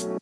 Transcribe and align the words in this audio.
Welcome 0.00 0.18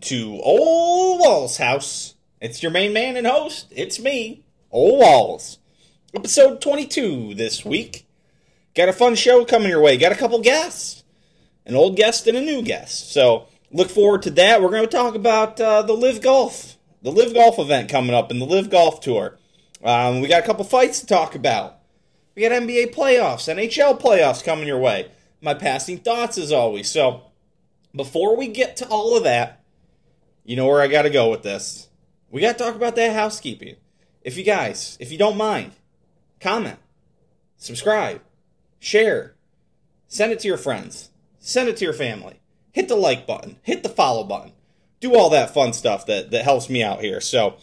to 0.00 0.40
Ole 0.42 1.18
Walls 1.18 1.56
House. 1.56 2.16
It's 2.42 2.62
your 2.62 2.70
main 2.70 2.92
man 2.92 3.16
and 3.16 3.26
host. 3.26 3.68
It's 3.70 3.98
me, 3.98 4.44
Ole 4.70 4.98
Walls. 4.98 5.58
Episode 6.14 6.60
22 6.60 7.34
this 7.34 7.64
week. 7.64 8.06
Got 8.74 8.90
a 8.90 8.92
fun 8.92 9.14
show 9.14 9.46
coming 9.46 9.70
your 9.70 9.80
way. 9.80 9.96
Got 9.96 10.12
a 10.12 10.16
couple 10.16 10.38
guests, 10.40 11.02
an 11.64 11.74
old 11.74 11.96
guest 11.96 12.26
and 12.26 12.36
a 12.36 12.42
new 12.42 12.60
guest. 12.60 13.10
So 13.10 13.46
look 13.72 13.88
forward 13.88 14.20
to 14.24 14.30
that. 14.32 14.60
We're 14.60 14.68
going 14.68 14.82
to 14.82 14.86
talk 14.86 15.14
about 15.14 15.58
uh, 15.58 15.80
the 15.80 15.94
LIV 15.94 16.20
Golf, 16.20 16.76
the 17.02 17.10
LIV 17.10 17.34
Golf 17.34 17.58
event 17.58 17.90
coming 17.90 18.14
up, 18.14 18.30
and 18.30 18.40
the 18.40 18.46
LIV 18.46 18.70
Golf 18.70 19.00
Tour. 19.00 19.38
Um, 19.82 20.20
we 20.20 20.28
got 20.28 20.42
a 20.42 20.46
couple 20.46 20.64
fights 20.64 21.00
to 21.00 21.06
talk 21.06 21.34
about. 21.34 21.78
We 22.34 22.42
got 22.42 22.52
NBA 22.52 22.94
playoffs, 22.94 23.52
NHL 23.52 24.00
playoffs 24.00 24.44
coming 24.44 24.66
your 24.66 24.78
way. 24.78 25.10
My 25.40 25.54
passing 25.54 25.98
thoughts 25.98 26.38
as 26.38 26.52
always. 26.52 26.90
So 26.90 27.22
before 27.94 28.36
we 28.36 28.48
get 28.48 28.76
to 28.76 28.88
all 28.88 29.16
of 29.16 29.24
that, 29.24 29.62
you 30.44 30.56
know 30.56 30.66
where 30.66 30.80
I 30.80 30.88
got 30.88 31.02
to 31.02 31.10
go 31.10 31.30
with 31.30 31.42
this. 31.42 31.88
We 32.30 32.40
got 32.40 32.58
to 32.58 32.64
talk 32.64 32.74
about 32.74 32.96
that 32.96 33.14
housekeeping. 33.14 33.76
If 34.22 34.36
you 34.36 34.44
guys, 34.44 34.96
if 35.00 35.10
you 35.10 35.18
don't 35.18 35.36
mind, 35.36 35.72
comment, 36.40 36.78
subscribe, 37.56 38.20
share, 38.78 39.34
send 40.06 40.32
it 40.32 40.40
to 40.40 40.48
your 40.48 40.58
friends, 40.58 41.10
send 41.38 41.68
it 41.68 41.76
to 41.78 41.84
your 41.84 41.94
family, 41.94 42.40
hit 42.72 42.88
the 42.88 42.96
like 42.96 43.26
button, 43.26 43.56
hit 43.62 43.82
the 43.82 43.88
follow 43.88 44.24
button, 44.24 44.52
do 45.00 45.14
all 45.14 45.30
that 45.30 45.54
fun 45.54 45.72
stuff 45.72 46.06
that, 46.06 46.30
that 46.30 46.44
helps 46.44 46.68
me 46.68 46.82
out 46.82 47.00
here. 47.00 47.20
So, 47.20 47.56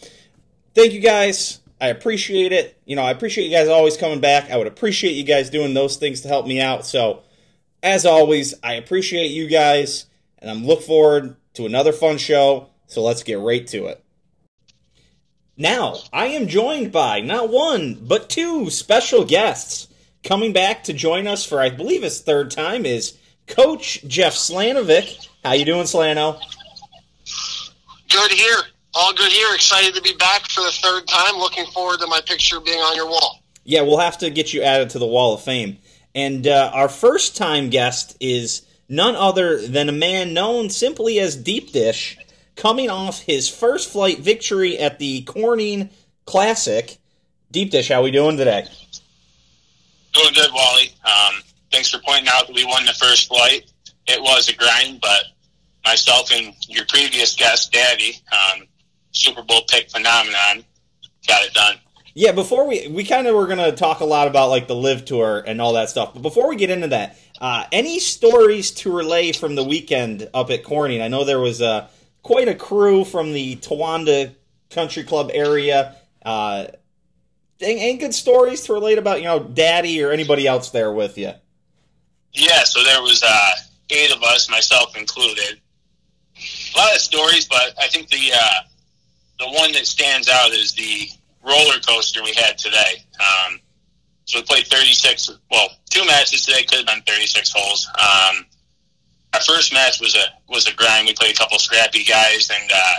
thank 0.74 0.92
you 0.92 1.00
guys. 1.00 1.60
I 1.80 1.88
appreciate 1.88 2.52
it. 2.52 2.80
You 2.84 2.96
know, 2.96 3.02
I 3.02 3.12
appreciate 3.12 3.44
you 3.44 3.56
guys 3.56 3.68
always 3.68 3.96
coming 3.96 4.20
back. 4.20 4.50
I 4.50 4.56
would 4.56 4.66
appreciate 4.66 5.12
you 5.12 5.24
guys 5.24 5.48
doing 5.48 5.74
those 5.74 5.96
things 5.96 6.22
to 6.22 6.28
help 6.28 6.46
me 6.46 6.60
out. 6.60 6.84
So, 6.84 7.22
as 7.82 8.04
always, 8.04 8.54
I 8.62 8.74
appreciate 8.74 9.28
you 9.28 9.48
guys 9.48 10.06
and 10.38 10.50
I'm 10.50 10.66
look 10.66 10.82
forward 10.82 11.36
to 11.54 11.66
another 11.66 11.92
fun 11.92 12.18
show. 12.18 12.68
So 12.86 13.02
let's 13.02 13.22
get 13.22 13.38
right 13.38 13.66
to 13.68 13.86
it. 13.86 14.02
Now, 15.56 15.96
I 16.12 16.28
am 16.28 16.46
joined 16.46 16.92
by 16.92 17.20
not 17.20 17.50
one, 17.50 17.98
but 18.00 18.30
two 18.30 18.70
special 18.70 19.24
guests. 19.24 19.88
Coming 20.22 20.52
back 20.52 20.84
to 20.84 20.92
join 20.92 21.26
us 21.26 21.44
for 21.44 21.60
I 21.60 21.70
believe 21.70 22.02
his 22.02 22.20
third 22.20 22.50
time 22.50 22.86
is 22.86 23.16
Coach 23.46 24.04
Jeff 24.06 24.34
Slanovec. 24.34 25.28
How 25.44 25.52
you 25.52 25.64
doing, 25.64 25.84
Slano? 25.84 26.40
Good 28.08 28.30
here. 28.32 28.62
All 28.94 29.12
good 29.12 29.30
here. 29.30 29.54
Excited 29.54 29.94
to 29.94 30.02
be 30.02 30.14
back 30.14 30.48
for 30.48 30.62
the 30.62 30.72
third 30.72 31.06
time. 31.06 31.36
Looking 31.36 31.66
forward 31.66 32.00
to 32.00 32.06
my 32.06 32.20
picture 32.20 32.60
being 32.60 32.80
on 32.80 32.96
your 32.96 33.06
wall. 33.06 33.42
Yeah, 33.64 33.82
we'll 33.82 33.98
have 33.98 34.18
to 34.18 34.30
get 34.30 34.54
you 34.54 34.62
added 34.62 34.90
to 34.90 34.98
the 34.98 35.06
Wall 35.06 35.34
of 35.34 35.42
Fame. 35.42 35.78
And 36.14 36.46
uh, 36.46 36.70
our 36.72 36.88
first 36.88 37.36
time 37.36 37.68
guest 37.68 38.16
is 38.18 38.66
none 38.88 39.14
other 39.14 39.66
than 39.66 39.88
a 39.88 39.92
man 39.92 40.32
known 40.32 40.70
simply 40.70 41.20
as 41.20 41.36
Deep 41.36 41.72
Dish, 41.72 42.16
coming 42.56 42.88
off 42.88 43.20
his 43.20 43.48
first 43.48 43.90
flight 43.90 44.20
victory 44.20 44.78
at 44.78 44.98
the 44.98 45.22
Corning 45.22 45.90
Classic. 46.24 46.96
Deep 47.50 47.70
Dish, 47.70 47.88
how 47.88 48.02
we 48.02 48.10
doing 48.10 48.36
today? 48.38 48.66
Doing 50.14 50.34
good, 50.34 50.50
Wally. 50.52 50.90
Um, 51.04 51.42
thanks 51.70 51.90
for 51.90 51.98
pointing 51.98 52.28
out 52.28 52.46
that 52.46 52.56
we 52.56 52.64
won 52.64 52.86
the 52.86 52.94
first 52.94 53.28
flight. 53.28 53.70
It 54.06 54.22
was 54.22 54.48
a 54.48 54.56
grind, 54.56 55.00
but 55.02 55.24
myself 55.84 56.30
and 56.32 56.54
your 56.68 56.84
previous 56.86 57.34
guest, 57.34 57.72
Daddy, 57.72 58.20
um, 58.32 58.66
Super 59.12 59.42
Bowl 59.42 59.62
pick 59.68 59.90
phenomenon, 59.90 60.64
got 61.26 61.44
it 61.44 61.54
done. 61.54 61.76
Yeah, 62.14 62.32
before 62.32 62.66
we 62.66 62.88
we 62.88 63.04
kind 63.04 63.26
of 63.26 63.36
were 63.36 63.46
gonna 63.46 63.72
talk 63.72 64.00
a 64.00 64.04
lot 64.04 64.26
about 64.26 64.48
like 64.48 64.66
the 64.66 64.74
LIV 64.74 65.04
tour 65.04 65.42
and 65.46 65.60
all 65.60 65.74
that 65.74 65.88
stuff, 65.88 66.14
but 66.14 66.22
before 66.22 66.48
we 66.48 66.56
get 66.56 66.70
into 66.70 66.88
that, 66.88 67.16
uh, 67.40 67.64
any 67.70 68.00
stories 68.00 68.72
to 68.72 68.94
relay 68.94 69.32
from 69.32 69.54
the 69.54 69.62
weekend 69.62 70.28
up 70.34 70.50
at 70.50 70.64
Corning? 70.64 71.00
I 71.00 71.08
know 71.08 71.24
there 71.24 71.38
was 71.38 71.62
uh, 71.62 71.88
quite 72.22 72.48
a 72.48 72.54
crew 72.54 73.04
from 73.04 73.32
the 73.32 73.56
Towanda 73.56 74.34
Country 74.70 75.04
Club 75.04 75.30
area. 75.32 75.96
Uh, 76.24 76.66
any 77.60 77.96
good 77.96 78.14
stories 78.14 78.62
to 78.64 78.72
relate 78.72 78.98
about, 78.98 79.18
you 79.18 79.24
know, 79.24 79.40
Daddy 79.40 80.02
or 80.02 80.10
anybody 80.10 80.46
else 80.46 80.70
there 80.70 80.92
with 80.92 81.18
you? 81.18 81.32
Yeah, 82.32 82.64
so 82.64 82.82
there 82.84 83.02
was 83.02 83.22
uh, 83.26 83.50
eight 83.90 84.14
of 84.14 84.22
us, 84.22 84.50
myself 84.50 84.96
included. 84.96 85.60
A 86.78 86.80
lot 86.80 86.94
of 86.94 87.00
stories, 87.00 87.44
but 87.46 87.74
I 87.80 87.88
think 87.88 88.08
the 88.08 88.30
uh, 88.32 88.60
the 89.40 89.48
one 89.48 89.72
that 89.72 89.84
stands 89.84 90.28
out 90.28 90.52
is 90.52 90.74
the 90.74 91.08
roller 91.44 91.80
coaster 91.84 92.22
we 92.22 92.32
had 92.34 92.56
today. 92.56 93.02
Um, 93.18 93.58
so 94.26 94.38
we 94.38 94.44
played 94.44 94.66
36, 94.68 95.30
well, 95.50 95.70
two 95.90 96.04
matches 96.04 96.44
today, 96.44 96.62
could 96.62 96.78
have 96.78 96.86
been 96.86 97.02
36 97.02 97.52
holes. 97.52 97.88
Um, 97.98 98.46
our 99.34 99.40
first 99.40 99.72
match 99.72 100.00
was 100.00 100.14
a 100.14 100.52
was 100.52 100.68
a 100.68 100.74
grind. 100.74 101.08
We 101.08 101.14
played 101.14 101.34
a 101.34 101.38
couple 101.38 101.58
scrappy 101.58 102.04
guys, 102.04 102.48
and 102.48 102.70
uh, 102.72 102.94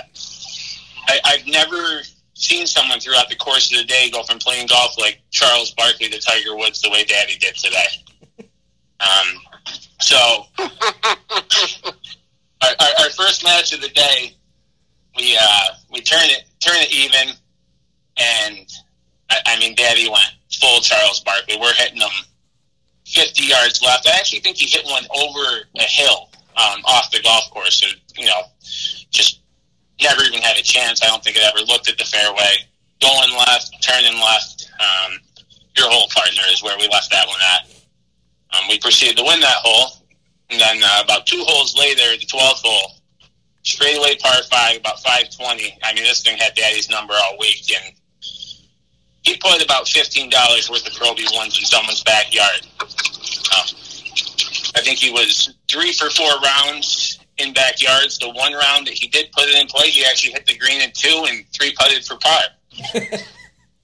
I, 1.07 1.19
I've 1.23 1.47
never 1.47 2.01
seen 2.33 2.67
someone 2.67 2.99
throughout 2.99 3.29
the 3.29 3.37
course 3.37 3.71
of 3.71 3.77
the 3.77 3.85
day 3.85 4.09
go 4.11 4.23
from 4.23 4.39
playing 4.39 4.67
golf 4.67 4.97
like 4.99 5.21
Charles 5.31 5.71
Barkley 5.71 6.09
to 6.09 6.19
Tiger 6.19 6.53
Woods 6.57 6.81
the 6.81 6.89
way 6.89 7.05
Daddy 7.05 7.37
did 7.37 7.55
today. 7.55 7.87
Um, 8.99 9.41
so 10.01 10.43
our, 12.61 12.75
our, 12.99 13.09
first 13.11 13.43
match 13.43 13.73
of 13.73 13.81
the 13.81 13.89
day, 13.89 14.35
we 15.17 15.37
uh, 15.39 15.67
we 15.91 16.01
turn 16.01 16.23
it 16.23 16.45
turn 16.59 16.75
it 16.77 16.91
even, 16.91 17.35
and 18.17 18.67
I, 19.29 19.37
I 19.45 19.59
mean 19.59 19.75
Daddy 19.75 20.09
went 20.09 20.33
full 20.51 20.81
Charles 20.81 21.21
Barkley. 21.21 21.57
We're 21.59 21.73
hitting 21.73 21.99
them 21.99 22.09
50 23.09 23.43
yards 23.43 23.81
left. 23.81 24.07
I 24.07 24.17
actually 24.17 24.39
think 24.39 24.57
he 24.57 24.67
hit 24.67 24.85
one 24.85 25.03
over 25.15 25.65
a 25.75 25.83
hill 25.83 26.29
um, 26.55 26.81
off 26.85 27.09
the 27.11 27.21
golf 27.21 27.49
course. 27.51 27.81
So, 27.81 27.87
you 28.17 28.25
know, 28.25 28.41
just 29.09 29.41
never 30.01 30.21
even 30.23 30.41
had 30.41 30.57
a 30.57 30.61
chance. 30.61 31.01
I 31.03 31.07
don't 31.07 31.23
think 31.23 31.37
it 31.37 31.43
ever 31.43 31.65
looked 31.65 31.89
at 31.89 31.97
the 31.97 32.05
fairway. 32.05 32.67
Going 33.01 33.31
left, 33.31 33.81
turning 33.81 34.19
left. 34.19 34.69
Um, 34.79 35.19
your 35.75 35.89
hole 35.89 36.07
partner 36.13 36.41
is 36.51 36.61
where 36.61 36.77
we 36.77 36.87
left 36.89 37.09
that 37.11 37.27
one 37.27 37.39
at. 37.55 37.75
Um, 38.57 38.67
we 38.69 38.79
proceeded 38.79 39.17
to 39.17 39.23
win 39.23 39.39
that 39.39 39.57
hole. 39.63 39.98
And 40.49 40.59
then 40.59 40.81
uh, 40.83 41.01
about 41.03 41.25
two 41.27 41.43
holes 41.45 41.77
later, 41.77 42.17
the 42.17 42.25
12th 42.25 42.61
hole, 42.63 42.93
straightaway 43.63 44.15
par 44.17 44.41
five, 44.49 44.77
about 44.77 44.99
520. 45.01 45.77
I 45.83 45.93
mean, 45.93 46.03
this 46.03 46.23
thing 46.23 46.37
had 46.37 46.55
daddy's 46.55 46.89
number 46.89 47.13
all 47.13 47.37
week. 47.39 47.71
And 47.75 47.93
he 49.23 49.37
put 49.37 49.63
about 49.63 49.87
fifteen 49.87 50.29
dollars 50.29 50.69
worth 50.69 50.87
of 50.87 50.93
Pro 50.93 51.13
V1s 51.13 51.59
in 51.59 51.65
someone's 51.65 52.03
backyard. 52.03 52.65
Um, 52.81 53.67
I 54.75 54.81
think 54.81 54.97
he 54.99 55.11
was 55.11 55.55
three 55.67 55.93
for 55.93 56.09
four 56.09 56.31
rounds 56.39 57.19
in 57.37 57.53
backyards. 57.53 58.17
The 58.17 58.29
one 58.29 58.53
round 58.53 58.87
that 58.87 58.93
he 58.93 59.07
did 59.07 59.31
put 59.31 59.45
it 59.47 59.59
in 59.59 59.67
play, 59.67 59.89
he 59.89 60.05
actually 60.05 60.33
hit 60.33 60.45
the 60.45 60.57
green 60.57 60.81
in 60.81 60.91
two 60.93 61.25
and 61.27 61.45
three 61.53 61.75
putted 61.79 62.05
for 62.05 62.17
par. 62.17 62.41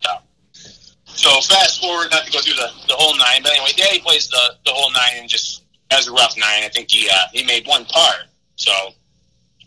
so, 0.02 0.10
so 1.06 1.42
fast 1.42 1.82
forward, 1.82 2.10
not 2.12 2.26
to 2.26 2.32
go 2.32 2.40
through 2.40 2.56
the, 2.56 2.70
the 2.88 2.96
whole 2.96 3.18
nine, 3.18 3.42
but 3.44 3.52
anyway, 3.52 3.72
Daddy 3.76 4.00
plays 4.00 4.28
the, 4.30 4.56
the 4.66 4.72
whole 4.72 4.92
nine 4.92 5.22
and 5.22 5.30
just 5.30 5.65
has 5.92 6.08
a 6.08 6.12
rough 6.12 6.36
nine. 6.38 6.64
I 6.64 6.70
think 6.70 6.90
he 6.90 7.10
uh, 7.10 7.28
he 7.34 7.44
made 7.44 7.68
one 7.68 7.86
par. 7.86 8.14
So 8.56 8.72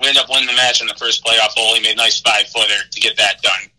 we 0.00 0.08
ended 0.08 0.22
up 0.22 0.30
winning 0.30 0.46
the 0.46 0.54
match 0.54 0.80
in 0.80 0.86
the 0.86 0.94
first 0.94 1.24
playoff 1.24 1.54
hole. 1.56 1.74
He 1.74 1.82
made 1.82 1.94
a 1.94 1.96
nice 1.96 2.20
five 2.20 2.46
footer 2.48 2.88
to 2.90 3.00
get 3.00 3.16
that 3.16 3.42
done 3.42 3.70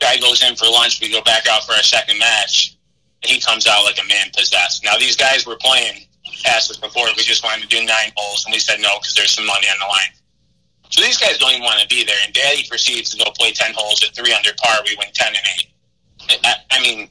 guy 0.00 0.16
goes 0.16 0.42
in 0.42 0.56
for 0.56 0.64
lunch. 0.64 1.00
We 1.00 1.12
go 1.12 1.22
back 1.22 1.46
out 1.48 1.64
for 1.64 1.72
our 1.72 1.82
second 1.82 2.18
match. 2.18 2.76
And 3.22 3.30
he 3.30 3.40
comes 3.40 3.66
out 3.66 3.84
like 3.84 3.98
a 4.02 4.08
man 4.08 4.30
possessed. 4.34 4.82
Now 4.82 4.96
these 4.96 5.14
guys 5.14 5.46
were 5.46 5.56
playing 5.56 6.06
past 6.42 6.70
us 6.70 6.78
before. 6.78 7.04
We 7.16 7.22
just 7.22 7.44
wanted 7.44 7.68
to 7.68 7.68
do 7.68 7.84
nine 7.84 8.12
holes, 8.16 8.46
and 8.46 8.52
we 8.52 8.58
said 8.58 8.80
no 8.80 8.98
because 8.98 9.14
there's 9.14 9.32
some 9.32 9.44
money 9.44 9.66
on 9.66 9.78
the 9.78 9.84
line. 9.84 10.12
So 10.88 11.02
these 11.02 11.18
guys 11.18 11.36
don't 11.36 11.50
even 11.50 11.62
want 11.62 11.80
to 11.82 11.86
be 11.86 12.02
there. 12.02 12.16
And 12.24 12.32
Daddy 12.32 12.64
proceeds 12.66 13.10
to 13.10 13.22
go 13.22 13.30
play 13.32 13.52
ten 13.52 13.74
holes 13.76 14.02
at 14.02 14.16
three 14.16 14.32
under 14.32 14.50
par. 14.56 14.78
We 14.86 14.96
win 14.98 15.08
ten 15.12 15.28
and 15.28 15.46
eight. 15.58 16.40
I, 16.44 16.54
I 16.70 16.80
mean, 16.80 17.10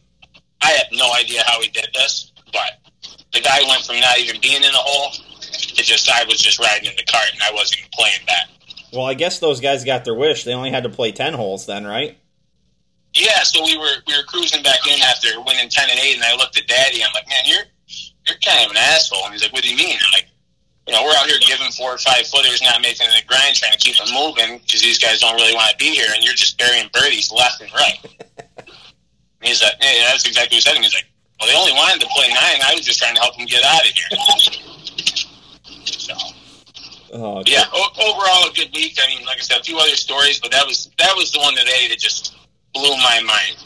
I 0.63 0.71
have 0.71 0.87
no 0.91 1.13
idea 1.13 1.43
how 1.45 1.61
he 1.61 1.69
did 1.69 1.89
this, 1.93 2.31
but 2.51 2.88
the 3.33 3.41
guy 3.41 3.59
went 3.67 3.83
from 3.83 3.99
not 3.99 4.19
even 4.19 4.39
being 4.41 4.63
in 4.63 4.71
the 4.71 4.77
hole 4.77 5.11
to 5.11 5.83
just 5.83 6.09
I 6.09 6.23
was 6.25 6.39
just 6.39 6.59
riding 6.59 6.89
in 6.89 6.95
the 6.97 7.03
cart 7.03 7.27
and 7.33 7.41
I 7.43 7.51
wasn't 7.53 7.79
even 7.79 7.91
playing 7.93 8.25
back. 8.25 8.47
Well, 8.91 9.05
I 9.05 9.13
guess 9.13 9.39
those 9.39 9.59
guys 9.59 9.83
got 9.83 10.03
their 10.05 10.15
wish. 10.15 10.43
They 10.43 10.53
only 10.53 10.71
had 10.71 10.83
to 10.83 10.89
play 10.89 11.11
ten 11.11 11.33
holes 11.33 11.65
then, 11.65 11.85
right? 11.85 12.17
Yeah, 13.13 13.41
so 13.43 13.63
we 13.63 13.77
were 13.77 14.01
we 14.07 14.15
were 14.15 14.23
cruising 14.23 14.63
back 14.63 14.85
in 14.87 15.01
after 15.01 15.29
winning 15.41 15.69
ten 15.69 15.89
and 15.89 15.99
eight, 15.99 16.15
and 16.15 16.23
I 16.23 16.35
looked 16.35 16.57
at 16.57 16.67
Daddy. 16.67 17.03
I'm 17.03 17.13
like, 17.13 17.27
man, 17.27 17.43
you're 17.45 17.65
you're 18.27 18.37
kind 18.45 18.65
of 18.65 18.71
an 18.71 18.77
asshole. 18.77 19.25
And 19.25 19.33
he's 19.33 19.43
like, 19.43 19.53
what 19.53 19.63
do 19.63 19.69
you 19.69 19.77
mean? 19.77 19.97
I'm 19.97 20.13
like, 20.13 20.27
you 20.87 20.93
know, 20.93 21.03
we're 21.03 21.17
out 21.17 21.25
here 21.25 21.37
giving 21.41 21.71
four 21.73 21.93
or 21.93 21.97
five 21.97 22.25
footers, 22.27 22.61
not 22.61 22.81
making 22.81 23.07
it 23.09 23.23
a 23.23 23.25
grind, 23.25 23.55
trying 23.55 23.73
to 23.73 23.77
keep 23.77 23.97
them 23.97 24.13
moving 24.13 24.57
because 24.59 24.81
these 24.81 24.97
guys 24.97 25.19
don't 25.19 25.35
really 25.35 25.53
want 25.53 25.69
to 25.69 25.77
be 25.77 25.93
here, 25.93 26.09
and 26.13 26.23
you're 26.23 26.37
just 26.37 26.57
burying 26.57 26.89
birdies 26.93 27.31
left 27.31 27.61
and 27.61 27.71
right. 27.73 27.97
and 28.57 29.45
he's 29.45 29.61
like, 29.61 29.77
hey, 29.81 30.01
that's 30.05 30.25
exactly 30.25 30.57
what 30.57 30.61
he 30.61 30.61
said. 30.61 30.75
And 30.75 30.83
he's 30.83 30.93
like, 30.93 31.08
well, 31.39 31.47
they 31.49 31.55
only 31.55 31.73
wanted 31.73 32.01
to 32.01 32.07
play 32.15 32.27
nine. 32.29 32.59
I 32.65 32.73
was 32.75 32.85
just 32.85 32.99
trying 32.99 33.15
to 33.15 33.21
help 33.21 33.37
them 33.37 33.45
get 33.45 33.63
out 33.63 33.81
of 33.81 33.93
here. 33.93 34.17
so, 35.85 36.13
Oh, 37.11 37.41
yeah, 37.47 37.63
o- 37.73 37.91
overall 37.97 38.49
a 38.49 38.53
good 38.53 38.69
week. 38.75 38.97
I 39.03 39.07
mean, 39.07 39.25
like 39.25 39.37
I 39.37 39.41
said, 39.41 39.61
a 39.61 39.63
few 39.63 39.77
other 39.79 39.95
stories, 39.95 40.39
but 40.39 40.51
that 40.51 40.65
was 40.67 40.91
that 40.99 41.13
was 41.15 41.31
the 41.31 41.39
one 41.39 41.55
today 41.55 41.87
that 41.89 41.97
just 41.97 42.35
blew 42.73 42.95
my 42.97 43.21
mind. 43.25 43.57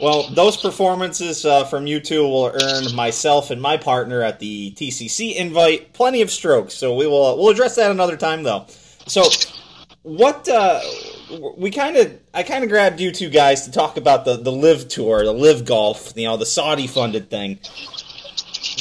Well, 0.00 0.28
those 0.30 0.56
performances 0.58 1.44
uh, 1.44 1.64
from 1.64 1.86
you 1.86 2.00
two 2.00 2.22
will 2.22 2.52
earn 2.62 2.94
myself 2.94 3.50
and 3.50 3.60
my 3.60 3.76
partner 3.78 4.22
at 4.22 4.38
the 4.38 4.72
TCC 4.72 5.34
invite 5.36 5.92
plenty 5.94 6.20
of 6.22 6.30
strokes. 6.30 6.74
So 6.74 6.94
we 6.94 7.06
will 7.06 7.36
we'll 7.38 7.50
address 7.50 7.76
that 7.76 7.90
another 7.90 8.16
time, 8.16 8.42
though. 8.42 8.66
So, 9.06 9.24
what 10.02 10.48
uh, 10.48 10.80
we 11.56 11.70
kind 11.70 11.96
of 11.96 12.18
I 12.32 12.42
kind 12.42 12.64
of 12.64 12.70
grabbed 12.70 13.00
you 13.00 13.10
two 13.10 13.30
guys 13.30 13.64
to 13.64 13.72
talk 13.72 13.96
about 13.96 14.24
the 14.24 14.36
the 14.36 14.52
LIV 14.52 14.88
tour, 14.88 15.24
the 15.24 15.32
LIV 15.32 15.64
golf, 15.64 16.12
you 16.16 16.26
know, 16.26 16.36
the 16.36 16.46
Saudi 16.46 16.86
funded 16.86 17.30
thing. 17.30 17.58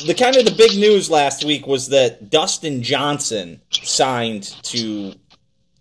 The 0.06 0.13
kind 0.13 0.36
of 0.36 0.45
the 0.45 0.56
big 0.57 0.77
news 0.77 1.09
last 1.09 1.45
week 1.45 1.68
was 1.68 1.89
that 1.89 2.30
Dustin 2.30 2.83
Johnson 2.83 3.62
signed 3.71 4.44
to 4.63 5.13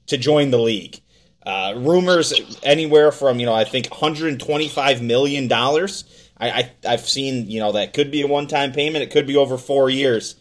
to 0.06 0.16
join 0.16 0.50
the 0.50 0.58
league. 0.58 1.00
Uh, 1.44 1.74
rumors 1.76 2.32
anywhere 2.62 3.12
from 3.12 3.38
you 3.38 3.46
know 3.46 3.54
I 3.54 3.64
think 3.64 3.90
125 3.90 5.02
million 5.02 5.48
dollars. 5.48 6.04
I, 6.38 6.70
I 6.84 6.90
have 6.90 7.00
seen 7.00 7.50
you 7.50 7.60
know 7.60 7.72
that 7.72 7.92
could 7.92 8.10
be 8.10 8.22
a 8.22 8.26
one 8.26 8.46
time 8.46 8.72
payment. 8.72 9.02
It 9.02 9.10
could 9.10 9.26
be 9.26 9.36
over 9.36 9.58
four 9.58 9.90
years. 9.90 10.36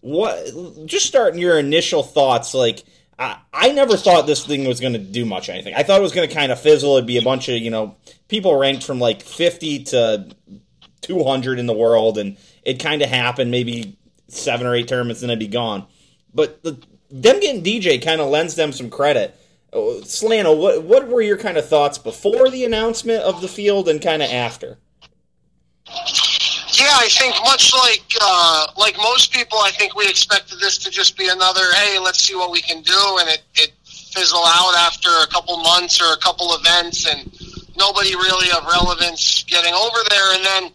What? 0.00 0.86
Just 0.86 1.06
starting 1.06 1.40
your 1.40 1.58
initial 1.58 2.02
thoughts. 2.02 2.54
Like 2.54 2.84
I, 3.18 3.38
I 3.52 3.72
never 3.72 3.96
thought 3.96 4.26
this 4.26 4.44
thing 4.44 4.66
was 4.66 4.80
going 4.80 4.92
to 4.92 4.98
do 4.98 5.24
much 5.24 5.48
anything. 5.48 5.74
I 5.74 5.82
thought 5.82 6.00
it 6.00 6.02
was 6.02 6.12
going 6.12 6.28
to 6.28 6.34
kind 6.34 6.52
of 6.52 6.60
fizzle. 6.60 6.96
It'd 6.96 7.06
be 7.06 7.18
a 7.18 7.22
bunch 7.22 7.48
of 7.48 7.56
you 7.56 7.70
know 7.70 7.96
people 8.28 8.56
ranked 8.56 8.84
from 8.84 8.98
like 8.98 9.22
50 9.22 9.84
to 9.84 10.28
200 11.02 11.58
in 11.58 11.66
the 11.66 11.72
world, 11.72 12.18
and 12.18 12.36
it 12.62 12.80
kind 12.80 13.02
of 13.02 13.08
happened. 13.08 13.50
Maybe 13.50 13.96
seven 14.28 14.66
or 14.66 14.74
eight 14.74 14.88
tournaments, 14.88 15.22
and 15.22 15.30
it'd 15.30 15.38
be 15.38 15.48
gone. 15.48 15.86
But 16.34 16.62
the, 16.62 16.72
them 17.10 17.40
getting 17.40 17.62
DJ 17.62 18.02
kind 18.02 18.20
of 18.20 18.28
lends 18.28 18.56
them 18.56 18.72
some 18.72 18.90
credit 18.90 19.38
Oh, 19.72 20.00
Slano, 20.02 20.56
what 20.56 20.84
what 20.84 21.08
were 21.08 21.20
your 21.20 21.36
kind 21.36 21.58
of 21.58 21.68
thoughts 21.68 21.98
before 21.98 22.48
the 22.48 22.64
announcement 22.64 23.22
of 23.22 23.42
the 23.42 23.48
field 23.48 23.90
and 23.90 24.00
kind 24.00 24.22
of 24.22 24.30
after? 24.30 24.78
Yeah, 26.86 26.94
I 26.94 27.08
think 27.08 27.34
much 27.42 27.74
like 27.74 28.14
uh, 28.20 28.68
like 28.76 28.96
most 28.98 29.32
people, 29.32 29.58
I 29.58 29.72
think 29.72 29.96
we 29.96 30.06
expected 30.06 30.60
this 30.60 30.78
to 30.78 30.88
just 30.88 31.18
be 31.18 31.26
another 31.26 31.72
hey, 31.74 31.98
let's 31.98 32.20
see 32.20 32.36
what 32.36 32.52
we 32.52 32.60
can 32.60 32.80
do, 32.80 33.18
and 33.18 33.28
it 33.28 33.42
it 33.56 33.72
fizzle 33.84 34.46
out 34.46 34.72
after 34.78 35.08
a 35.08 35.26
couple 35.26 35.56
months 35.56 36.00
or 36.00 36.12
a 36.12 36.16
couple 36.18 36.54
events, 36.54 37.04
and 37.10 37.26
nobody 37.76 38.14
really 38.14 38.52
of 38.56 38.64
relevance 38.66 39.42
getting 39.42 39.74
over 39.74 39.98
there, 40.10 40.34
and 40.36 40.44
then. 40.44 40.70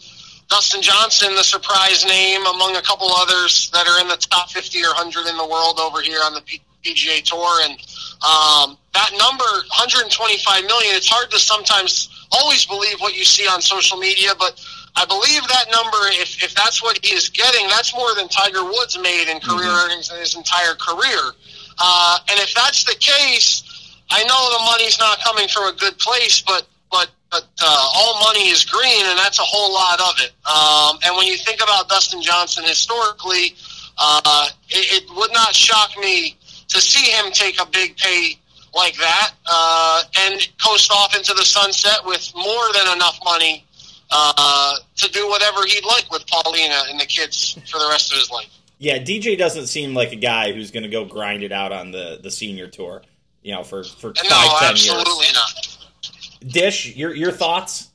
Dustin 0.49 0.81
Johnson, 0.81 1.33
the 1.33 1.45
surprise 1.45 2.03
name 2.03 2.45
among 2.45 2.75
a 2.75 2.81
couple 2.81 3.07
others 3.07 3.71
that 3.71 3.87
are 3.87 4.01
in 4.01 4.09
the 4.09 4.17
top 4.17 4.49
50 4.51 4.83
or 4.83 4.91
100 4.99 5.29
in 5.29 5.37
the 5.37 5.47
world 5.47 5.79
over 5.79 6.01
here 6.01 6.19
on 6.25 6.33
the 6.33 6.41
PGA 6.83 7.23
Tour. 7.23 7.61
And 7.63 7.79
um, 8.19 8.77
that 8.93 9.11
number, 9.17 9.47
125 9.71 10.65
million, 10.65 10.93
it's 10.93 11.07
hard 11.07 11.31
to 11.31 11.39
sometimes 11.39 12.27
always 12.33 12.65
believe 12.65 12.99
what 12.99 13.15
you 13.15 13.23
see 13.23 13.47
on 13.47 13.61
social 13.61 13.97
media, 13.97 14.31
but 14.37 14.59
I 14.95 15.05
believe 15.05 15.41
that 15.47 15.65
number, 15.71 15.97
if, 16.19 16.43
if 16.43 16.53
that's 16.53 16.83
what 16.83 16.99
he 17.03 17.15
is 17.15 17.29
getting, 17.29 17.67
that's 17.69 17.95
more 17.95 18.13
than 18.15 18.27
Tiger 18.27 18.63
Woods 18.63 18.97
made 18.99 19.31
in 19.31 19.39
career 19.39 19.69
mm-hmm. 19.69 19.85
earnings 19.85 20.11
in 20.11 20.17
his 20.19 20.35
entire 20.35 20.75
career. 20.75 21.31
Uh, 21.79 22.19
and 22.29 22.39
if 22.39 22.53
that's 22.53 22.83
the 22.83 22.95
case, 22.99 23.63
I 24.09 24.23
know 24.23 24.57
the 24.57 24.63
money's 24.65 24.99
not 24.99 25.19
coming 25.23 25.47
from 25.47 25.73
a 25.73 25.73
good 25.77 25.97
place, 25.97 26.41
but 26.41 26.67
but 26.91 27.09
but 27.31 27.47
uh, 27.63 27.89
all 27.95 28.19
money 28.21 28.49
is 28.49 28.65
green, 28.65 29.05
and 29.05 29.17
that's 29.17 29.39
a 29.39 29.43
whole 29.43 29.73
lot 29.73 30.01
of 30.01 30.13
it. 30.19 30.33
Um, 30.45 30.99
and 31.05 31.15
when 31.15 31.27
you 31.27 31.37
think 31.37 31.63
about 31.63 31.87
Dustin 31.87 32.21
Johnson 32.21 32.65
historically, 32.65 33.55
uh, 33.97 34.49
it, 34.69 35.03
it 35.03 35.15
would 35.15 35.31
not 35.31 35.55
shock 35.55 35.97
me 35.97 36.37
to 36.67 36.81
see 36.81 37.09
him 37.11 37.31
take 37.31 37.61
a 37.61 37.65
big 37.65 37.95
pay 37.95 38.37
like 38.75 38.95
that 38.97 39.31
uh, 39.49 40.03
and 40.19 40.47
coast 40.63 40.91
off 40.91 41.15
into 41.15 41.33
the 41.33 41.43
sunset 41.45 41.99
with 42.05 42.31
more 42.35 42.73
than 42.73 42.95
enough 42.95 43.19
money 43.23 43.65
uh, 44.11 44.75
to 44.97 45.11
do 45.11 45.27
whatever 45.29 45.65
he'd 45.65 45.85
like 45.85 46.11
with 46.11 46.25
Paulina 46.27 46.83
and 46.89 46.99
the 46.99 47.05
kids 47.05 47.57
for 47.69 47.79
the 47.79 47.87
rest 47.89 48.11
of 48.11 48.19
his 48.19 48.29
life. 48.29 48.49
Yeah, 48.77 48.97
DJ 48.97 49.37
doesn't 49.37 49.67
seem 49.67 49.93
like 49.93 50.11
a 50.11 50.15
guy 50.15 50.51
who's 50.51 50.71
going 50.71 50.83
to 50.83 50.89
go 50.89 51.05
grind 51.05 51.43
it 51.43 51.51
out 51.51 51.71
on 51.71 51.91
the, 51.91 52.19
the 52.21 52.31
senior 52.31 52.67
tour, 52.67 53.03
you 53.43 53.53
know, 53.53 53.63
for 53.63 53.83
for 53.83 54.13
five, 54.15 54.29
no, 54.29 54.55
ten 54.59 54.71
absolutely 54.71 55.25
years. 55.25 55.33
not. 55.33 56.51
Dish, 56.51 56.95
your 56.95 57.13
your 57.13 57.31
thoughts? 57.31 57.89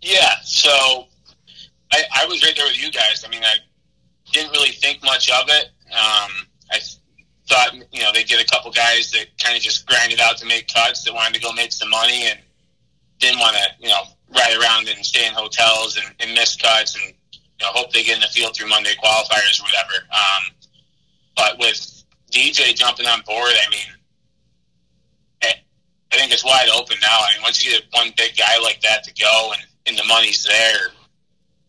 Yeah, 0.00 0.32
so 0.42 1.06
I, 1.92 2.02
I 2.22 2.26
was 2.26 2.42
right 2.42 2.54
there 2.56 2.64
with 2.64 2.82
you 2.82 2.90
guys. 2.90 3.22
I 3.26 3.28
mean, 3.28 3.42
I 3.44 3.56
didn't 4.32 4.52
really 4.52 4.70
think 4.70 5.02
much 5.04 5.28
of 5.30 5.48
it. 5.48 5.66
Um, 5.92 6.46
I 6.72 6.78
thought 7.46 7.74
you 7.92 8.00
know 8.00 8.10
they 8.14 8.24
get 8.24 8.42
a 8.42 8.46
couple 8.46 8.70
guys 8.70 9.10
that 9.12 9.26
kind 9.42 9.56
of 9.56 9.62
just 9.62 9.86
grind 9.86 10.12
it 10.12 10.20
out 10.20 10.38
to 10.38 10.46
make 10.46 10.72
cuts 10.72 11.04
that 11.04 11.12
wanted 11.12 11.34
to 11.34 11.40
go 11.40 11.52
make 11.52 11.72
some 11.72 11.90
money 11.90 12.28
and 12.28 12.38
didn't 13.18 13.40
want 13.40 13.56
to 13.56 13.62
you 13.80 13.88
know 13.88 14.04
ride 14.34 14.56
around 14.60 14.88
and 14.88 15.04
stay 15.04 15.26
in 15.26 15.34
hotels 15.34 15.96
and, 15.96 16.14
and 16.20 16.34
miss 16.34 16.56
cuts 16.56 16.94
and 16.94 17.14
you 17.32 17.66
know 17.66 17.72
hope 17.72 17.92
they 17.92 18.02
get 18.02 18.16
in 18.16 18.20
the 18.20 18.28
field 18.28 18.54
through 18.54 18.68
Monday 18.68 18.94
qualifiers 19.02 19.60
or 19.60 19.64
whatever. 19.64 20.04
Um, 20.12 20.54
but 21.36 21.58
with 21.58 22.04
DJ 22.30 22.74
jumping 22.74 23.06
on 23.06 23.22
board, 23.26 23.50
I 23.50 23.70
mean, 23.70 23.86
I, 26.12 26.16
think 26.16 26.32
it's 26.32 26.44
wide 26.44 26.68
open 26.74 26.96
now. 27.00 27.18
I 27.18 27.34
mean, 27.34 27.42
once 27.42 27.64
you 27.64 27.70
get 27.72 27.84
one 27.92 28.12
big 28.16 28.36
guy 28.36 28.58
like 28.62 28.80
that 28.82 29.04
to 29.04 29.14
go 29.14 29.52
and, 29.52 29.62
and 29.86 29.96
the 29.96 30.04
money's 30.04 30.44
there, 30.44 30.88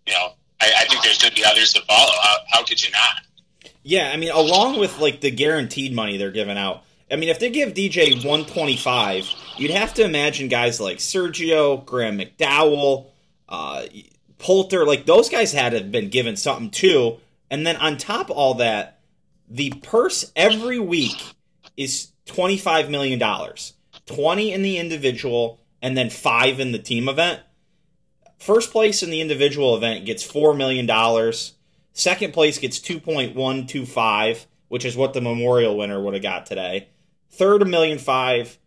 you 0.08 0.14
know, 0.14 0.34
I, 0.60 0.72
I 0.80 0.86
think 0.86 1.04
there's 1.04 1.22
going 1.22 1.34
to 1.34 1.36
be 1.36 1.46
others 1.46 1.74
to 1.74 1.82
follow. 1.82 2.12
How, 2.22 2.38
how 2.50 2.64
could 2.64 2.84
you 2.84 2.92
not? 2.92 3.72
Yeah, 3.84 4.12
I 4.14 4.18
mean, 4.18 4.32
along 4.32 4.80
with 4.80 5.00
like 5.00 5.22
the 5.22 5.32
guaranteed 5.32 5.94
money 5.94 6.18
they're 6.18 6.32
giving 6.32 6.58
out. 6.58 6.84
I 7.12 7.18
mean, 7.18 7.30
if 7.30 7.40
they 7.40 7.50
give 7.50 7.74
DJ 7.74 8.14
125, 8.14 9.30
you'd 9.58 9.72
have 9.72 9.94
to 9.96 10.04
imagine 10.04 10.48
guys 10.48 10.80
like 10.80 10.98
Sergio, 10.98 11.86
Graham 11.86 12.18
McDowell, 12.18 13.08
uh, 13.50 13.84
Poulter, 14.38 14.86
like 14.86 15.06
those 15.06 15.30
guys 15.30 15.52
had 15.52 15.72
to 15.72 15.80
have 15.80 15.92
been 15.92 16.10
given 16.10 16.36
something 16.36 16.72
too. 16.72 17.18
And 17.50 17.68
then 17.68 17.76
on 17.76 17.98
top 17.98 18.30
of 18.30 18.38
all 18.38 18.56
that, 18.56 19.02
the 19.50 19.72
purse 19.84 20.32
every 20.36 20.80
week 20.80 21.22
is 21.76 22.12
$25 22.28 22.90
million 22.90 23.20
20 24.06 24.54
in 24.54 24.62
the 24.62 24.78
individual, 24.78 25.60
and 25.82 25.98
then 25.98 26.10
five 26.10 26.60
in 26.60 26.72
the 26.72 26.80
team 26.80 27.10
event. 27.10 27.42
First 28.38 28.72
place 28.72 29.04
in 29.04 29.10
the 29.10 29.22
individual 29.22 29.76
event 29.76 30.06
gets 30.06 30.26
$4 30.26 30.58
million. 30.58 30.88
Second 31.94 32.34
place 32.34 32.58
gets 32.58 32.80
2.125, 32.80 34.46
which 34.70 34.86
is 34.86 34.98
what 34.98 35.14
the 35.14 35.22
Memorial 35.22 35.78
winner 35.78 36.02
would 36.02 36.14
have 36.14 36.24
got 36.24 36.46
today. 36.46 36.88
Third, 37.32 37.62
a 37.62 37.66
million 37.66 37.98
five. 37.98 38.58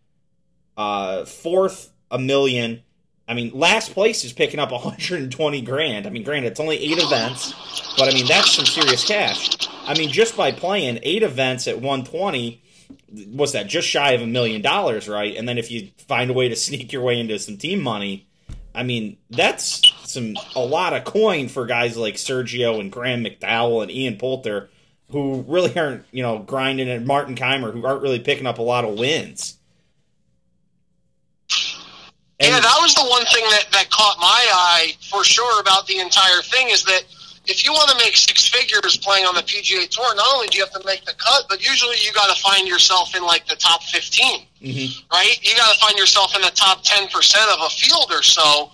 Uh, 0.77 1.25
fourth, 1.25 1.91
a 2.11 2.19
million. 2.19 2.81
I 3.27 3.33
mean, 3.33 3.51
last 3.53 3.93
place 3.93 4.23
is 4.23 4.33
picking 4.33 4.59
up 4.59 4.71
120 4.73 5.61
grand. 5.61 6.05
I 6.05 6.09
mean, 6.09 6.23
granted, 6.23 6.49
it's 6.49 6.59
only 6.59 6.77
eight 6.77 6.97
events, 7.01 7.53
but 7.97 8.09
I 8.09 8.13
mean, 8.13 8.27
that's 8.27 8.51
some 8.51 8.65
serious 8.65 9.05
cash. 9.05 9.67
I 9.85 9.97
mean, 9.97 10.11
just 10.11 10.35
by 10.35 10.51
playing 10.51 10.99
eight 11.03 11.23
events 11.23 11.67
at 11.67 11.75
120, 11.75 12.61
what's 13.31 13.53
that? 13.53 13.67
Just 13.67 13.87
shy 13.87 14.11
of 14.11 14.21
a 14.21 14.27
million 14.27 14.61
dollars, 14.61 15.07
right? 15.07 15.35
And 15.35 15.47
then 15.47 15.57
if 15.57 15.71
you 15.71 15.89
find 16.07 16.29
a 16.29 16.33
way 16.33 16.49
to 16.49 16.55
sneak 16.55 16.91
your 16.91 17.03
way 17.03 17.19
into 17.19 17.39
some 17.39 17.57
team 17.57 17.81
money, 17.81 18.27
I 18.73 18.83
mean, 18.83 19.17
that's 19.29 19.81
some 20.03 20.35
a 20.55 20.59
lot 20.59 20.93
of 20.93 21.05
coin 21.05 21.47
for 21.47 21.65
guys 21.65 21.95
like 21.95 22.15
Sergio 22.15 22.79
and 22.79 22.91
Graham 22.91 23.23
McDowell 23.23 23.83
and 23.83 23.91
Ian 23.91 24.17
Poulter, 24.17 24.69
who 25.11 25.43
really 25.47 25.77
aren't, 25.77 26.05
you 26.11 26.23
know, 26.23 26.39
grinding 26.39 26.89
and 26.89 27.05
Martin 27.05 27.35
Kaymer, 27.35 27.71
who 27.71 27.85
aren't 27.85 28.01
really 28.01 28.19
picking 28.19 28.47
up 28.47 28.57
a 28.57 28.63
lot 28.63 28.85
of 28.85 28.97
wins. 28.97 29.57
And 32.37 32.51
yeah, 32.51 32.59
that 32.59 32.77
was 32.81 32.93
the 32.95 33.05
one 33.07 33.23
thing 33.27 33.45
that, 33.49 33.67
that 33.71 33.89
caught 33.89 34.17
my 34.19 34.25
eye 34.51 34.93
for 35.09 35.23
sure 35.23 35.61
about 35.61 35.87
the 35.87 35.99
entire 35.99 36.41
thing 36.41 36.69
is 36.69 36.83
that 36.83 37.03
if 37.47 37.63
you 37.63 37.71
want 37.71 37.89
to 37.91 37.97
make 37.97 38.17
six 38.17 38.47
figures 38.47 38.97
playing 38.97 39.25
on 39.25 39.35
the 39.35 39.41
PGA 39.41 39.87
Tour, 39.87 40.15
not 40.15 40.25
only 40.33 40.47
do 40.47 40.57
you 40.57 40.63
have 40.65 40.73
to 40.73 40.85
make 40.85 41.05
the 41.05 41.13
cut, 41.13 41.45
but 41.47 41.63
usually 41.63 41.95
you 42.03 42.11
got 42.11 42.35
to 42.35 42.41
find 42.41 42.67
yourself 42.67 43.15
in 43.15 43.23
like 43.23 43.45
the 43.47 43.55
top 43.55 43.83
15, 43.83 44.41
mm-hmm. 44.61 45.13
right? 45.13 45.37
You 45.41 45.55
got 45.55 45.73
to 45.73 45.79
find 45.79 45.97
yourself 45.97 46.35
in 46.35 46.41
the 46.41 46.51
top 46.51 46.83
10% 46.83 47.07
of 47.53 47.61
a 47.61 47.69
field 47.69 48.11
or 48.11 48.23
so 48.23 48.71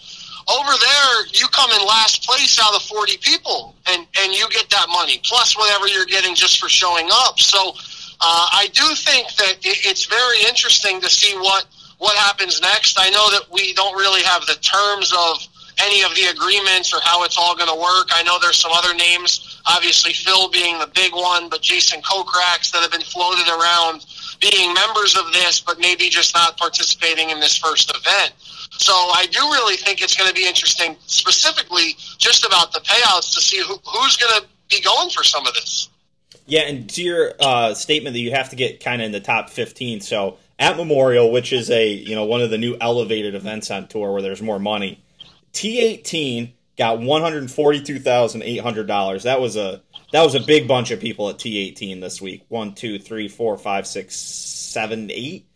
over 0.50 0.72
there, 0.72 1.26
you 1.34 1.48
come 1.50 1.72
in 1.72 1.86
last 1.86 2.24
place 2.24 2.60
out 2.62 2.76
of 2.76 2.82
40 2.84 3.18
people, 3.18 3.76
and, 3.88 4.08
and 4.20 4.34
you 4.34 4.48
get 4.50 4.70
that 4.70 4.88
money, 4.90 5.20
plus 5.24 5.58
whatever 5.58 5.88
you're 5.88 6.06
getting 6.06 6.36
just 6.36 6.60
for 6.60 6.70
showing 6.70 7.08
up. 7.12 7.40
So 7.40 7.74
uh, 8.22 8.48
I 8.54 8.70
do 8.74 8.84
think 8.96 9.34
that 9.36 9.58
it's 9.62 10.06
very 10.06 10.42
interesting 10.48 11.02
to 11.02 11.10
see 11.10 11.36
what, 11.38 11.66
what 11.98 12.16
happens 12.18 12.62
next. 12.62 13.00
I 13.00 13.10
know 13.10 13.30
that 13.32 13.46
we 13.52 13.74
don't 13.74 13.96
really 13.96 14.24
have 14.24 14.46
the 14.46 14.56
terms 14.62 15.14
of 15.14 15.48
any 15.80 16.04
of 16.04 16.14
the 16.16 16.26
agreements 16.32 16.94
or 16.94 17.00
how 17.04 17.24
it's 17.24 17.38
all 17.38 17.56
going 17.56 17.70
to 17.70 17.76
work. 17.76 18.10
I 18.12 18.24
know 18.24 18.38
there's 18.40 18.60
some 18.60 18.72
other 18.74 18.94
names, 18.94 19.62
obviously 19.66 20.14
Phil 20.14 20.50
being 20.50 20.78
the 20.80 20.88
big 20.94 21.14
one, 21.14 21.50
but 21.50 21.62
Jason 21.62 22.02
Kokrak's 22.02 22.72
that 22.72 22.82
have 22.82 22.92
been 22.92 23.02
floated 23.02 23.48
around 23.48 24.06
being 24.40 24.74
members 24.74 25.16
of 25.16 25.32
this, 25.32 25.60
but 25.60 25.80
maybe 25.80 26.10
just 26.10 26.36
not 26.36 26.58
participating 26.58 27.30
in 27.30 27.40
this 27.40 27.58
first 27.58 27.92
event. 27.96 28.34
So 28.72 28.94
I 28.94 29.28
do 29.32 29.40
really 29.40 29.76
think 29.76 30.02
it's 30.02 30.16
going 30.16 30.30
to 30.30 30.34
be 30.34 30.48
interesting, 30.48 30.96
specifically 31.06 31.96
just 32.18 32.46
about 32.46 32.74
the 32.74 32.80
payouts, 32.80 33.34
to 33.36 33.42
see 33.42 33.60
who, 33.60 33.78
who's 33.86 34.18
going 34.18 34.42
to 34.42 34.48
be 34.70 34.82
going 34.82 35.10
for 35.10 35.24
some 35.24 35.46
of 35.46 35.54
this. 35.54 35.90
Yeah, 36.48 36.62
and 36.62 36.90
to 36.90 37.04
your 37.04 37.34
uh, 37.40 37.74
statement 37.74 38.14
that 38.14 38.20
you 38.20 38.32
have 38.32 38.50
to 38.50 38.56
get 38.56 38.84
kind 38.84 39.02
of 39.02 39.06
in 39.06 39.12
the 39.12 39.20
top 39.20 39.50
15. 39.50 40.02
So 40.02 40.38
at 40.62 40.78
Memorial, 40.78 41.32
which 41.32 41.52
is 41.52 41.70
a 41.72 41.92
you 41.92 42.16
know 42.16 42.26
one 42.26 42.42
of 42.42 42.52
the 42.52 42.58
new 42.58 42.78
elevated 42.80 43.36
events 43.36 43.72
on 43.72 43.88
tour 43.88 44.14
where 44.14 44.22
there's 44.22 44.42
more 44.42 44.60
money, 44.60 45.04
T18 45.54 46.54
got 46.78 47.00
one 47.00 47.22
hundred 47.22 47.50
forty-two 47.52 48.00
thousand 48.00 48.44
eight 48.44 48.62
hundred 48.62 48.88
dollars. 48.88 49.24
That 49.24 49.42
was 49.42 49.58
a 49.58 49.82
that 50.14 50.24
was 50.24 50.36
a 50.36 50.40
big 50.40 50.68
bunch 50.68 50.92
of 50.92 51.00
people 51.00 51.30
at 51.30 51.38
T18 51.38 52.00
this 52.00 52.22
week. 52.22 52.46
One, 52.50 52.76
two, 52.76 53.00
three, 53.00 53.28
four, 53.28 53.58
five, 53.58 53.88
six, 53.88 54.16
seven, 54.16 55.10
eight. 55.10 55.48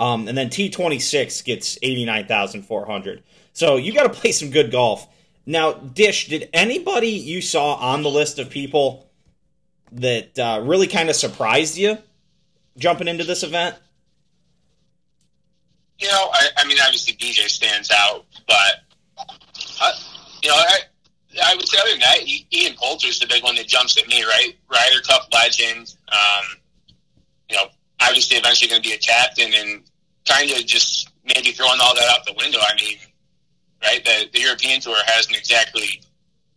Um, 0.00 0.28
and 0.28 0.38
then 0.38 0.48
T26 0.48 1.44
gets 1.44 1.78
89,400. 1.82 3.22
So 3.52 3.76
you 3.76 3.92
got 3.92 4.04
to 4.04 4.20
play 4.20 4.32
some 4.32 4.48
good 4.50 4.72
golf. 4.72 5.06
Now, 5.44 5.74
Dish, 5.74 6.28
did 6.28 6.48
anybody 6.54 7.08
you 7.08 7.42
saw 7.42 7.74
on 7.74 8.02
the 8.02 8.08
list 8.08 8.38
of 8.38 8.48
people 8.48 9.10
that 9.92 10.38
uh, 10.38 10.62
really 10.64 10.86
kind 10.86 11.10
of 11.10 11.16
surprised 11.16 11.76
you 11.76 11.98
jumping 12.78 13.08
into 13.08 13.24
this 13.24 13.42
event? 13.42 13.76
You 15.98 16.08
know, 16.08 16.30
I, 16.32 16.48
I 16.56 16.66
mean, 16.66 16.78
obviously 16.82 17.14
DJ 17.16 17.50
stands 17.50 17.90
out, 17.90 18.24
but 18.46 19.26
uh, 19.82 19.92
you 20.42 20.48
know, 20.48 20.54
I, 20.56 20.78
I 21.44 21.54
would 21.56 21.68
say 21.68 21.76
other 21.78 21.90
than 21.90 22.00
that, 22.00 22.20
Ian 22.54 22.74
Poulter's 22.76 23.18
the 23.18 23.26
big 23.26 23.42
one 23.44 23.54
that 23.56 23.66
jumps 23.66 24.00
at 24.00 24.08
me, 24.08 24.22
right? 24.24 24.56
Ryder 24.70 25.02
Cup 25.06 25.28
legend. 25.30 25.94
Um, 26.08 26.56
you 27.50 27.56
know, 27.56 27.64
obviously 28.00 28.38
eventually 28.38 28.70
going 28.70 28.80
to 28.80 28.88
be 28.88 28.94
a 28.94 28.98
captain, 28.98 29.52
and 29.54 29.82
kind 30.30 30.50
of 30.50 30.66
just 30.66 31.10
maybe 31.24 31.52
throwing 31.52 31.80
all 31.82 31.94
that 31.94 32.08
out 32.10 32.24
the 32.26 32.34
window. 32.36 32.58
I 32.60 32.74
mean, 32.80 32.96
right? 33.82 34.04
The, 34.04 34.28
the 34.32 34.40
European 34.40 34.80
Tour 34.80 34.96
hasn't 35.06 35.36
exactly, 35.36 36.02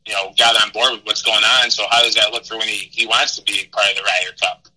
you 0.05 0.13
know, 0.13 0.33
got 0.37 0.61
on 0.61 0.71
board 0.71 0.91
with 0.93 1.05
what's 1.05 1.21
going 1.21 1.43
on. 1.43 1.71
So 1.71 1.83
how 1.89 2.03
does 2.03 2.15
that 2.15 2.31
look 2.31 2.45
for 2.45 2.57
when 2.57 2.67
he, 2.67 2.89
he 2.91 3.07
wants 3.07 3.35
to 3.37 3.43
be 3.43 3.67
part 3.71 3.89
of 3.89 3.97
the 3.97 4.03
Ryder 4.03 4.35
Cup? 4.41 4.67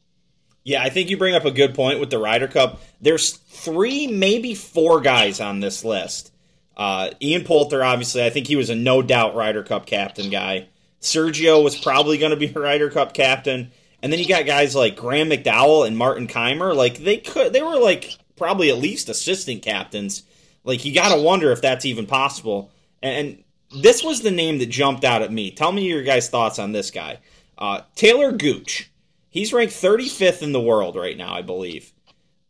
Yeah, 0.65 0.83
I 0.83 0.89
think 0.89 1.11
you 1.11 1.17
bring 1.17 1.35
up 1.35 1.45
a 1.45 1.51
good 1.51 1.75
point 1.75 2.01
with 2.01 2.11
the 2.11 2.19
Ryder 2.19 2.49
Cup. 2.49 2.81
There's 3.01 3.31
three, 3.31 4.09
maybe 4.09 4.55
four 4.55 5.01
guys 5.01 5.41
on 5.41 5.61
this 5.61 5.85
list. 5.85 6.33
Uh, 6.77 7.11
Ian 7.23 7.45
Poulter, 7.45 7.85
obviously, 7.85 8.25
I 8.25 8.31
think 8.31 8.49
he 8.49 8.57
was 8.57 8.69
a 8.69 8.75
no 8.75 9.01
doubt 9.01 9.37
Ryder 9.37 9.63
Cup 9.63 9.87
captain 9.87 10.29
guy. 10.29 10.67
Sergio 11.01 11.63
was 11.63 11.79
probably 11.79 12.19
going 12.19 12.31
to 12.31 12.37
be 12.37 12.53
a 12.53 12.53
Ryder 12.61 12.91
Cup 12.91 13.15
captain, 13.15 13.71
and 14.03 14.13
then 14.13 14.19
you 14.19 14.27
got 14.27 14.45
guys 14.45 14.75
like 14.75 14.97
Graham 14.97 15.31
McDowell 15.31 15.87
and 15.87 15.97
Martin 15.97 16.27
Kaymer. 16.27 16.75
Like 16.75 16.99
they 16.99 17.19
could, 17.19 17.53
they 17.53 17.63
were 17.63 17.79
like 17.79 18.19
probably 18.37 18.71
at 18.71 18.79
least 18.79 19.09
assistant 19.09 19.63
captains. 19.63 20.23
Like 20.65 20.85
you 20.85 20.95
got 20.95 21.15
to 21.15 21.21
wonder 21.21 21.51
if 21.53 21.63
that's 21.63 21.85
even 21.85 22.07
possible. 22.07 22.71
And 23.03 23.43
this 23.75 24.03
was 24.03 24.21
the 24.21 24.31
name 24.31 24.59
that 24.59 24.67
jumped 24.67 25.05
out 25.05 25.23
at 25.23 25.33
me. 25.33 25.51
Tell 25.51 25.73
me 25.73 25.87
your 25.87 26.03
guys' 26.03 26.29
thoughts 26.29 26.59
on 26.59 26.73
this 26.73 26.91
guy, 26.91 27.19
uh, 27.59 27.83
Taylor 27.95 28.33
Gooch. 28.33 28.91
He's 29.29 29.53
ranked 29.53 29.75
35th 29.75 30.43
in 30.43 30.53
the 30.53 30.61
world 30.61 30.97
right 30.97 31.17
now, 31.17 31.35
I 31.35 31.43
believe. 31.43 31.93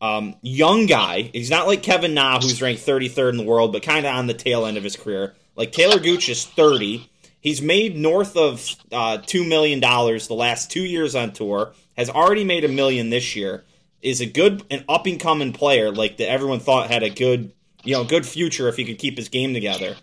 Um, 0.01 0.37
young 0.43 0.87
guy. 0.87 1.31
He's 1.33 1.51
not 1.51 1.67
like 1.67 1.83
Kevin 1.83 2.15
Na, 2.15 2.39
who's 2.39 2.63
ranked 2.63 2.87
33rd 2.87 3.31
in 3.31 3.37
the 3.39 3.45
world, 3.45 3.73
but 3.73 3.83
kind 3.83 4.07
of 4.07 4.15
on 4.15 4.27
the 4.27 4.35
tail 4.35 4.67
end 4.67 4.77
of 4.77 4.85
his 4.85 4.95
career. 4.95 5.35
Like 5.57 5.73
Taylor 5.73 5.99
Gooch 5.99 6.29
is 6.29 6.45
30. 6.45 7.11
He's 7.41 7.63
made 7.63 7.97
north 7.97 8.37
of 8.37 8.69
uh, 8.93 9.19
two 9.19 9.45
million 9.45 9.81
dollars 9.81 10.29
the 10.29 10.35
last 10.35 10.71
two 10.71 10.85
years 10.85 11.15
on 11.15 11.33
tour. 11.33 11.73
Has 11.97 12.11
already 12.11 12.45
made 12.45 12.65
a 12.65 12.69
million 12.69 13.09
this 13.09 13.35
year 13.35 13.65
is 14.07 14.21
a 14.21 14.27
good 14.27 14.63
and 14.71 14.85
up 14.89 15.05
and 15.07 15.19
coming 15.19 15.53
player, 15.53 15.91
like 15.91 16.19
that 16.19 16.31
everyone 16.31 16.61
thought 16.61 16.89
had 16.89 17.03
a 17.03 17.11
good, 17.11 17.53
you 17.83 17.93
know, 17.93 18.05
good 18.05 18.25
future 18.25 18.69
if 18.69 18.77
he 18.77 18.85
could 18.85 18.99
keep 18.99 19.19
his 19.19 19.29
game 19.29 19.53
together. 19.53 19.97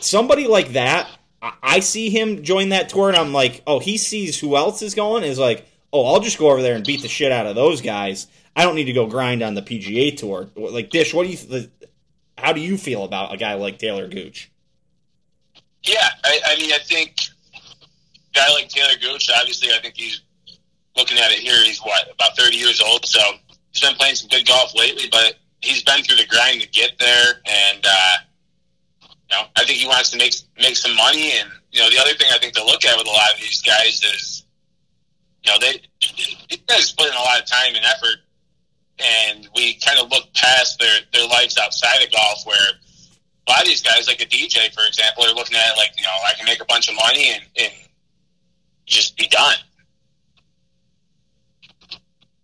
Somebody 0.00 0.48
like 0.48 0.72
that, 0.72 1.08
I 1.62 1.78
see 1.78 2.10
him 2.10 2.42
join 2.42 2.70
that 2.70 2.88
tour, 2.88 3.08
and 3.08 3.16
I'm 3.16 3.32
like, 3.32 3.62
oh, 3.68 3.78
he 3.78 3.98
sees 3.98 4.38
who 4.38 4.56
else 4.56 4.82
is 4.82 4.96
going, 4.96 5.22
is 5.22 5.38
like, 5.38 5.64
oh, 5.92 6.12
I'll 6.12 6.20
just 6.20 6.38
go 6.38 6.50
over 6.50 6.60
there 6.60 6.74
and 6.74 6.84
beat 6.84 7.02
the 7.02 7.08
shit 7.08 7.30
out 7.30 7.46
of 7.46 7.54
those 7.54 7.80
guys. 7.80 8.26
I 8.56 8.64
don't 8.64 8.74
need 8.74 8.86
to 8.86 8.92
go 8.92 9.06
grind 9.06 9.42
on 9.42 9.54
the 9.54 9.62
PGA 9.62 10.16
tour. 10.16 10.50
Like 10.56 10.90
Dish, 10.90 11.14
what 11.14 11.24
do 11.24 11.32
you? 11.32 11.68
How 12.36 12.52
do 12.52 12.60
you 12.60 12.76
feel 12.76 13.04
about 13.04 13.32
a 13.32 13.36
guy 13.36 13.54
like 13.54 13.78
Taylor 13.78 14.08
Gooch? 14.08 14.50
Yeah, 15.84 16.08
I, 16.24 16.40
I 16.46 16.56
mean, 16.56 16.72
I 16.72 16.78
think 16.78 17.16
guy 18.34 18.52
like 18.54 18.68
Taylor 18.68 18.98
Gooch, 19.00 19.30
obviously, 19.38 19.68
I 19.72 19.78
think 19.78 19.96
he's 19.96 20.22
looking 20.96 21.18
at 21.18 21.30
it 21.30 21.38
here, 21.38 21.62
he's 21.64 21.80
what 21.80 22.10
about 22.12 22.36
30 22.36 22.56
years 22.56 22.80
old, 22.80 23.04
so 23.06 23.20
he's 23.72 23.82
been 23.82 23.94
playing 23.94 24.14
some 24.14 24.28
good 24.28 24.46
golf 24.46 24.74
lately. 24.74 25.04
But 25.10 25.34
he's 25.60 25.82
been 25.82 26.02
through 26.02 26.16
the 26.16 26.26
grind 26.26 26.60
to 26.62 26.68
get 26.68 26.98
there, 26.98 27.40
and 27.44 27.84
uh, 27.84 28.12
you 29.02 29.36
know, 29.36 29.42
I 29.56 29.64
think 29.64 29.78
he 29.78 29.86
wants 29.86 30.10
to 30.10 30.18
make 30.18 30.34
make 30.58 30.76
some 30.76 30.96
money. 30.96 31.32
And 31.38 31.50
you 31.70 31.80
know, 31.80 31.90
the 31.90 31.98
other 31.98 32.14
thing 32.14 32.28
I 32.32 32.38
think 32.38 32.54
to 32.54 32.64
look 32.64 32.84
at 32.84 32.96
with 32.96 33.06
a 33.06 33.10
lot 33.10 33.32
of 33.34 33.40
these 33.40 33.62
guys 33.62 34.02
is, 34.02 34.44
you 35.44 35.52
know, 35.52 35.58
they 35.60 35.80
these 36.48 36.62
guys 36.66 36.92
put 36.92 37.06
in 37.06 37.14
a 37.14 37.22
lot 37.22 37.40
of 37.40 37.46
time 37.46 37.74
and 37.74 37.84
effort, 37.84 38.18
and 38.98 39.48
we 39.54 39.74
kind 39.74 39.98
of 39.98 40.10
look 40.10 40.32
past 40.34 40.78
their 40.78 41.00
their 41.12 41.26
lives 41.28 41.58
outside 41.58 42.02
of 42.02 42.10
golf 42.12 42.44
where. 42.44 42.56
A 43.48 43.50
lot 43.50 43.62
of 43.62 43.66
these 43.66 43.82
guys, 43.82 44.06
like 44.06 44.20
a 44.20 44.26
DJ, 44.26 44.72
for 44.72 44.86
example, 44.86 45.24
are 45.24 45.34
looking 45.34 45.56
at 45.56 45.72
it 45.72 45.76
like, 45.76 45.90
you 45.96 46.04
know, 46.04 46.10
I 46.28 46.34
can 46.34 46.44
make 46.44 46.62
a 46.62 46.64
bunch 46.66 46.88
of 46.88 46.94
money 46.94 47.32
and, 47.32 47.42
and 47.58 47.72
just 48.86 49.16
be 49.16 49.26
done. 49.26 49.56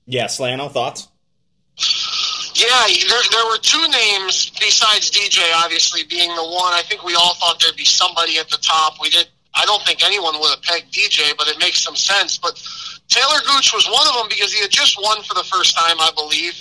Yeah, 0.07 0.27
Slano, 0.27 0.71
thoughts? 0.71 1.09
Yeah, 2.55 2.87
there, 3.09 3.21
there 3.31 3.47
were 3.47 3.59
two 3.59 3.87
names 3.89 4.51
besides 4.59 5.11
DJ, 5.11 5.43
obviously 5.57 6.05
being 6.05 6.35
the 6.35 6.43
one. 6.45 6.73
I 6.73 6.83
think 6.83 7.03
we 7.05 7.15
all 7.15 7.35
thought 7.35 7.61
there'd 7.61 7.77
be 7.77 7.85
somebody 7.85 8.39
at 8.39 8.49
the 8.49 8.57
top. 8.59 8.95
We 9.01 9.11
did. 9.11 9.29
I 9.55 9.65
don't 9.67 9.83
think 9.83 10.05
anyone 10.05 10.39
would 10.39 10.51
have 10.51 10.63
pegged 10.63 10.93
DJ, 10.93 11.37
but 11.37 11.49
it 11.49 11.59
makes 11.59 11.83
some 11.83 11.97
sense. 11.97 12.39
But 12.39 12.57
Taylor 13.09 13.41
Gooch 13.47 13.73
was 13.73 13.89
one 13.89 14.07
of 14.09 14.15
them 14.15 14.27
because 14.29 14.53
he 14.53 14.61
had 14.61 14.71
just 14.71 15.01
won 15.01 15.23
for 15.23 15.35
the 15.35 15.45
first 15.45 15.77
time, 15.77 15.97
I 15.99 16.11
believe, 16.15 16.55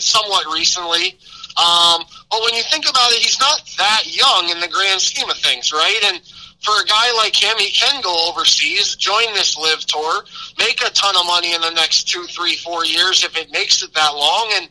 somewhat 0.00 0.46
recently. 0.52 1.18
Um, 1.56 2.04
but 2.30 2.40
when 2.44 2.54
you 2.54 2.62
think 2.70 2.88
about 2.88 3.10
it, 3.12 3.18
he's 3.18 3.40
not 3.40 3.60
that 3.78 4.04
young 4.06 4.48
in 4.50 4.60
the 4.60 4.68
grand 4.68 5.00
scheme 5.00 5.28
of 5.28 5.36
things, 5.38 5.72
right? 5.72 6.00
And 6.04 6.20
for 6.60 6.74
a 6.80 6.84
guy 6.84 7.12
like 7.16 7.34
him, 7.34 7.56
he 7.58 7.70
can 7.70 8.00
go 8.02 8.28
overseas, 8.28 8.96
join 8.96 9.32
this 9.34 9.56
LIV 9.56 9.80
tour, 9.86 10.24
make 10.58 10.82
a 10.82 10.90
ton 10.90 11.14
of 11.16 11.26
money 11.26 11.54
in 11.54 11.60
the 11.60 11.70
next 11.70 12.08
two, 12.08 12.24
three, 12.24 12.56
four 12.56 12.84
years 12.84 13.24
if 13.24 13.36
it 13.36 13.50
makes 13.52 13.82
it 13.82 13.94
that 13.94 14.14
long, 14.14 14.50
and 14.54 14.68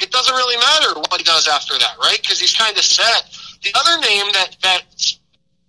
it 0.00 0.10
doesn't 0.10 0.34
really 0.34 0.56
matter 0.56 1.00
what 1.08 1.18
he 1.18 1.24
does 1.24 1.48
after 1.48 1.78
that, 1.78 1.96
right? 2.00 2.18
Because 2.20 2.40
he's 2.40 2.54
kind 2.54 2.76
of 2.76 2.84
set. 2.84 3.36
The 3.62 3.72
other 3.74 4.00
name 4.00 4.26
that 4.32 4.56
that 4.62 4.82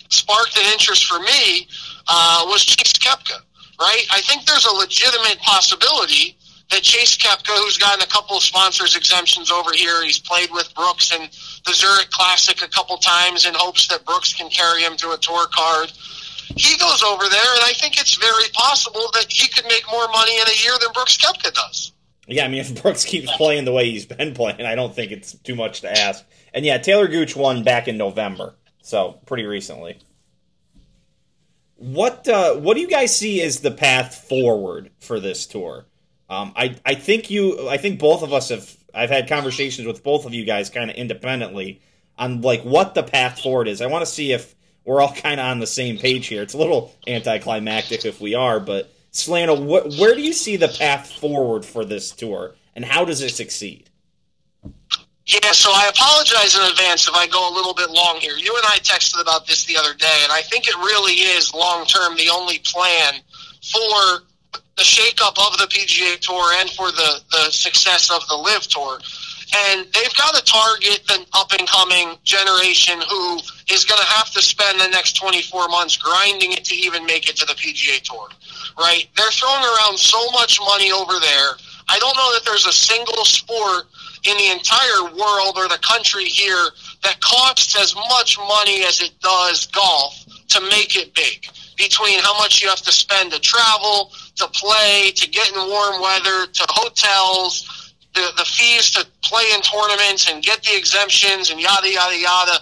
sparked 0.09 0.57
an 0.57 0.65
interest 0.71 1.05
for 1.05 1.19
me 1.19 1.67
uh, 2.07 2.43
was 2.47 2.63
Chase 2.65 2.93
Koepka, 2.93 3.39
right? 3.79 4.05
I 4.11 4.21
think 4.21 4.45
there's 4.45 4.65
a 4.65 4.73
legitimate 4.73 5.39
possibility 5.39 6.37
that 6.71 6.81
Chase 6.81 7.17
Koepka, 7.17 7.55
who's 7.57 7.77
gotten 7.77 8.01
a 8.01 8.07
couple 8.07 8.37
of 8.37 8.43
sponsors 8.43 8.95
exemptions 8.95 9.51
over 9.51 9.73
here, 9.73 10.03
he's 10.03 10.19
played 10.19 10.49
with 10.51 10.73
Brooks 10.73 11.11
and 11.13 11.29
the 11.65 11.73
Zurich 11.73 12.09
Classic 12.09 12.61
a 12.63 12.67
couple 12.69 12.97
times 12.97 13.45
in 13.45 13.53
hopes 13.53 13.87
that 13.87 14.05
Brooks 14.05 14.33
can 14.33 14.49
carry 14.49 14.81
him 14.81 14.95
to 14.97 15.11
a 15.11 15.17
tour 15.17 15.47
card. 15.53 15.91
He 16.55 16.77
goes 16.77 17.03
over 17.03 17.23
there, 17.29 17.53
and 17.55 17.63
I 17.63 17.73
think 17.73 17.99
it's 17.99 18.15
very 18.15 18.45
possible 18.53 19.09
that 19.13 19.25
he 19.29 19.47
could 19.49 19.65
make 19.65 19.83
more 19.91 20.07
money 20.09 20.35
in 20.35 20.47
a 20.47 20.63
year 20.63 20.73
than 20.81 20.91
Brooks 20.93 21.17
Koepka 21.17 21.53
does. 21.53 21.91
Yeah, 22.27 22.45
I 22.45 22.47
mean, 22.47 22.61
if 22.61 22.81
Brooks 22.81 23.05
keeps 23.05 23.31
playing 23.35 23.65
the 23.65 23.71
way 23.73 23.89
he's 23.89 24.05
been 24.05 24.33
playing, 24.33 24.61
I 24.61 24.75
don't 24.75 24.95
think 24.95 25.11
it's 25.11 25.33
too 25.33 25.55
much 25.55 25.81
to 25.81 25.91
ask. 25.91 26.25
And 26.53 26.65
yeah, 26.65 26.77
Taylor 26.77 27.07
Gooch 27.07 27.35
won 27.35 27.63
back 27.63 27.87
in 27.87 27.97
November, 27.97 28.55
so 28.81 29.19
pretty 29.25 29.45
recently. 29.45 29.97
What 31.75 32.27
uh, 32.27 32.55
what 32.55 32.75
do 32.75 32.81
you 32.81 32.87
guys 32.87 33.15
see 33.15 33.41
as 33.41 33.61
the 33.61 33.71
path 33.71 34.13
forward 34.29 34.91
for 34.99 35.19
this 35.19 35.47
tour? 35.47 35.85
Um, 36.31 36.53
I 36.55 36.75
I 36.85 36.95
think 36.95 37.29
you 37.29 37.67
I 37.67 37.75
think 37.75 37.99
both 37.99 38.23
of 38.23 38.31
us 38.31 38.49
have 38.49 38.77
I've 38.93 39.09
had 39.09 39.27
conversations 39.27 39.85
with 39.85 40.01
both 40.01 40.25
of 40.25 40.33
you 40.33 40.45
guys 40.45 40.69
kind 40.69 40.89
of 40.89 40.95
independently 40.95 41.81
on 42.17 42.39
like 42.39 42.63
what 42.63 42.95
the 42.95 43.03
path 43.03 43.41
forward 43.41 43.67
is. 43.67 43.81
I 43.81 43.87
want 43.87 44.03
to 44.03 44.11
see 44.11 44.31
if 44.31 44.55
we're 44.85 45.01
all 45.01 45.13
kind 45.13 45.41
of 45.41 45.45
on 45.45 45.59
the 45.59 45.67
same 45.67 45.97
page 45.97 46.27
here. 46.27 46.41
It's 46.41 46.53
a 46.53 46.57
little 46.57 46.95
anticlimactic 47.05 48.05
if 48.05 48.21
we 48.21 48.33
are, 48.33 48.61
but 48.61 48.93
Slano, 49.11 49.57
wh- 49.57 49.99
where 49.99 50.15
do 50.15 50.21
you 50.21 50.31
see 50.31 50.55
the 50.55 50.69
path 50.69 51.11
forward 51.11 51.65
for 51.65 51.83
this 51.83 52.11
tour, 52.11 52.55
and 52.77 52.85
how 52.85 53.03
does 53.03 53.21
it 53.21 53.31
succeed? 53.31 53.89
Yeah, 55.25 55.51
so 55.51 55.69
I 55.71 55.89
apologize 55.93 56.55
in 56.55 56.61
advance 56.63 57.09
if 57.09 57.13
I 57.13 57.27
go 57.27 57.53
a 57.53 57.53
little 57.53 57.73
bit 57.73 57.89
long 57.89 58.17
here. 58.21 58.37
You 58.37 58.55
and 58.55 58.65
I 58.67 58.77
texted 58.77 59.21
about 59.21 59.47
this 59.47 59.65
the 59.65 59.75
other 59.77 59.93
day, 59.93 60.19
and 60.23 60.31
I 60.31 60.41
think 60.41 60.67
it 60.67 60.75
really 60.77 61.13
is 61.13 61.53
long 61.53 61.85
term 61.85 62.15
the 62.15 62.29
only 62.29 62.59
plan 62.59 63.15
for 63.61 64.23
the 64.77 64.83
shakeup 64.83 65.37
of 65.37 65.57
the 65.57 65.67
PGA 65.67 66.19
Tour 66.19 66.53
and 66.59 66.69
for 66.69 66.91
the, 66.91 67.19
the 67.31 67.51
success 67.51 68.09
of 68.09 68.25
the 68.27 68.35
LIV 68.35 68.67
Tour. 68.67 68.99
And 69.53 69.85
they've 69.91 70.15
got 70.15 70.33
to 70.33 70.43
target 70.43 71.01
the 71.07 71.25
up 71.33 71.51
and 71.51 71.67
coming 71.67 72.17
generation 72.23 73.01
who 73.09 73.35
is 73.69 73.83
going 73.83 73.99
to 73.99 74.07
have 74.07 74.31
to 74.31 74.41
spend 74.41 74.79
the 74.79 74.87
next 74.87 75.17
24 75.17 75.67
months 75.67 75.97
grinding 75.97 76.53
it 76.53 76.63
to 76.65 76.75
even 76.75 77.05
make 77.05 77.27
it 77.27 77.35
to 77.37 77.45
the 77.45 77.53
PGA 77.53 78.01
Tour, 78.01 78.29
right? 78.79 79.07
They're 79.17 79.31
throwing 79.31 79.63
around 79.63 79.99
so 79.99 80.31
much 80.31 80.59
money 80.61 80.91
over 80.91 81.19
there. 81.19 81.51
I 81.89 81.99
don't 81.99 82.15
know 82.15 82.31
that 82.33 82.43
there's 82.45 82.65
a 82.65 82.71
single 82.71 83.25
sport 83.25 83.87
in 84.23 84.37
the 84.37 84.51
entire 84.51 85.03
world 85.19 85.57
or 85.57 85.67
the 85.67 85.79
country 85.81 86.25
here 86.25 86.69
that 87.03 87.19
costs 87.19 87.77
as 87.77 87.93
much 87.95 88.37
money 88.37 88.83
as 88.85 89.01
it 89.01 89.11
does 89.19 89.67
golf 89.67 90.25
to 90.47 90.61
make 90.61 90.95
it 90.95 91.13
big 91.13 91.47
between 91.77 92.19
how 92.19 92.37
much 92.37 92.61
you 92.61 92.69
have 92.69 92.81
to 92.81 92.91
spend 92.91 93.31
to 93.31 93.39
travel, 93.39 94.11
to 94.35 94.47
play, 94.47 95.11
to 95.15 95.29
get 95.29 95.49
in 95.51 95.55
warm 95.55 96.01
weather, 96.01 96.47
to 96.47 96.65
hotels, 96.69 97.91
the, 98.13 98.31
the 98.37 98.45
fees 98.45 98.91
to 98.91 99.05
play 99.23 99.43
in 99.53 99.61
tournaments 99.61 100.29
and 100.29 100.43
get 100.43 100.61
the 100.63 100.75
exemptions 100.75 101.49
and 101.49 101.59
yada, 101.59 101.89
yada, 101.89 102.17
yada. 102.17 102.59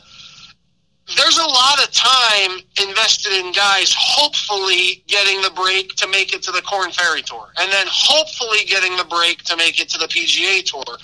There's 1.18 1.40
a 1.40 1.46
lot 1.46 1.82
of 1.82 1.92
time 1.92 2.60
invested 2.80 3.34
in 3.34 3.52
guys 3.52 3.92
hopefully 3.98 5.04
getting 5.08 5.42
the 5.42 5.50
break 5.56 5.96
to 5.96 6.08
make 6.08 6.36
it 6.36 6.44
to 6.44 6.52
the 6.52 6.62
Korn 6.62 6.92
Ferry 6.92 7.24
Tour 7.24 7.48
and 7.60 7.72
then 7.72 7.88
hopefully 7.90 8.60
getting 8.68 8.96
the 8.96 9.06
break 9.06 9.44
to 9.46 9.58
make 9.58 9.82
it 9.82 9.90
to 9.90 9.98
the 9.98 10.06
PGA 10.06 10.64
Tour. 10.64 10.98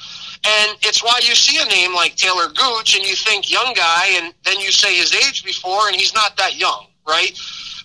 And 0.45 0.77
it's 0.83 1.03
why 1.03 1.19
you 1.23 1.33
see 1.33 1.59
a 1.59 1.65
name 1.65 1.95
like 1.95 2.15
Taylor 2.15 2.49
Gooch 2.49 2.95
and 2.95 3.03
you 3.03 3.15
think 3.15 3.51
young 3.51 3.73
guy, 3.73 4.09
and 4.13 4.31
then 4.43 4.59
you 4.59 4.71
say 4.71 4.95
his 4.95 5.11
age 5.15 5.43
before, 5.43 5.87
and 5.87 5.95
he's 5.95 6.13
not 6.13 6.37
that 6.37 6.55
young, 6.55 6.85
right? 7.07 7.31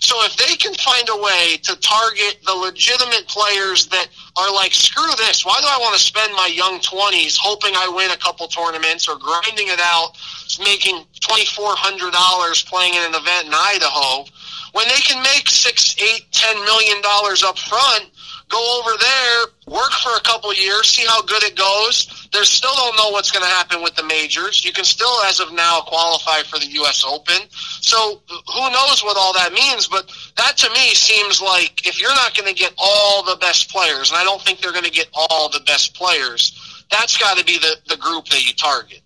So 0.00 0.16
if 0.25 0.35
they 0.37 0.57
can 0.57 0.73
find 0.75 1.07
a 1.11 1.16
way 1.16 1.59
to 1.62 1.76
target 1.76 2.40
the 2.47 2.54
legitimate 2.54 3.28
players 3.28 3.87
that 3.88 4.09
are 4.37 4.52
like, 4.52 4.73
screw 4.73 5.11
this, 5.19 5.45
why 5.45 5.61
do 5.61 5.66
I 5.69 5.76
want 5.78 5.95
to 5.97 6.02
spend 6.02 6.33
my 6.33 6.47
young 6.47 6.80
20s 6.80 7.37
hoping 7.37 7.73
I 7.76 7.88
win 7.95 8.11
a 8.11 8.16
couple 8.16 8.49
tournaments 8.49 9.09
or 9.09 9.19
grinding 9.19 9.69
it 9.69 9.78
out, 9.78 10.16
making 10.64 11.04
$2,400 11.21 12.66
playing 12.66 12.95
in 12.95 13.02
an 13.02 13.14
event 13.14 13.47
in 13.49 13.52
Idaho, 13.54 14.25
when 14.73 14.88
they 14.88 15.00
can 15.04 15.23
make 15.23 15.49
six, 15.49 15.97
eight, 16.00 16.26
ten 16.33 16.57
million 16.64 17.02
dollars 17.02 17.42
up 17.42 17.59
front, 17.59 18.09
go 18.50 18.83
over 18.83 18.97
there, 18.99 19.75
work 19.75 19.92
for 19.92 20.11
a 20.16 20.21
couple 20.21 20.52
years, 20.52 20.88
see 20.88 21.07
how 21.07 21.23
good 21.23 21.42
it 21.45 21.57
goes. 21.57 22.28
They 22.33 22.42
still 22.42 22.75
don't 22.75 22.97
know 22.97 23.11
what's 23.11 23.30
going 23.30 23.45
to 23.45 23.50
happen 23.50 23.83
with 23.83 23.95
the 23.95 24.02
majors. 24.02 24.64
You 24.64 24.73
can 24.73 24.85
still, 24.85 25.23
as 25.25 25.40
of 25.40 25.52
now, 25.52 25.80
qualify 25.87 26.42
for 26.42 26.59
the 26.59 26.66
U.S. 26.83 27.04
Open. 27.04 27.49
So 27.49 28.21
who 28.28 28.71
knows 28.71 29.02
what 29.02 29.16
all 29.16 29.33
that 29.35 29.52
means? 29.52 29.87
But 29.87 30.12
that 30.37 30.57
to 30.59 30.71
me 30.71 30.95
seems 30.95 31.40
like 31.40 31.87
if 31.87 32.00
you're 32.00 32.14
not 32.14 32.37
going 32.37 32.49
to 32.49 32.54
get 32.54 32.75
all 32.76 33.23
the 33.23 33.37
best 33.37 33.71
players, 33.71 34.11
and 34.11 34.19
I 34.19 34.25
don't 34.25 34.42
think 34.42 34.61
they're 34.61 34.73
going 34.73 34.85
to 34.85 34.90
get 34.90 35.09
all 35.14 35.49
the 35.49 35.61
best 35.61 35.95
players, 35.95 36.85
that's 36.90 37.16
got 37.16 37.38
to 37.38 37.45
be 37.45 37.59
the, 37.59 37.76
the 37.88 37.97
group 37.97 38.26
that 38.26 38.47
you 38.47 38.52
target. 38.54 39.00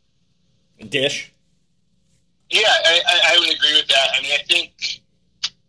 Dish. 0.89 1.33
Yeah, 2.51 2.63
I, 2.67 3.03
I 3.35 3.39
would 3.39 3.55
agree 3.55 3.75
with 3.75 3.89
that. 3.89 4.09
I 4.17 4.23
mean, 4.23 4.33
I 4.33 4.43
think 4.45 5.03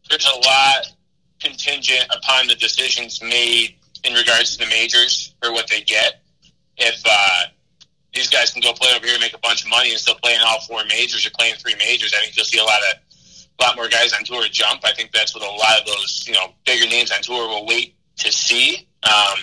there's 0.09 0.25
a 0.25 0.35
lot 0.35 0.94
contingent 1.65 2.05
upon 2.15 2.47
the 2.47 2.55
decisions 2.55 3.21
made 3.21 3.75
in 4.03 4.13
regards 4.13 4.55
to 4.55 4.63
the 4.63 4.69
majors 4.69 5.33
for 5.41 5.51
what 5.51 5.67
they 5.69 5.81
get. 5.81 6.21
If 6.77 7.01
uh, 7.05 7.43
these 8.13 8.29
guys 8.29 8.51
can 8.51 8.61
go 8.61 8.73
play 8.73 8.89
over 8.95 9.05
here 9.05 9.15
and 9.15 9.21
make 9.21 9.33
a 9.33 9.39
bunch 9.39 9.63
of 9.63 9.69
money 9.69 9.91
and 9.91 9.99
still 9.99 10.15
play 10.15 10.33
in 10.33 10.41
all 10.45 10.61
four 10.61 10.83
majors 10.87 11.25
or 11.25 11.31
playing 11.37 11.55
three 11.55 11.75
majors, 11.75 12.13
I 12.13 12.21
think 12.21 12.35
you'll 12.35 12.45
see 12.45 12.59
a 12.59 12.63
lot 12.63 12.79
of 12.91 12.99
a 13.57 13.63
lot 13.63 13.75
more 13.77 13.87
guys 13.87 14.13
on 14.13 14.23
tour 14.25 14.43
jump. 14.51 14.81
I 14.83 14.93
think 14.93 15.11
that's 15.13 15.33
what 15.33 15.41
a 15.41 15.49
lot 15.49 15.79
of 15.79 15.85
those 15.85 16.25
you 16.27 16.33
know 16.33 16.53
bigger 16.65 16.87
names 16.87 17.11
on 17.11 17.21
tour 17.21 17.47
will 17.47 17.65
wait 17.65 17.95
to 18.17 18.31
see. 18.31 18.87
Um, 19.03 19.39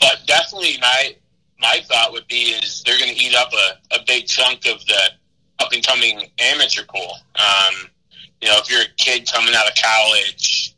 but 0.00 0.20
definitely, 0.26 0.78
my 0.80 1.16
my 1.58 1.80
thought 1.88 2.12
would 2.12 2.28
be 2.28 2.54
is 2.54 2.82
they're 2.86 2.98
going 2.98 3.14
to 3.14 3.20
eat 3.20 3.34
up 3.34 3.50
a, 3.52 3.96
a 3.96 3.98
big 4.06 4.26
chunk 4.26 4.66
of 4.66 4.84
the 4.86 5.00
up 5.58 5.72
and 5.72 5.84
coming 5.84 6.30
amateur 6.38 6.82
pool. 6.88 7.14
Um, 7.34 7.90
you 8.40 8.48
know, 8.48 8.58
if 8.58 8.70
you're 8.70 8.82
a 8.82 8.94
kid 8.96 9.30
coming 9.30 9.54
out 9.54 9.66
of 9.66 9.74
college, 9.82 10.75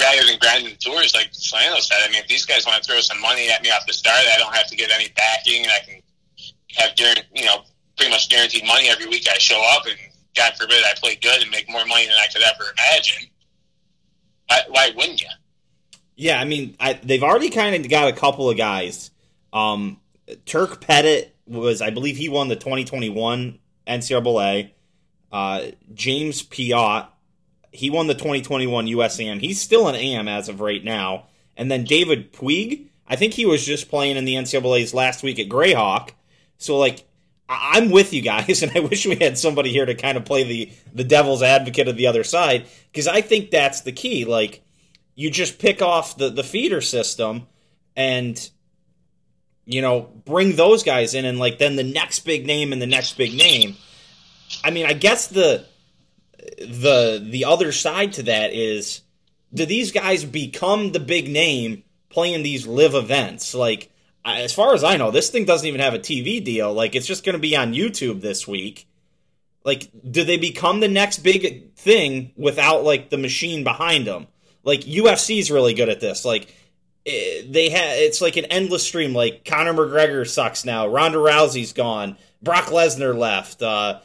rather 0.00 0.26
than 0.26 0.38
grinding 0.38 0.76
tours, 0.76 1.14
like 1.14 1.32
Slano 1.32 1.80
said, 1.80 1.98
I 2.04 2.10
mean, 2.10 2.22
if 2.22 2.28
these 2.28 2.44
guys 2.44 2.66
want 2.66 2.82
to 2.82 2.88
throw 2.88 3.00
some 3.00 3.20
money 3.20 3.48
at 3.50 3.62
me 3.62 3.70
off 3.70 3.86
the 3.86 3.92
start, 3.92 4.20
I 4.32 4.38
don't 4.38 4.54
have 4.54 4.66
to 4.68 4.76
get 4.76 4.90
any 4.90 5.08
backing, 5.16 5.64
and 5.64 5.72
I 5.72 5.78
can 5.84 6.02
have, 6.76 6.90
you 7.34 7.44
know, 7.44 7.62
pretty 7.96 8.10
much 8.10 8.28
guaranteed 8.28 8.66
money 8.66 8.88
every 8.88 9.06
week 9.06 9.26
I 9.30 9.38
show 9.38 9.62
up, 9.74 9.84
and 9.86 9.96
God 10.34 10.54
forbid 10.58 10.82
I 10.84 10.92
play 10.96 11.16
good 11.16 11.42
and 11.42 11.50
make 11.50 11.70
more 11.70 11.84
money 11.86 12.06
than 12.06 12.16
I 12.16 12.26
could 12.32 12.42
ever 12.42 12.64
imagine. 12.78 13.28
Why, 14.48 14.60
why 14.68 14.90
wouldn't 14.96 15.20
you? 15.20 15.28
Yeah, 16.16 16.40
I 16.40 16.44
mean, 16.44 16.76
I, 16.78 16.94
they've 16.94 17.22
already 17.22 17.50
kind 17.50 17.74
of 17.74 17.90
got 17.90 18.08
a 18.08 18.12
couple 18.12 18.48
of 18.48 18.56
guys. 18.56 19.10
Um, 19.52 20.00
Turk 20.46 20.80
Pettit 20.80 21.34
was, 21.46 21.82
I 21.82 21.90
believe, 21.90 22.16
he 22.16 22.28
won 22.28 22.48
the 22.48 22.56
2021 22.56 23.58
NCAA. 23.86 24.70
Uh, 25.30 25.62
James 25.94 26.42
Piot 26.42 27.08
he 27.72 27.90
won 27.90 28.06
the 28.06 28.14
2021 28.14 28.86
USAM. 28.86 29.40
He's 29.40 29.60
still 29.60 29.88
an 29.88 29.94
AM 29.94 30.28
as 30.28 30.48
of 30.48 30.60
right 30.60 30.84
now. 30.84 31.26
And 31.56 31.70
then 31.70 31.84
David 31.84 32.32
Puig, 32.32 32.86
I 33.06 33.16
think 33.16 33.34
he 33.34 33.46
was 33.46 33.64
just 33.64 33.88
playing 33.88 34.16
in 34.16 34.24
the 34.24 34.34
NCAA's 34.34 34.94
last 34.94 35.22
week 35.22 35.38
at 35.38 35.48
Grayhawk. 35.48 36.10
So 36.58 36.78
like 36.78 37.04
I'm 37.48 37.90
with 37.90 38.12
you 38.12 38.22
guys, 38.22 38.62
and 38.62 38.72
I 38.74 38.80
wish 38.80 39.06
we 39.06 39.16
had 39.16 39.38
somebody 39.38 39.70
here 39.70 39.86
to 39.86 39.94
kind 39.94 40.16
of 40.16 40.24
play 40.24 40.44
the 40.44 40.70
the 40.94 41.04
devil's 41.04 41.42
advocate 41.42 41.88
of 41.88 41.96
the 41.96 42.06
other 42.06 42.24
side 42.24 42.66
because 42.90 43.08
I 43.08 43.20
think 43.20 43.50
that's 43.50 43.80
the 43.82 43.92
key. 43.92 44.24
Like 44.24 44.62
you 45.14 45.30
just 45.30 45.58
pick 45.58 45.82
off 45.82 46.16
the 46.16 46.30
the 46.30 46.44
feeder 46.44 46.80
system 46.80 47.46
and 47.96 48.50
you 49.64 49.82
know 49.82 50.10
bring 50.24 50.56
those 50.56 50.82
guys 50.82 51.14
in, 51.14 51.24
and 51.24 51.38
like 51.38 51.58
then 51.58 51.76
the 51.76 51.84
next 51.84 52.20
big 52.20 52.46
name 52.46 52.72
and 52.72 52.80
the 52.80 52.86
next 52.86 53.16
big 53.16 53.34
name. 53.34 53.76
I 54.62 54.70
mean, 54.70 54.86
I 54.86 54.92
guess 54.92 55.28
the 55.28 55.66
the 56.66 57.24
the 57.24 57.44
other 57.44 57.72
side 57.72 58.14
to 58.14 58.24
that 58.24 58.52
is 58.52 59.02
do 59.52 59.66
these 59.66 59.92
guys 59.92 60.24
become 60.24 60.92
the 60.92 61.00
big 61.00 61.28
name 61.28 61.84
playing 62.08 62.42
these 62.42 62.66
LIV 62.66 62.94
events? 62.94 63.54
Like 63.54 63.90
as 64.24 64.52
far 64.52 64.72
as 64.72 64.84
i 64.84 64.96
know 64.96 65.10
this 65.10 65.30
thing 65.30 65.44
doesn't 65.44 65.66
even 65.66 65.80
have 65.80 65.94
a 65.94 65.98
tv 65.98 66.42
deal. 66.42 66.72
Like 66.72 66.94
it's 66.94 67.06
just 67.06 67.24
going 67.24 67.34
to 67.34 67.40
be 67.40 67.56
on 67.56 67.72
youtube 67.74 68.20
this 68.20 68.46
week. 68.46 68.86
Like 69.64 69.90
do 70.08 70.24
they 70.24 70.36
become 70.36 70.80
the 70.80 70.88
next 70.88 71.18
big 71.18 71.74
thing 71.74 72.32
without 72.36 72.84
like 72.84 73.10
the 73.10 73.18
machine 73.18 73.64
behind 73.64 74.06
them 74.06 74.26
like 74.64 74.80
ufc's 74.80 75.50
really 75.50 75.74
good 75.74 75.88
at 75.88 76.00
this. 76.00 76.24
Like 76.24 76.54
eh, 77.06 77.42
they 77.48 77.70
have 77.70 77.96
it's 77.98 78.20
like 78.20 78.36
an 78.36 78.46
endless 78.46 78.84
stream. 78.84 79.12
Like 79.12 79.44
conor 79.44 79.74
mcgregor 79.74 80.28
sucks 80.28 80.64
now. 80.64 80.86
Ronda 80.88 81.18
rousey's 81.18 81.72
gone. 81.72 82.16
Brock 82.42 82.66
lesnar 82.66 83.16
left. 83.16 83.62
Uh 83.62 84.00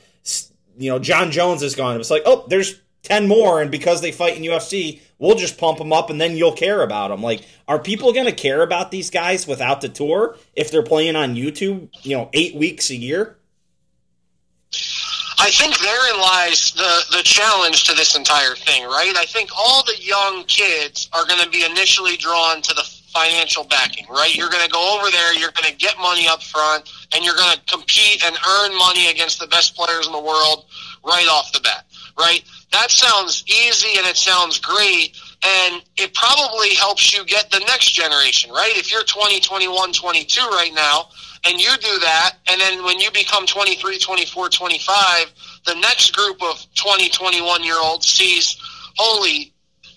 you 0.78 0.92
know, 0.92 1.00
Jon 1.00 1.32
Jones 1.32 1.64
is 1.64 1.76
gone. 1.76 2.00
It's 2.00 2.12
like, 2.12 2.24
oh, 2.26 2.46
there's 2.48 2.80
10 3.04 3.28
more, 3.28 3.62
and 3.62 3.72
because 3.72 4.02
they 4.02 4.12
fight 4.12 4.38
in 4.38 4.44
UFC, 4.44 5.02
we'll 5.20 5.36
just 5.36 5.58
pump 5.58 5.78
them 5.78 5.94
up 5.94 6.10
and 6.10 6.20
then 6.20 6.36
you'll 6.36 6.54
care 6.54 6.82
about 6.82 7.10
them. 7.10 7.22
Like, 7.22 7.46
are 7.68 7.80
people 7.80 8.14
going 8.14 8.26
to 8.26 8.32
care 8.32 8.62
about 8.62 8.92
these 8.92 9.10
guys 9.10 9.48
without 9.48 9.82
the 9.82 9.90
tour 9.90 10.38
if 10.56 10.72
they're 10.72 10.84
playing 10.84 11.16
on 11.16 11.36
YouTube, 11.36 11.90
you 12.04 12.18
know, 12.18 12.30
eight 12.34 12.56
weeks 12.56 12.90
a 12.90 12.96
year? 12.96 13.38
I 15.40 15.52
think 15.52 15.80
therein 15.80 16.20
lies 16.20 16.72
the, 16.72 17.18
the 17.18 17.24
challenge 17.24 17.84
to 17.86 17.94
this 17.94 18.18
entire 18.18 18.56
thing, 18.56 18.84
right? 18.84 19.14
I 19.16 19.26
think 19.26 19.52
all 19.56 19.84
the 19.84 19.96
young 20.02 20.44
kids 20.46 21.10
are 21.14 21.26
going 21.26 21.42
to 21.42 21.50
be 21.50 21.64
initially 21.64 22.18
drawn 22.18 22.62
to 22.64 22.74
the 22.74 22.97
financial 23.18 23.64
backing, 23.64 24.06
right? 24.10 24.36
You're 24.36 24.50
going 24.50 24.64
to 24.64 24.70
go 24.70 24.98
over 24.98 25.10
there, 25.10 25.34
you're 25.34 25.52
going 25.52 25.72
to 25.72 25.78
get 25.78 25.98
money 25.98 26.28
up 26.28 26.44
front, 26.44 26.92
and 27.14 27.26
you're 27.26 27.36
going 27.36 27.56
to 27.58 27.62
compete 27.66 28.24
and 28.24 28.36
earn 28.36 28.78
money 28.78 29.10
against 29.10 29.40
the 29.40 29.48
best 29.48 29.76
players 29.76 30.06
in 30.06 30.14
the 30.14 30.22
world 30.22 30.66
right 31.04 31.28
off 31.28 31.52
the 31.52 31.60
bat, 31.62 31.86
right? 32.20 32.44
That 32.72 32.92
sounds 32.92 33.44
easy 33.48 33.98
and 33.98 34.06
it 34.06 34.18
sounds 34.18 34.60
great, 34.60 35.18
and 35.44 35.82
it 35.98 36.14
probably 36.14 36.76
helps 36.76 37.16
you 37.16 37.26
get 37.26 37.50
the 37.50 37.60
next 37.60 37.92
generation, 37.92 38.52
right? 38.52 38.76
If 38.76 38.92
you're 38.92 39.04
20, 39.04 39.40
21, 39.40 39.94
22 39.94 40.42
right 40.42 40.74
now, 40.76 41.10
and 41.46 41.60
you 41.60 41.70
do 41.78 42.00
that, 42.00 42.34
and 42.50 42.62
then 42.62 42.84
when 42.84 43.00
you 43.00 43.10
become 43.12 43.48
23, 43.48 43.98
24, 43.98 44.50
25, 44.50 45.34
the 45.66 45.76
next 45.76 46.16
group 46.16 46.44
of 46.44 46.64
20, 46.76 47.10
21 47.10 47.64
year 47.64 47.78
olds 47.82 48.06
sees, 48.06 48.58
holy, 48.96 49.54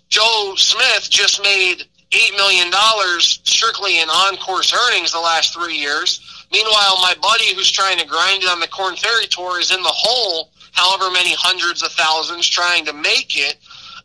Joe 0.08 0.54
Smith 0.56 1.08
just 1.10 1.42
made 1.42 1.84
$8 2.10 2.36
million 2.36 2.72
strictly 3.20 4.00
in 4.00 4.08
on 4.08 4.36
course 4.38 4.74
earnings 4.74 5.12
the 5.12 5.20
last 5.20 5.54
three 5.54 5.76
years. 5.76 6.46
Meanwhile, 6.52 6.96
my 7.00 7.14
buddy 7.22 7.54
who's 7.54 7.70
trying 7.70 7.98
to 7.98 8.06
grind 8.06 8.42
it 8.42 8.48
on 8.48 8.58
the 8.58 8.66
Korn 8.66 8.96
Ferry 8.96 9.26
Tour 9.26 9.60
is 9.60 9.70
in 9.70 9.82
the 9.82 9.88
hole, 9.88 10.50
however 10.72 11.10
many 11.10 11.34
hundreds 11.34 11.82
of 11.82 11.92
thousands, 11.92 12.48
trying 12.48 12.84
to 12.86 12.92
make 12.92 13.36
it. 13.36 13.56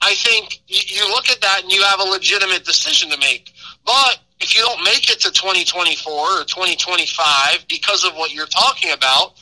I 0.01 0.13
think 0.15 0.61
you 0.67 1.07
look 1.09 1.29
at 1.29 1.41
that 1.41 1.63
and 1.63 1.71
you 1.71 1.81
have 1.81 1.99
a 1.99 2.03
legitimate 2.03 2.63
decision 2.63 3.09
to 3.09 3.17
make. 3.17 3.53
But 3.85 4.19
if 4.39 4.55
you 4.55 4.61
don't 4.61 4.83
make 4.83 5.09
it 5.09 5.19
to 5.21 5.31
2024 5.31 6.13
or 6.13 6.43
2025 6.43 7.65
because 7.67 8.03
of 8.03 8.13
what 8.15 8.31
you're 8.33 8.45
talking 8.45 8.91
about, 8.91 9.33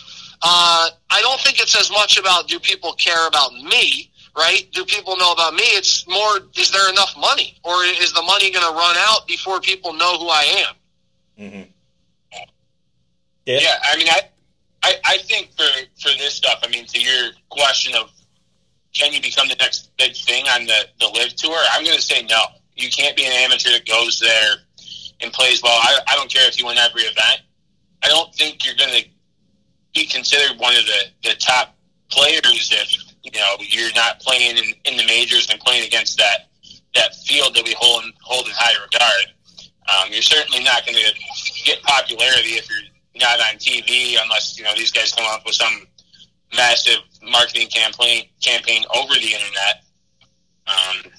uh, 0.41 0.89
I 1.09 1.21
don't 1.21 1.39
think 1.41 1.59
it's 1.59 1.77
as 1.77 1.89
much 1.91 2.17
about 2.17 2.47
do 2.47 2.59
people 2.59 2.93
care 2.93 3.27
about 3.27 3.53
me 3.53 4.11
right? 4.35 4.67
Do 4.71 4.83
people 4.85 5.17
know 5.17 5.31
about 5.31 5.53
me? 5.53 5.63
It's 5.63 6.07
more, 6.07 6.39
is 6.57 6.71
there 6.71 6.89
enough 6.89 7.13
money? 7.17 7.57
Or 7.63 7.83
is 7.83 8.13
the 8.13 8.23
money 8.23 8.51
going 8.51 8.65
to 8.65 8.73
run 8.73 8.95
out 8.97 9.27
before 9.27 9.59
people 9.59 9.93
know 9.93 10.17
who 10.17 10.27
I 10.29 10.65
am? 10.67 10.75
Mm-hmm. 11.39 11.69
Yeah. 13.45 13.59
yeah, 13.59 13.75
I 13.83 13.97
mean, 13.97 14.07
I, 14.07 14.21
I, 14.83 14.95
I 15.05 15.17
think 15.17 15.51
for, 15.57 15.65
for 15.99 16.17
this 16.17 16.33
stuff, 16.33 16.59
I 16.63 16.69
mean, 16.69 16.85
to 16.85 16.99
your 16.99 17.31
question 17.49 17.93
of 17.95 18.09
can 18.93 19.11
you 19.11 19.21
become 19.21 19.47
the 19.47 19.55
next 19.55 19.91
big 19.97 20.15
thing 20.15 20.45
on 20.47 20.65
the, 20.65 20.87
the 20.99 21.07
LIV 21.07 21.35
tour, 21.35 21.57
I'm 21.71 21.83
going 21.83 21.95
to 21.95 22.01
say 22.01 22.23
no. 22.23 22.41
You 22.75 22.89
can't 22.89 23.15
be 23.15 23.25
an 23.25 23.31
amateur 23.33 23.71
that 23.71 23.85
goes 23.87 24.19
there 24.19 24.55
and 25.21 25.33
plays 25.33 25.61
well. 25.61 25.77
I, 25.81 25.99
I 26.07 26.15
don't 26.15 26.31
care 26.31 26.47
if 26.47 26.59
you 26.59 26.65
win 26.67 26.77
every 26.77 27.01
event. 27.03 27.41
I 28.03 28.07
don't 28.07 28.33
think 28.35 28.65
you're 28.65 28.75
going 28.75 29.03
to 29.03 29.09
be 29.93 30.05
considered 30.05 30.59
one 30.59 30.75
of 30.75 30.85
the, 30.85 31.29
the 31.29 31.35
top 31.35 31.75
players 32.09 32.69
if 32.71 33.12
you 33.23 33.31
know 33.31 33.55
you're 33.59 33.93
not 33.95 34.19
playing 34.19 34.57
in, 34.57 34.63
in 34.85 34.97
the 34.97 35.05
majors 35.05 35.49
and 35.49 35.59
playing 35.59 35.85
against 35.85 36.17
that 36.17 36.49
that 36.95 37.15
field 37.15 37.55
that 37.55 37.63
we 37.63 37.75
hold 37.77 38.03
hold 38.21 38.45
in 38.45 38.53
high 38.55 38.75
regard. 38.83 39.33
Um, 39.89 40.13
you're 40.13 40.21
certainly 40.21 40.63
not 40.63 40.85
going 40.85 40.97
to 40.97 41.11
get 41.65 41.81
popularity 41.83 42.55
if 42.55 42.69
you're 42.69 42.89
not 43.21 43.39
on 43.39 43.57
TV 43.57 44.15
unless 44.21 44.57
you 44.57 44.63
know 44.63 44.71
these 44.75 44.91
guys 44.91 45.11
come 45.13 45.25
up 45.29 45.45
with 45.45 45.55
some 45.55 45.87
massive 46.55 46.99
marketing 47.21 47.67
campaign 47.67 48.25
campaign 48.41 48.83
over 48.95 49.13
the 49.13 49.33
internet. 49.33 49.83
Um, 50.67 51.11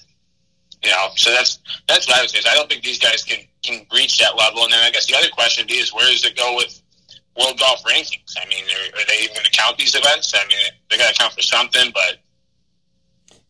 you 0.83 0.91
know, 0.91 1.09
so 1.15 1.31
that's 1.31 1.59
that's 1.87 2.07
what 2.07 2.17
I 2.17 2.21
would 2.21 2.29
say. 2.29 2.39
Is 2.39 2.45
I 2.45 2.53
don't 2.53 2.69
think 2.69 2.83
these 2.83 2.99
guys 2.99 3.23
can 3.23 3.39
can 3.63 3.85
reach 3.93 4.17
that 4.19 4.37
level. 4.37 4.63
And 4.63 4.71
then 4.71 4.79
I 4.83 4.91
guess 4.91 5.07
the 5.07 5.15
other 5.15 5.29
question 5.29 5.63
would 5.63 5.69
be 5.69 5.75
is 5.75 5.93
where 5.93 6.09
does 6.09 6.23
it 6.23 6.37
go 6.37 6.55
with 6.55 6.81
world 7.37 7.59
golf 7.59 7.83
rankings? 7.83 8.35
I 8.37 8.47
mean, 8.47 8.63
are, 8.65 8.99
are 8.99 9.05
they 9.07 9.23
even 9.23 9.35
going 9.35 9.45
to 9.45 9.51
count 9.51 9.77
these 9.77 9.95
events? 9.95 10.33
I 10.33 10.45
mean, 10.47 10.57
they 10.89 10.97
got 10.97 11.13
to 11.13 11.19
count 11.19 11.33
for 11.33 11.41
something, 11.41 11.91
but 11.93 12.17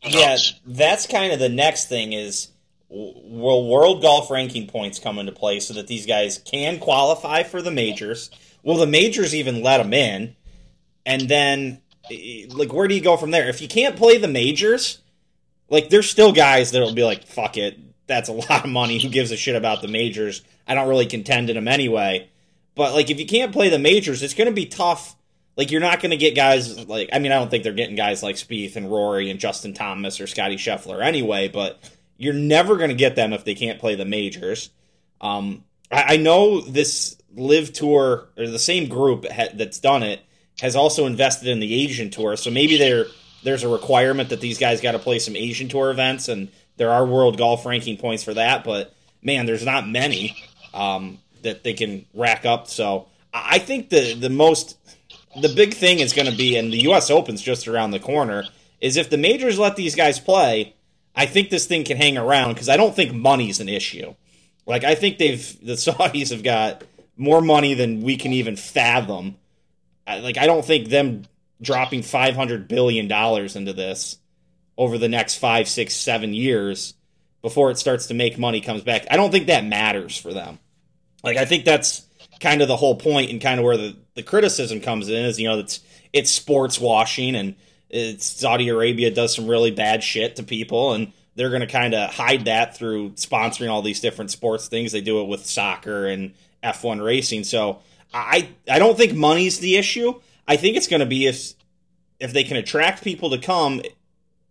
yeah, 0.07 0.37
that's 0.65 1.07
kind 1.07 1.33
of 1.33 1.39
the 1.39 1.49
next 1.49 1.89
thing 1.89 2.13
is 2.13 2.49
will 2.89 3.67
world 3.67 4.01
golf 4.01 4.29
ranking 4.29 4.67
points 4.67 4.99
come 4.99 5.19
into 5.19 5.31
play 5.31 5.59
so 5.59 5.73
that 5.73 5.87
these 5.87 6.05
guys 6.05 6.37
can 6.37 6.79
qualify 6.79 7.43
for 7.43 7.61
the 7.61 7.71
majors? 7.71 8.29
Will 8.63 8.77
the 8.77 8.87
majors 8.87 9.35
even 9.35 9.61
let 9.61 9.77
them 9.77 9.93
in? 9.93 10.35
And 11.05 11.29
then, 11.29 11.81
like, 12.09 12.73
where 12.73 12.87
do 12.87 12.95
you 12.95 13.01
go 13.01 13.17
from 13.17 13.31
there? 13.31 13.47
If 13.47 13.61
you 13.61 13.67
can't 13.67 13.95
play 13.95 14.17
the 14.17 14.27
majors, 14.27 14.99
like, 15.69 15.89
there's 15.89 16.09
still 16.09 16.31
guys 16.31 16.71
that'll 16.71 16.93
be 16.93 17.03
like, 17.03 17.25
fuck 17.27 17.57
it, 17.57 17.77
that's 18.07 18.29
a 18.29 18.33
lot 18.33 18.63
of 18.65 18.69
money. 18.69 18.99
Who 18.99 19.09
gives 19.09 19.31
a 19.31 19.37
shit 19.37 19.55
about 19.55 19.81
the 19.81 19.87
majors? 19.87 20.41
I 20.67 20.73
don't 20.73 20.89
really 20.89 21.05
contend 21.05 21.49
in 21.49 21.55
them 21.55 21.67
anyway. 21.67 22.29
But, 22.75 22.93
like, 22.93 23.09
if 23.09 23.19
you 23.19 23.25
can't 23.25 23.51
play 23.51 23.69
the 23.69 23.79
majors, 23.79 24.21
it's 24.21 24.33
going 24.33 24.47
to 24.49 24.53
be 24.53 24.65
tough. 24.65 25.15
Like, 25.55 25.71
you're 25.71 25.81
not 25.81 26.01
going 26.01 26.11
to 26.11 26.17
get 26.17 26.35
guys 26.35 26.85
like, 26.87 27.09
I 27.13 27.19
mean, 27.19 27.31
I 27.31 27.35
don't 27.35 27.49
think 27.49 27.63
they're 27.63 27.73
getting 27.73 27.95
guys 27.95 28.21
like 28.21 28.35
Spieth 28.35 28.75
and 28.75 28.91
Rory 28.91 29.29
and 29.29 29.39
Justin 29.39 29.73
Thomas 29.73 30.19
or 30.19 30.27
Scotty 30.27 30.57
Scheffler 30.57 31.01
anyway, 31.01 31.47
but 31.47 31.79
you're 32.17 32.33
never 32.33 32.75
going 32.77 32.89
to 32.89 32.95
get 32.95 33.15
them 33.15 33.33
if 33.33 33.45
they 33.45 33.55
can't 33.55 33.79
play 33.79 33.95
the 33.95 34.05
majors. 34.05 34.69
Um, 35.21 35.63
I, 35.91 36.15
I, 36.15 36.17
know 36.17 36.61
this 36.61 37.17
LIV 37.35 37.73
tour 37.73 38.27
or 38.37 38.47
the 38.47 38.59
same 38.59 38.89
group 38.89 39.25
ha- 39.29 39.49
that's 39.53 39.79
done 39.79 40.03
it 40.03 40.21
has 40.61 40.75
also 40.75 41.05
invested 41.05 41.47
in 41.47 41.59
the 41.59 41.83
Asian 41.83 42.09
tour, 42.09 42.35
so 42.37 42.51
maybe 42.51 42.77
there 42.77 43.05
there's 43.43 43.63
a 43.63 43.69
requirement 43.69 44.29
that 44.29 44.41
these 44.41 44.57
guys 44.57 44.81
got 44.81 44.93
to 44.93 44.99
play 44.99 45.19
some 45.19 45.35
Asian 45.35 45.67
tour 45.67 45.91
events, 45.91 46.29
and 46.29 46.49
there 46.77 46.91
are 46.91 47.05
world 47.05 47.37
golf 47.37 47.65
ranking 47.65 47.97
points 47.97 48.23
for 48.23 48.33
that. 48.33 48.63
But 48.63 48.93
man, 49.21 49.45
there's 49.45 49.65
not 49.65 49.87
many 49.87 50.35
um, 50.73 51.19
that 51.45 51.63
they 51.63 51.73
can 51.73 52.05
rack 52.13 52.45
up. 52.45 52.67
So 52.67 53.07
I 53.33 53.57
think 53.57 53.89
the 53.89 54.13
the 54.13 54.29
most 54.29 54.77
the 55.41 55.49
big 55.49 55.73
thing 55.73 55.99
is 55.99 56.13
going 56.13 56.29
to 56.29 56.37
be, 56.37 56.57
and 56.57 56.71
the 56.71 56.83
U.S. 56.83 57.09
Open's 57.09 57.41
just 57.41 57.67
around 57.67 57.91
the 57.91 57.99
corner, 57.99 58.45
is 58.79 58.97
if 58.97 59.09
the 59.09 59.17
majors 59.17 59.57
let 59.57 59.75
these 59.75 59.95
guys 59.95 60.19
play 60.19 60.75
I 61.15 61.25
think 61.25 61.49
this 61.49 61.65
thing 61.65 61.85
can 61.85 61.97
hang 61.97 62.17
around 62.17 62.53
because 62.53 62.69
I 62.69 62.77
don't 62.77 62.95
think 62.95 63.13
money's 63.13 63.59
an 63.59 63.69
issue. 63.69 64.13
Like 64.65 64.83
I 64.83 64.95
think 64.95 65.17
they've 65.17 65.59
the 65.65 65.73
Saudis 65.73 66.31
have 66.31 66.43
got 66.43 66.83
more 67.15 67.41
money 67.41 67.73
than 67.73 68.01
we 68.01 68.17
can 68.17 68.33
even 68.33 68.55
fathom. 68.55 69.37
Like 70.07 70.37
I 70.37 70.45
don't 70.45 70.65
think 70.65 70.89
them 70.89 71.23
dropping 71.61 72.03
five 72.03 72.35
hundred 72.35 72.67
billion 72.67 73.07
dollars 73.07 73.55
into 73.55 73.73
this 73.73 74.17
over 74.77 74.97
the 74.97 75.07
next 75.07 75.37
five, 75.37 75.69
six, 75.69 75.95
seven 75.95 76.33
years 76.33 76.93
before 77.41 77.71
it 77.71 77.77
starts 77.77 78.07
to 78.07 78.13
make 78.13 78.37
money 78.37 78.59
comes 78.59 78.81
back. 78.81 79.05
I 79.09 79.15
don't 79.15 79.31
think 79.31 79.47
that 79.47 79.63
matters 79.63 80.17
for 80.17 80.33
them. 80.33 80.59
Like 81.25 81.37
I 81.37 81.45
think 81.45 81.65
that's 81.65 82.05
kind 82.39 82.61
of 82.61 82.67
the 82.67 82.77
whole 82.77 82.95
point 82.95 83.31
and 83.31 83.41
kind 83.41 83.59
of 83.59 83.65
where 83.65 83.77
the, 83.77 83.95
the 84.13 84.23
criticism 84.23 84.79
comes 84.79 85.09
in 85.09 85.25
is 85.25 85.39
you 85.39 85.47
know 85.47 85.59
it's 85.59 85.81
it's 86.13 86.31
sports 86.31 86.79
washing 86.79 87.35
and 87.35 87.55
it's 87.89 88.25
Saudi 88.25 88.69
Arabia 88.69 89.11
does 89.11 89.35
some 89.35 89.47
really 89.47 89.71
bad 89.71 90.03
shit 90.03 90.35
to 90.35 90.43
people, 90.43 90.93
and 90.93 91.11
they're 91.35 91.49
going 91.49 91.61
to 91.61 91.67
kind 91.67 91.93
of 91.93 92.13
hide 92.13 92.45
that 92.45 92.77
through 92.77 93.11
sponsoring 93.11 93.69
all 93.69 93.81
these 93.81 93.99
different 93.99 94.31
sports 94.31 94.67
things. 94.67 94.91
They 94.91 95.01
do 95.01 95.21
it 95.21 95.27
with 95.27 95.45
soccer 95.45 96.05
and 96.05 96.33
F1 96.63 97.03
racing. 97.03 97.43
So 97.43 97.79
I 98.13 98.49
I 98.69 98.79
don't 98.79 98.97
think 98.97 99.13
money's 99.13 99.59
the 99.59 99.77
issue. 99.77 100.19
I 100.47 100.57
think 100.57 100.77
it's 100.77 100.87
going 100.87 100.99
to 100.99 101.05
be 101.05 101.25
if 101.25 101.53
if 102.19 102.33
they 102.33 102.43
can 102.43 102.57
attract 102.57 103.03
people 103.03 103.31
to 103.31 103.37
come, 103.37 103.81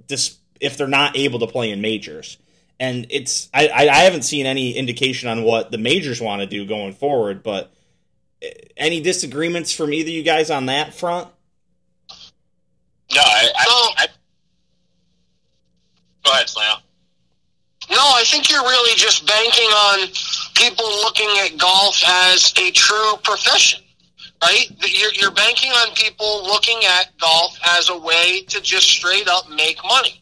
if 0.09 0.77
they're 0.77 0.87
not 0.87 1.17
able 1.17 1.39
to 1.39 1.47
play 1.47 1.71
in 1.71 1.81
majors. 1.81 2.37
And 2.81 3.07
it's 3.11 3.49
I, 3.55 3.69
I 3.69 3.97
haven't 4.05 4.23
seen 4.23 4.47
any 4.47 4.73
indication 4.73 5.29
on 5.29 5.43
what 5.45 5.71
the 5.71 5.79
majors 5.79 6.21
want 6.21 6.41
to 6.41 6.47
do 6.47 6.67
going 6.67 6.93
forward, 6.93 7.43
but 7.43 7.73
eh, 8.43 8.51
any 8.77 9.01
disagreements 9.01 9.73
from 9.73 9.93
either 9.93 10.11
you 10.11 10.23
guys 10.23 10.51
on 10.51 10.67
that 10.67 10.93
front? 10.93 11.29
No, 13.15 13.21
I, 13.21 13.51
I, 13.57 13.91
I 13.99 14.07
go 16.25 16.33
ahead, 16.33 16.49
Slam. 16.49 16.79
No, 17.91 17.99
I 17.99 18.25
think 18.25 18.51
you're 18.51 18.63
really 18.63 18.97
just 18.97 19.27
banking 19.27 19.69
on 19.69 20.09
people 20.55 20.87
looking 21.03 21.29
at 21.45 21.59
golf 21.59 22.03
as 22.07 22.53
a 22.57 22.71
true 22.71 23.15
profession, 23.23 23.83
right? 24.43 24.67
You're, 24.81 25.13
you're 25.13 25.31
banking 25.31 25.71
on 25.71 25.95
people 25.95 26.45
looking 26.45 26.81
at 26.85 27.17
golf 27.19 27.57
as 27.77 27.91
a 27.91 27.99
way 27.99 28.43
to 28.49 28.61
just 28.63 28.89
straight 28.89 29.29
up 29.29 29.51
make 29.51 29.79
money. 29.85 30.21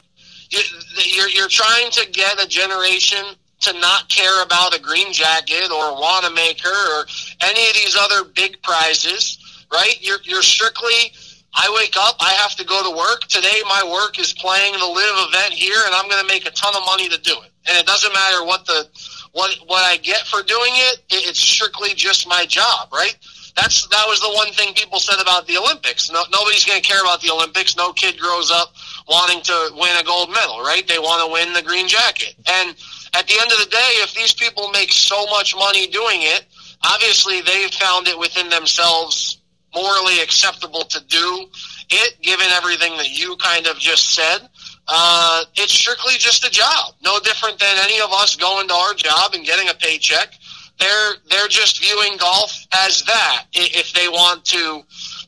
You're, 0.53 1.29
you're 1.29 1.49
trying 1.49 1.91
to 1.93 2.11
get 2.11 2.43
a 2.43 2.47
generation 2.47 3.25
to 3.61 3.73
not 3.81 4.09
care 4.09 4.43
about 4.43 4.77
a 4.77 4.81
green 4.81 5.13
jacket 5.13 5.71
or 5.71 6.01
Wanamaker 6.01 6.69
or 6.69 7.07
any 7.41 7.69
of 7.69 7.75
these 7.75 7.97
other 7.99 8.25
big 8.25 8.61
prizes, 8.63 9.39
right? 9.73 9.97
You're, 10.01 10.19
you're 10.25 10.43
strictly 10.43 11.13
I 11.55 11.69
wake 11.79 11.95
up, 11.99 12.17
I 12.21 12.33
have 12.33 12.57
to 12.57 12.65
go 12.65 12.83
to 12.83 12.97
work. 12.97 13.25
Today, 13.29 13.61
my 13.69 13.85
work 13.85 14.19
is 14.19 14.33
playing 14.33 14.73
the 14.73 14.87
LIV 14.87 15.29
event 15.29 15.53
here, 15.53 15.77
and 15.85 15.95
I'm 15.95 16.09
going 16.09 16.21
to 16.23 16.27
make 16.27 16.47
a 16.47 16.51
ton 16.51 16.75
of 16.75 16.83
money 16.87 17.09
to 17.11 17.19
do 17.21 17.33
it. 17.45 17.53
And 17.69 17.77
it 17.77 17.85
doesn't 17.87 18.13
matter 18.13 18.45
what 18.45 18.65
the 18.65 18.89
what 19.33 19.55
what 19.67 19.85
I 19.85 19.99
get 19.99 20.27
for 20.27 20.43
doing 20.43 20.73
it. 20.73 21.03
It's 21.11 21.39
strictly 21.39 21.95
just 21.95 22.27
my 22.27 22.47
job, 22.47 22.89
right? 22.93 23.17
That's 23.55 23.87
that 23.89 24.05
was 24.09 24.21
the 24.21 24.33
one 24.33 24.53
thing 24.53 24.73
people 24.75 24.99
said 24.99 25.21
about 25.21 25.47
the 25.47 25.59
Olympics. 25.59 26.11
No, 26.11 26.25
nobody's 26.33 26.65
going 26.65 26.81
to 26.81 26.89
care 26.89 27.03
about 27.03 27.21
the 27.21 27.31
Olympics. 27.31 27.77
No 27.77 27.93
kid 27.93 28.19
grows 28.19 28.51
up 28.51 28.73
wanting 29.09 29.43
to 29.43 29.71
win 29.75 29.97
a 30.01 30.05
gold 30.05 30.31
medal, 30.31 30.61
right? 30.61 30.87
They 30.87 30.99
want 30.99 31.27
to 31.27 31.33
win 31.33 31.53
the 31.53 31.63
green 31.63 31.89
jacket. 31.89 32.35
And 32.53 32.77
at 33.15 33.27
the 33.27 33.35
end 33.41 33.53
of 33.53 33.59
the 33.59 33.71
day, 33.71 33.91
if 34.03 34.15
these 34.15 34.33
people 34.33 34.71
make 34.71 34.93
so 34.93 35.27
much 35.27 35.55
money 35.55 35.87
doing 35.89 36.23
it, 36.23 36.45
obviously 36.85 37.41
they've 37.43 37.73
found 37.73 38.09
it 38.09 38.19
within 38.19 38.49
themselves 38.49 39.39
morally 39.75 40.21
acceptable 40.21 40.85
to 40.85 41.01
do 41.07 41.47
it, 41.91 42.21
given 42.23 42.47
everything 42.53 42.97
that 42.97 43.11
you 43.11 43.37
kind 43.37 43.67
of 43.67 43.79
just 43.79 44.15
said. 44.15 44.49
Uh, 44.89 45.45
it's 45.55 45.73
strictly 45.73 46.15
just 46.19 46.45
a 46.45 46.51
job, 46.51 46.95
no 47.03 47.19
different 47.21 47.59
than 47.59 47.77
any 47.79 48.01
of 48.01 48.11
us 48.13 48.37
going 48.37 48.69
to 48.69 48.75
our 48.75 48.95
job 48.95 49.35
and 49.35 49.45
getting 49.45 49.69
a 49.69 49.75
paycheck. 49.75 50.35
They're 50.79 51.15
they're 51.31 51.49
just 51.49 51.81
viewing 51.81 52.17
golf 52.17 52.67
as 52.73 53.05
that 53.05 53.45
if 53.53 53.93
they 53.93 54.09
want 54.09 54.45
to 54.47 54.83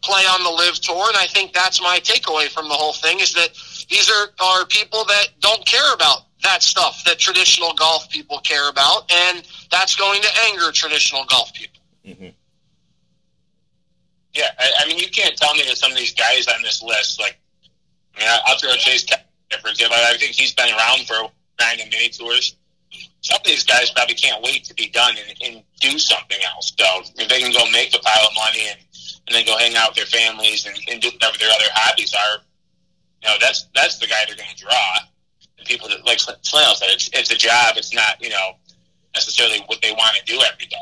play 0.04 0.22
on 0.22 0.44
the 0.44 0.50
LIV 0.50 0.80
tour, 0.80 1.08
and 1.08 1.16
I 1.16 1.26
think 1.26 1.52
that's 1.52 1.80
my 1.80 1.98
takeaway 2.00 2.48
from 2.48 2.68
the 2.68 2.74
whole 2.74 2.92
thing 2.92 3.20
is 3.20 3.32
that 3.34 3.50
these 3.88 4.10
are 4.10 4.28
are 4.40 4.66
people 4.66 5.04
that 5.06 5.28
don't 5.40 5.64
care 5.66 5.92
about 5.94 6.22
that 6.42 6.62
stuff 6.62 7.02
that 7.04 7.18
traditional 7.18 7.72
golf 7.74 8.08
people 8.10 8.38
care 8.40 8.68
about, 8.68 9.10
and 9.12 9.42
that's 9.70 9.96
going 9.96 10.20
to 10.22 10.28
anger 10.48 10.70
traditional 10.72 11.24
golf 11.24 11.52
people. 11.54 11.80
Mm-hmm. 12.06 12.28
Yeah, 14.34 14.50
I, 14.58 14.70
I, 14.80 14.88
mean, 14.88 14.98
you 14.98 15.08
can't 15.08 15.36
tell 15.36 15.54
me 15.54 15.62
that 15.68 15.76
some 15.76 15.92
of 15.92 15.96
these 15.96 16.12
guys 16.12 16.48
on 16.48 16.60
this 16.62 16.82
list, 16.82 17.20
like, 17.20 17.38
I 18.16 18.20
mean, 18.20 18.28
I'll 18.46 18.58
throw 18.58 18.72
Chase 18.72 19.06
for 19.60 19.68
example. 19.68 19.96
I 19.96 20.16
think 20.18 20.32
he's 20.32 20.52
been 20.52 20.70
around 20.74 21.06
for 21.06 21.30
nine 21.60 21.80
and 21.80 21.90
mini 21.90 22.08
tours. 22.08 22.56
Some 23.20 23.36
of 23.36 23.44
these 23.44 23.64
guys 23.64 23.90
probably 23.90 24.14
can't 24.14 24.42
wait 24.42 24.64
to 24.64 24.74
be 24.74 24.88
done 24.88 25.14
and, 25.16 25.38
and 25.42 25.62
do 25.80 25.98
something 25.98 26.38
else. 26.54 26.72
So 26.78 26.84
if 27.16 27.28
they 27.28 27.40
can 27.40 27.52
go 27.52 27.70
make 27.70 27.94
a 27.94 27.98
pile 27.98 28.26
of 28.26 28.34
money 28.34 28.68
and, 28.70 28.78
and 29.26 29.34
then 29.34 29.44
go 29.46 29.56
hang 29.56 29.74
out 29.76 29.90
with 29.90 29.96
their 29.96 30.20
families 30.20 30.66
and, 30.66 30.76
and 30.88 31.00
do 31.00 31.08
whatever 31.08 31.38
their 31.38 31.50
other 31.50 31.64
hobbies 31.72 32.14
are, 32.14 32.42
you 33.22 33.28
know, 33.28 33.36
that's 33.40 33.66
that's 33.74 33.98
the 33.98 34.06
guy 34.06 34.24
they're 34.26 34.36
going 34.36 34.54
to 34.54 34.62
draw. 34.62 34.96
The 35.58 35.64
people 35.64 35.88
that, 35.88 36.04
like 36.04 36.18
Flannel 36.18 36.74
said, 36.74 36.90
it's, 36.90 37.08
it's 37.12 37.30
a 37.30 37.36
job. 37.36 37.74
It's 37.76 37.94
not, 37.94 38.22
you 38.22 38.28
know, 38.28 38.52
necessarily 39.14 39.60
what 39.66 39.80
they 39.80 39.92
want 39.92 40.16
to 40.16 40.24
do 40.24 40.40
every 40.52 40.66
day. 40.66 40.76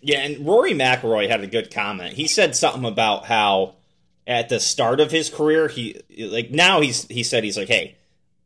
Yeah, 0.00 0.18
and 0.18 0.46
Rory 0.46 0.72
McIlroy 0.72 1.28
had 1.28 1.40
a 1.40 1.46
good 1.46 1.72
comment. 1.72 2.14
He 2.14 2.28
said 2.28 2.54
something 2.54 2.84
about 2.84 3.24
how 3.24 3.74
at 4.26 4.48
the 4.48 4.60
start 4.60 5.00
of 5.00 5.10
his 5.10 5.30
career, 5.30 5.68
he 5.68 6.00
like 6.18 6.50
now 6.50 6.80
he's 6.80 7.06
he 7.08 7.22
said 7.22 7.44
he's 7.44 7.56
like, 7.56 7.68
hey, 7.68 7.96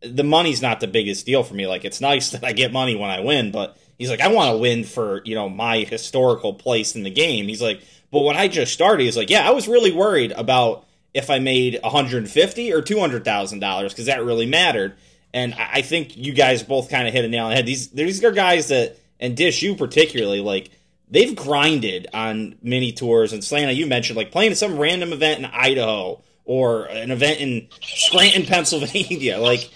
the 0.00 0.24
money's 0.24 0.62
not 0.62 0.80
the 0.80 0.86
biggest 0.86 1.26
deal 1.26 1.42
for 1.42 1.54
me. 1.54 1.66
Like 1.66 1.84
it's 1.84 2.00
nice 2.00 2.30
that 2.32 2.44
I 2.44 2.52
get 2.52 2.72
money 2.72 2.96
when 2.96 3.10
I 3.10 3.20
win, 3.20 3.50
but 3.50 3.76
he's 3.98 4.10
like, 4.10 4.20
I 4.20 4.28
want 4.28 4.52
to 4.52 4.58
win 4.58 4.84
for 4.84 5.22
you 5.24 5.34
know 5.34 5.48
my 5.48 5.78
historical 5.78 6.54
place 6.54 6.94
in 6.94 7.02
the 7.02 7.10
game. 7.10 7.48
He's 7.48 7.62
like, 7.62 7.82
but 8.12 8.20
when 8.20 8.36
I 8.36 8.46
just 8.46 8.72
started, 8.72 9.02
he's 9.04 9.16
like, 9.16 9.30
yeah, 9.30 9.48
I 9.48 9.50
was 9.50 9.66
really 9.66 9.90
worried 9.90 10.32
about 10.32 10.86
if 11.14 11.30
I 11.30 11.38
made 11.38 11.80
150 11.82 12.72
or 12.72 12.82
200 12.82 13.24
thousand 13.24 13.58
dollars 13.58 13.92
because 13.92 14.06
that 14.06 14.24
really 14.24 14.46
mattered. 14.46 14.94
And 15.34 15.54
I 15.54 15.80
think 15.80 16.16
you 16.16 16.34
guys 16.34 16.62
both 16.62 16.90
kind 16.90 17.08
of 17.08 17.14
hit 17.14 17.24
a 17.24 17.28
nail 17.28 17.44
on 17.44 17.50
the 17.50 17.56
head. 17.56 17.66
These 17.66 17.88
these 17.88 18.22
are 18.22 18.30
guys 18.30 18.68
that 18.68 18.98
and 19.18 19.36
Dish 19.36 19.62
you 19.62 19.74
particularly 19.74 20.40
like 20.40 20.70
they've 21.10 21.34
grinded 21.34 22.06
on 22.12 22.56
mini 22.62 22.92
tours. 22.92 23.32
And 23.32 23.42
Slano, 23.42 23.74
you 23.74 23.86
mentioned 23.86 24.18
like 24.18 24.30
playing 24.30 24.54
some 24.56 24.78
random 24.78 25.12
event 25.12 25.38
in 25.38 25.46
Idaho 25.46 26.20
or 26.44 26.84
an 26.84 27.10
event 27.10 27.40
in 27.40 27.68
Scranton, 27.80 28.44
Pennsylvania. 28.46 29.38
Like, 29.38 29.70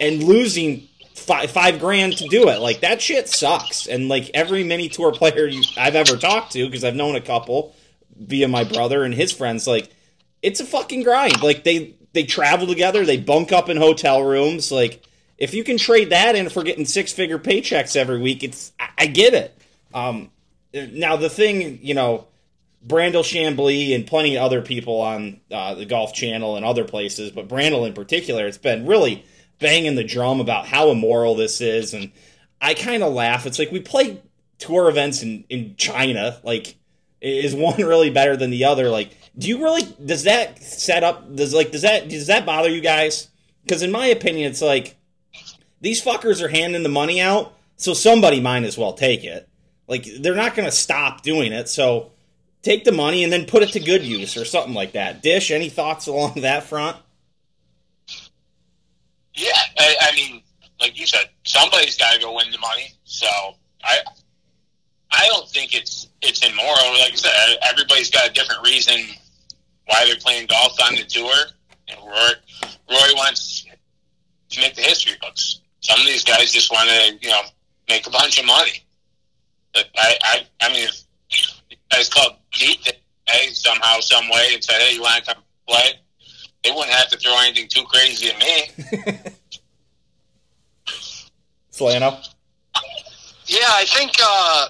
and 0.00 0.24
losing 0.24 0.88
five, 1.14 1.50
five 1.50 1.78
grand 1.78 2.18
to 2.18 2.28
do 2.28 2.48
it. 2.48 2.60
Like 2.60 2.80
that 2.80 3.00
shit 3.00 3.28
sucks. 3.28 3.86
And 3.86 4.08
like 4.08 4.30
every 4.34 4.64
mini 4.64 4.88
tour 4.88 5.12
player 5.12 5.46
you, 5.46 5.62
I've 5.76 5.94
ever 5.94 6.16
talked 6.16 6.52
to, 6.52 6.66
because 6.66 6.84
I've 6.84 6.94
known 6.94 7.16
a 7.16 7.20
couple 7.20 7.74
via 8.16 8.48
my 8.48 8.64
brother 8.64 9.04
and 9.04 9.14
his 9.14 9.32
friends, 9.32 9.66
like 9.66 9.90
it's 10.42 10.60
a 10.60 10.64
fucking 10.64 11.02
grind. 11.02 11.42
Like 11.42 11.64
they 11.64 11.94
they 12.12 12.24
travel 12.24 12.66
together, 12.66 13.04
they 13.04 13.16
bunk 13.16 13.52
up 13.52 13.68
in 13.68 13.76
hotel 13.76 14.22
rooms. 14.22 14.70
Like 14.70 15.02
if 15.38 15.54
you 15.54 15.64
can 15.64 15.78
trade 15.78 16.10
that 16.10 16.36
in 16.36 16.48
for 16.48 16.62
getting 16.62 16.84
six 16.84 17.12
figure 17.12 17.38
paychecks 17.38 17.96
every 17.96 18.18
week, 18.18 18.42
it's 18.42 18.72
I, 18.78 18.88
I 18.98 19.06
get 19.06 19.34
it. 19.34 19.56
Um, 19.92 20.30
now 20.72 21.16
the 21.16 21.30
thing, 21.30 21.78
you 21.82 21.94
know. 21.94 22.26
Brandel 22.86 23.22
Chamblee 23.22 23.94
and 23.94 24.06
plenty 24.06 24.36
of 24.36 24.42
other 24.42 24.60
people 24.60 25.00
on 25.00 25.40
uh, 25.50 25.74
the 25.74 25.86
Golf 25.86 26.12
Channel 26.12 26.56
and 26.56 26.66
other 26.66 26.84
places, 26.84 27.30
but 27.30 27.48
Brandel 27.48 27.86
in 27.86 27.94
particular, 27.94 28.46
it's 28.46 28.58
been 28.58 28.84
really 28.84 29.24
banging 29.58 29.94
the 29.94 30.04
drum 30.04 30.40
about 30.40 30.66
how 30.66 30.90
immoral 30.90 31.34
this 31.34 31.60
is, 31.60 31.94
and 31.94 32.12
I 32.60 32.74
kind 32.74 33.02
of 33.02 33.12
laugh. 33.12 33.46
It's 33.46 33.58
like 33.58 33.70
we 33.70 33.80
play 33.80 34.20
tour 34.58 34.88
events 34.88 35.22
in 35.22 35.44
in 35.48 35.76
China. 35.76 36.38
Like, 36.42 36.76
is 37.20 37.54
one 37.54 37.76
really 37.78 38.10
better 38.10 38.36
than 38.36 38.50
the 38.50 38.64
other? 38.64 38.88
Like, 38.90 39.10
do 39.36 39.48
you 39.48 39.62
really 39.62 39.82
does 40.04 40.24
that 40.24 40.62
set 40.62 41.04
up? 41.04 41.34
Does 41.34 41.54
like 41.54 41.70
does 41.70 41.82
that 41.82 42.08
does 42.08 42.28
that 42.28 42.46
bother 42.46 42.70
you 42.70 42.80
guys? 42.80 43.28
Because 43.62 43.82
in 43.82 43.90
my 43.90 44.06
opinion, 44.06 44.50
it's 44.50 44.62
like 44.62 44.96
these 45.80 46.02
fuckers 46.02 46.42
are 46.42 46.48
handing 46.48 46.82
the 46.82 46.88
money 46.88 47.20
out, 47.20 47.54
so 47.76 47.94
somebody 47.94 48.40
might 48.40 48.64
as 48.64 48.78
well 48.78 48.92
take 48.92 49.24
it. 49.24 49.48
Like 49.86 50.06
they're 50.20 50.34
not 50.34 50.54
going 50.54 50.66
to 50.66 50.74
stop 50.74 51.22
doing 51.22 51.52
it, 51.52 51.68
so 51.68 52.12
take 52.62 52.84
the 52.84 52.92
money 52.92 53.22
and 53.22 53.32
then 53.32 53.44
put 53.44 53.62
it 53.62 53.72
to 53.72 53.80
good 53.80 54.02
use 54.02 54.36
or 54.36 54.44
something 54.44 54.74
like 54.74 54.92
that. 54.92 55.22
Dish, 55.22 55.50
any 55.50 55.68
thoughts 55.68 56.06
along 56.06 56.34
that 56.36 56.64
front? 56.64 56.96
Yeah, 59.34 59.50
I, 59.78 59.96
I 60.00 60.14
mean, 60.14 60.42
like 60.80 60.98
you 60.98 61.06
said, 61.06 61.28
somebody's 61.44 61.96
got 61.96 62.14
to 62.14 62.20
go 62.20 62.34
win 62.36 62.50
the 62.50 62.58
money. 62.58 62.92
So 63.04 63.26
I, 63.82 63.98
I 65.10 65.26
don't 65.28 65.48
think 65.48 65.74
it's 65.74 66.08
it's 66.22 66.44
immoral. 66.46 66.92
Like 66.98 67.12
I 67.12 67.16
said, 67.16 67.56
everybody's 67.70 68.10
got 68.10 68.28
a 68.28 68.32
different 68.32 68.62
reason 68.64 69.00
why 69.86 70.04
they're 70.06 70.16
playing 70.16 70.46
golf 70.46 70.76
on 70.84 70.94
the 70.94 71.04
tour. 71.04 71.34
And 71.88 71.98
Roy, 72.00 72.30
Roy 72.90 73.14
wants 73.14 73.66
to 74.50 74.60
make 74.60 74.74
the 74.74 74.82
history 74.82 75.14
books. 75.20 75.60
Some 75.80 76.00
of 76.00 76.06
these 76.06 76.24
guys 76.24 76.52
just 76.52 76.72
want 76.72 76.88
to, 76.88 77.18
you 77.20 77.30
know, 77.30 77.42
make 77.88 78.06
a 78.06 78.10
bunch 78.10 78.38
of 78.38 78.46
money. 78.46 78.84
But 79.74 79.88
I, 79.96 80.16
I, 80.22 80.46
I 80.62 80.72
mean, 80.72 80.88
if 80.88 81.04
guys 81.90 82.08
called 82.08 82.36
meet 82.60 82.92
hey, 83.26 83.48
somehow, 83.50 84.00
some 84.00 84.28
way, 84.28 84.50
and 84.54 84.62
said, 84.62 84.80
"Hey, 84.80 84.94
you 84.94 85.02
want 85.02 85.24
to 85.24 85.34
come 85.34 85.42
play?" 85.66 85.92
They 86.64 86.70
wouldn't 86.70 86.94
have 86.94 87.08
to 87.10 87.18
throw 87.18 87.36
anything 87.42 87.68
too 87.68 87.84
crazy 87.84 88.30
at 88.30 88.38
me. 88.38 88.70
Slano? 91.70 92.26
Yeah, 93.46 93.68
I 93.68 93.84
think 93.84 94.12
uh, 94.22 94.68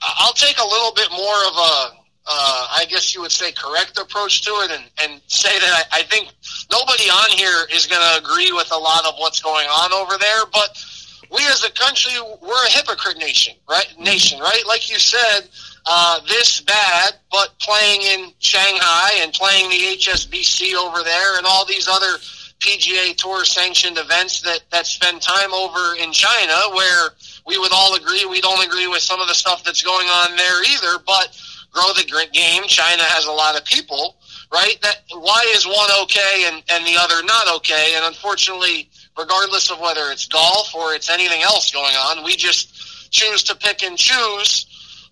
I'll 0.00 0.32
take 0.32 0.56
a 0.58 0.66
little 0.66 0.92
bit 0.94 1.10
more 1.10 1.46
of 1.46 1.54
a, 1.54 1.98
uh, 2.30 2.66
I 2.72 2.86
guess 2.88 3.14
you 3.14 3.20
would 3.20 3.32
say, 3.32 3.52
correct 3.52 3.98
approach 3.98 4.42
to 4.42 4.50
it, 4.50 4.70
and, 4.70 4.84
and 5.02 5.20
say 5.26 5.58
that 5.58 5.86
I, 5.92 6.00
I 6.00 6.02
think 6.04 6.32
nobody 6.70 7.04
on 7.04 7.30
here 7.36 7.66
is 7.72 7.86
going 7.86 8.00
to 8.00 8.24
agree 8.24 8.52
with 8.52 8.72
a 8.72 8.78
lot 8.78 9.04
of 9.04 9.14
what's 9.18 9.42
going 9.42 9.66
on 9.66 9.92
over 9.92 10.16
there, 10.18 10.44
but 10.52 10.82
we 11.30 11.44
as 11.46 11.64
a 11.64 11.72
country, 11.72 12.12
we're 12.40 12.66
a 12.66 12.70
hypocrite 12.70 13.18
nation, 13.18 13.54
right? 13.68 13.92
Nation, 13.98 14.40
right? 14.40 14.62
Like 14.66 14.90
you 14.90 14.98
said, 14.98 15.48
uh, 15.84 16.20
this 16.26 16.60
bad, 16.60 17.14
but 17.30 17.54
playing 17.60 18.02
in 18.02 18.32
Shanghai 18.38 19.18
and 19.20 19.32
playing 19.48 19.70
the 19.70 19.96
HSBC 19.96 20.74
over 20.74 21.02
there 21.02 21.38
and 21.38 21.46
all 21.46 21.64
these 21.64 21.88
other 21.88 22.18
PGA 22.60 23.16
Tour 23.16 23.46
sanctioned 23.46 23.96
events 23.96 24.42
that, 24.42 24.60
that 24.70 24.86
spend 24.86 25.22
time 25.22 25.54
over 25.54 25.96
in 25.96 26.12
China 26.12 26.54
where 26.74 27.10
we 27.46 27.56
would 27.58 27.72
all 27.72 27.94
agree 27.94 28.26
we 28.26 28.42
don't 28.42 28.66
agree 28.66 28.86
with 28.88 29.00
some 29.00 29.20
of 29.20 29.28
the 29.28 29.34
stuff 29.34 29.64
that's 29.64 29.82
going 29.82 30.06
on 30.06 30.36
there 30.36 30.62
either, 30.64 31.02
but 31.06 31.40
grow 31.72 31.92
the 31.94 32.04
game. 32.32 32.62
China 32.66 33.02
has 33.04 33.24
a 33.24 33.32
lot 33.32 33.56
of 33.56 33.64
people, 33.64 34.16
right? 34.52 34.76
That 34.82 35.00
why 35.12 35.50
is 35.56 35.66
one 35.66 35.88
okay 36.02 36.44
and, 36.44 36.62
and 36.70 36.84
the 36.84 36.98
other 37.00 37.24
not 37.24 37.48
okay? 37.56 37.94
And 37.96 38.04
unfortunately, 38.04 38.90
regardless 39.16 39.70
of 39.70 39.80
whether 39.80 40.10
it's 40.10 40.26
golf 40.26 40.74
or 40.74 40.92
it's 40.92 41.08
anything 41.08 41.40
else 41.40 41.70
going 41.70 41.94
on, 41.94 42.22
we 42.22 42.36
just 42.36 43.10
choose 43.10 43.42
to 43.44 43.54
pick 43.54 43.82
and 43.82 43.96
choose 43.96 44.67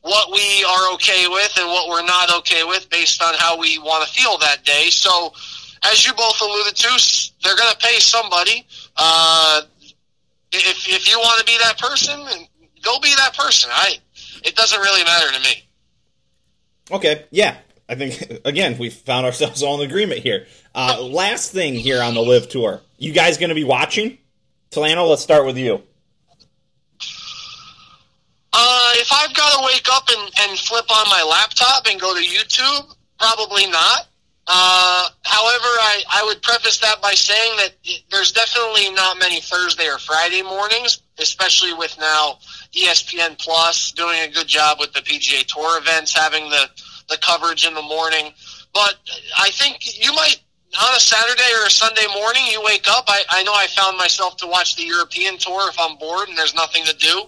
what 0.06 0.30
we 0.30 0.64
are 0.64 0.94
okay 0.94 1.26
with 1.26 1.52
and 1.58 1.66
what 1.66 1.88
we're 1.88 2.06
not 2.06 2.32
okay 2.38 2.62
with 2.62 2.88
based 2.90 3.20
on 3.22 3.34
how 3.34 3.58
we 3.58 3.78
want 3.78 4.06
to 4.06 4.12
feel 4.14 4.38
that 4.38 4.64
day. 4.64 4.88
So, 4.88 5.32
as 5.82 6.06
you 6.06 6.12
both 6.14 6.40
alluded 6.40 6.76
to, 6.76 7.32
they're 7.42 7.56
going 7.56 7.72
to 7.72 7.78
pay 7.78 7.98
somebody. 7.98 8.64
Uh, 8.96 9.62
if 10.52 10.88
if 10.88 11.10
you 11.10 11.18
want 11.18 11.40
to 11.40 11.44
be 11.44 11.58
that 11.58 11.78
person, 11.78 12.24
go 12.82 13.00
be 13.00 13.12
that 13.16 13.36
person. 13.36 13.70
I 13.72 13.94
it 14.44 14.54
doesn't 14.54 14.80
really 14.80 15.02
matter 15.02 15.32
to 15.32 15.40
me. 15.40 15.64
Okay, 16.92 17.24
yeah. 17.30 17.56
I 17.88 17.96
think 17.96 18.40
again 18.44 18.78
we 18.78 18.90
found 18.90 19.26
ourselves 19.26 19.62
all 19.62 19.80
in 19.80 19.88
agreement 19.88 20.20
here. 20.20 20.46
Uh, 20.72 21.02
last 21.02 21.50
thing 21.50 21.74
here 21.74 22.00
on 22.00 22.14
the 22.14 22.20
LIV 22.20 22.48
tour, 22.48 22.80
you 22.96 23.12
guys 23.12 23.38
going 23.38 23.48
to 23.48 23.56
be 23.56 23.64
watching? 23.64 24.18
Slano, 24.70 25.08
let's 25.08 25.22
start 25.22 25.46
with 25.46 25.58
you. 25.58 25.82
Uh, 28.58 28.92
if 28.94 29.12
I've 29.12 29.34
got 29.34 29.52
to 29.52 29.66
wake 29.66 29.86
up 29.92 30.08
and, 30.08 30.32
and 30.40 30.58
flip 30.58 30.90
on 30.90 31.06
my 31.10 31.22
laptop 31.28 31.86
and 31.90 32.00
go 32.00 32.14
to 32.14 32.22
YouTube, 32.22 32.96
probably 33.18 33.66
not. 33.66 34.08
Uh, 34.46 35.10
however, 35.24 35.66
I, 35.66 36.02
I 36.10 36.24
would 36.24 36.40
preface 36.40 36.78
that 36.78 37.02
by 37.02 37.12
saying 37.12 37.52
that 37.58 37.74
there's 38.10 38.32
definitely 38.32 38.88
not 38.94 39.18
many 39.18 39.40
Thursday 39.40 39.86
or 39.88 39.98
Friday 39.98 40.40
mornings, 40.40 41.02
especially 41.18 41.74
with 41.74 41.94
now 42.00 42.38
ESPN 42.72 43.36
Plus 43.38 43.92
doing 43.92 44.20
a 44.20 44.28
good 44.28 44.46
job 44.46 44.78
with 44.80 44.94
the 44.94 45.00
PGA 45.00 45.44
Tour 45.44 45.78
events, 45.78 46.16
having 46.16 46.48
the, 46.48 46.70
the 47.10 47.18
coverage 47.18 47.66
in 47.66 47.74
the 47.74 47.82
morning. 47.82 48.32
But 48.72 48.94
I 49.38 49.50
think 49.50 50.02
you 50.02 50.14
might, 50.14 50.40
on 50.80 50.96
a 50.96 51.00
Saturday 51.00 51.50
or 51.60 51.66
a 51.66 51.70
Sunday 51.70 52.06
morning, 52.14 52.44
you 52.50 52.62
wake 52.64 52.88
up. 52.88 53.04
I, 53.08 53.22
I 53.28 53.42
know 53.42 53.52
I 53.52 53.66
found 53.66 53.98
myself 53.98 54.38
to 54.38 54.46
watch 54.46 54.76
the 54.76 54.84
European 54.84 55.36
Tour 55.36 55.68
if 55.68 55.76
I'm 55.78 55.98
bored 55.98 56.28
and 56.30 56.38
there's 56.38 56.54
nothing 56.54 56.84
to 56.86 56.96
do. 56.96 57.24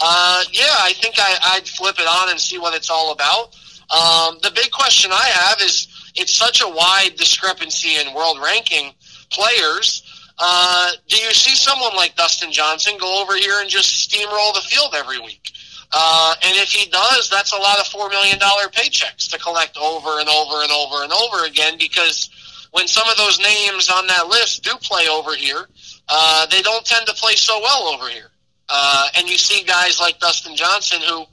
Uh, 0.00 0.42
yeah, 0.50 0.74
I 0.78 0.94
think 0.94 1.16
I, 1.18 1.36
I'd 1.54 1.68
flip 1.68 1.98
it 1.98 2.06
on 2.06 2.30
and 2.30 2.40
see 2.40 2.58
what 2.58 2.74
it's 2.74 2.90
all 2.90 3.12
about. 3.12 3.54
Um, 3.90 4.38
the 4.42 4.50
big 4.54 4.70
question 4.70 5.10
I 5.12 5.26
have 5.26 5.60
is 5.60 5.88
it's 6.14 6.34
such 6.34 6.62
a 6.62 6.68
wide 6.68 7.16
discrepancy 7.16 7.96
in 7.96 8.14
world 8.14 8.38
ranking 8.42 8.92
players. 9.30 10.02
Uh, 10.38 10.92
do 11.06 11.16
you 11.16 11.32
see 11.32 11.54
someone 11.54 11.94
like 11.94 12.16
Dustin 12.16 12.50
Johnson 12.50 12.94
go 12.98 13.20
over 13.20 13.36
here 13.36 13.60
and 13.60 13.68
just 13.68 14.10
steamroll 14.10 14.54
the 14.54 14.62
field 14.62 14.94
every 14.96 15.20
week? 15.20 15.52
Uh, 15.92 16.34
and 16.44 16.56
if 16.56 16.70
he 16.70 16.88
does, 16.90 17.28
that's 17.28 17.52
a 17.52 17.58
lot 17.58 17.78
of 17.78 17.84
$4 17.86 18.08
million 18.10 18.38
paychecks 18.38 19.28
to 19.30 19.38
collect 19.38 19.76
over 19.76 20.20
and 20.20 20.28
over 20.28 20.62
and 20.62 20.70
over 20.70 21.02
and 21.02 21.12
over 21.12 21.44
again 21.46 21.76
because 21.78 22.30
when 22.70 22.86
some 22.86 23.08
of 23.08 23.16
those 23.16 23.40
names 23.40 23.90
on 23.90 24.06
that 24.06 24.28
list 24.28 24.62
do 24.62 24.70
play 24.76 25.08
over 25.08 25.34
here, 25.34 25.68
uh, 26.08 26.46
they 26.46 26.62
don't 26.62 26.86
tend 26.86 27.06
to 27.06 27.14
play 27.14 27.34
so 27.34 27.60
well 27.60 27.88
over 27.88 28.08
here. 28.08 28.30
Uh, 28.70 29.08
and 29.16 29.28
you 29.28 29.36
see 29.36 29.64
guys 29.64 29.98
like 30.00 30.18
Dustin 30.20 30.54
Johnson 30.54 31.00
who 31.02 31.24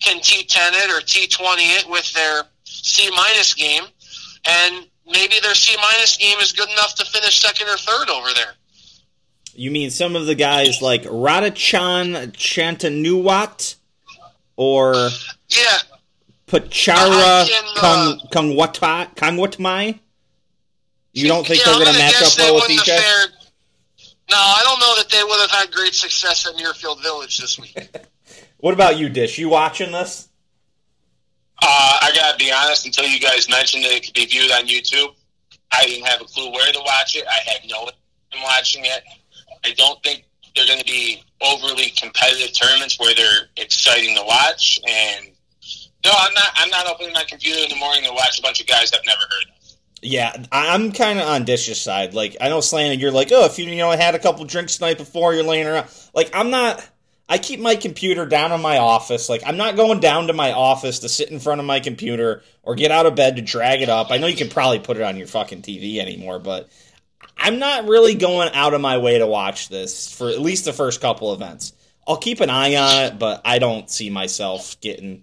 can 0.00 0.18
T10 0.18 0.72
it 0.84 0.90
or 0.90 1.00
T20 1.00 1.78
it 1.78 1.88
with 1.88 2.12
their 2.14 2.42
C 2.64 3.10
minus 3.10 3.54
game, 3.54 3.84
and 4.44 4.86
maybe 5.06 5.36
their 5.42 5.54
C 5.54 5.76
minus 5.76 6.16
game 6.16 6.38
is 6.38 6.52
good 6.52 6.68
enough 6.70 6.94
to 6.96 7.04
finish 7.04 7.40
second 7.40 7.68
or 7.68 7.76
third 7.76 8.10
over 8.10 8.28
there. 8.34 8.54
You 9.54 9.70
mean 9.70 9.90
some 9.90 10.16
of 10.16 10.26
the 10.26 10.34
guys 10.34 10.80
like 10.80 11.02
Ratchanon 11.02 12.32
Chantananuwat 12.32 13.76
or 14.56 14.94
yeah, 15.48 15.78
Phachara 16.46 17.46
uh, 17.76 18.16
Khongwatmai? 18.30 19.98
You 21.12 21.28
don't 21.28 21.46
think 21.46 21.60
yeah, 21.60 21.72
they're 21.72 21.84
going 21.84 21.94
to 21.94 21.98
match 21.98 22.22
up 22.22 22.32
well 22.38 22.54
with 22.54 22.70
each 22.70 22.88
other? 22.88 23.32
No, 24.30 24.36
I 24.36 24.60
don't 24.62 24.78
know 24.78 24.94
that 24.96 25.08
they 25.10 25.24
would 25.24 25.40
have 25.40 25.50
had 25.50 25.72
great 25.72 25.94
success 25.94 26.46
at 26.46 26.54
Muirfield 26.54 27.02
Village 27.02 27.38
this 27.38 27.58
week. 27.58 27.76
what 28.58 28.74
about 28.74 28.96
you, 28.98 29.08
Dish? 29.08 29.38
You 29.38 29.48
watching 29.48 29.90
this? 29.90 30.28
Uh, 31.62 31.98
I 32.02 32.12
gotta 32.14 32.38
be 32.38 32.52
honest. 32.52 32.86
Until 32.86 33.06
you 33.06 33.18
guys 33.18 33.48
mentioned 33.48 33.84
that 33.84 33.92
it 33.92 34.04
could 34.04 34.14
be 34.14 34.26
viewed 34.26 34.50
on 34.52 34.66
YouTube, 34.66 35.14
I 35.72 35.84
didn't 35.84 36.06
have 36.06 36.20
a 36.20 36.24
clue 36.24 36.50
where 36.52 36.72
to 36.72 36.80
watch 36.80 37.16
it. 37.16 37.24
I 37.28 37.50
had 37.50 37.68
no 37.68 37.88
in 38.32 38.42
watching 38.42 38.84
it. 38.84 39.02
I 39.64 39.72
don't 39.72 40.02
think 40.02 40.24
they're 40.54 40.66
going 40.66 40.78
to 40.78 40.84
be 40.84 41.22
overly 41.42 41.90
competitive 41.90 42.52
tournaments 42.58 42.98
where 42.98 43.14
they're 43.14 43.48
exciting 43.56 44.16
to 44.16 44.22
watch. 44.22 44.80
And 44.88 45.26
no, 46.04 46.12
I'm 46.16 46.32
not. 46.34 46.50
I'm 46.54 46.70
not 46.70 46.86
opening 46.86 47.12
my 47.12 47.24
computer 47.24 47.62
in 47.62 47.68
the 47.68 47.76
morning 47.76 48.04
to 48.04 48.12
watch 48.12 48.38
a 48.38 48.42
bunch 48.42 48.60
of 48.60 48.66
guys 48.66 48.92
I've 48.92 49.04
never 49.04 49.20
heard 49.20 49.44
of. 49.48 49.59
Yeah, 50.02 50.44
I'm 50.50 50.92
kind 50.92 51.18
of 51.18 51.28
on 51.28 51.44
Dish's 51.44 51.80
side. 51.80 52.14
Like, 52.14 52.36
I 52.40 52.48
know 52.48 52.60
Slanted, 52.60 53.00
you're 53.00 53.10
like, 53.10 53.28
oh, 53.32 53.44
if 53.44 53.58
you 53.58 53.66
you 53.66 53.76
know 53.76 53.90
had 53.90 54.14
a 54.14 54.18
couple 54.18 54.44
drinks 54.46 54.76
tonight 54.76 54.96
before 54.96 55.34
you're 55.34 55.44
laying 55.44 55.66
around. 55.66 55.88
Like, 56.14 56.30
I'm 56.34 56.50
not. 56.50 56.86
I 57.28 57.38
keep 57.38 57.60
my 57.60 57.76
computer 57.76 58.26
down 58.26 58.50
in 58.50 58.60
my 58.60 58.78
office. 58.78 59.28
Like, 59.28 59.42
I'm 59.46 59.56
not 59.56 59.76
going 59.76 60.00
down 60.00 60.26
to 60.26 60.32
my 60.32 60.52
office 60.52 61.00
to 61.00 61.08
sit 61.08 61.30
in 61.30 61.38
front 61.38 61.60
of 61.60 61.66
my 61.66 61.78
computer 61.78 62.42
or 62.64 62.74
get 62.74 62.90
out 62.90 63.06
of 63.06 63.14
bed 63.14 63.36
to 63.36 63.42
drag 63.42 63.82
it 63.82 63.88
up. 63.88 64.10
I 64.10 64.18
know 64.18 64.26
you 64.26 64.36
can 64.36 64.48
probably 64.48 64.80
put 64.80 64.96
it 64.96 65.02
on 65.04 65.16
your 65.16 65.28
fucking 65.28 65.62
TV 65.62 65.98
anymore, 65.98 66.40
but 66.40 66.68
I'm 67.36 67.58
not 67.58 67.86
really 67.86 68.14
going 68.14 68.50
out 68.52 68.74
of 68.74 68.80
my 68.80 68.98
way 68.98 69.18
to 69.18 69.26
watch 69.26 69.68
this 69.68 70.12
for 70.12 70.28
at 70.28 70.40
least 70.40 70.64
the 70.64 70.72
first 70.72 71.00
couple 71.00 71.32
events. 71.32 71.72
I'll 72.06 72.16
keep 72.16 72.40
an 72.40 72.50
eye 72.50 72.74
on 72.74 73.04
it, 73.04 73.18
but 73.18 73.42
I 73.44 73.60
don't 73.60 73.88
see 73.88 74.10
myself 74.10 74.80
getting 74.80 75.22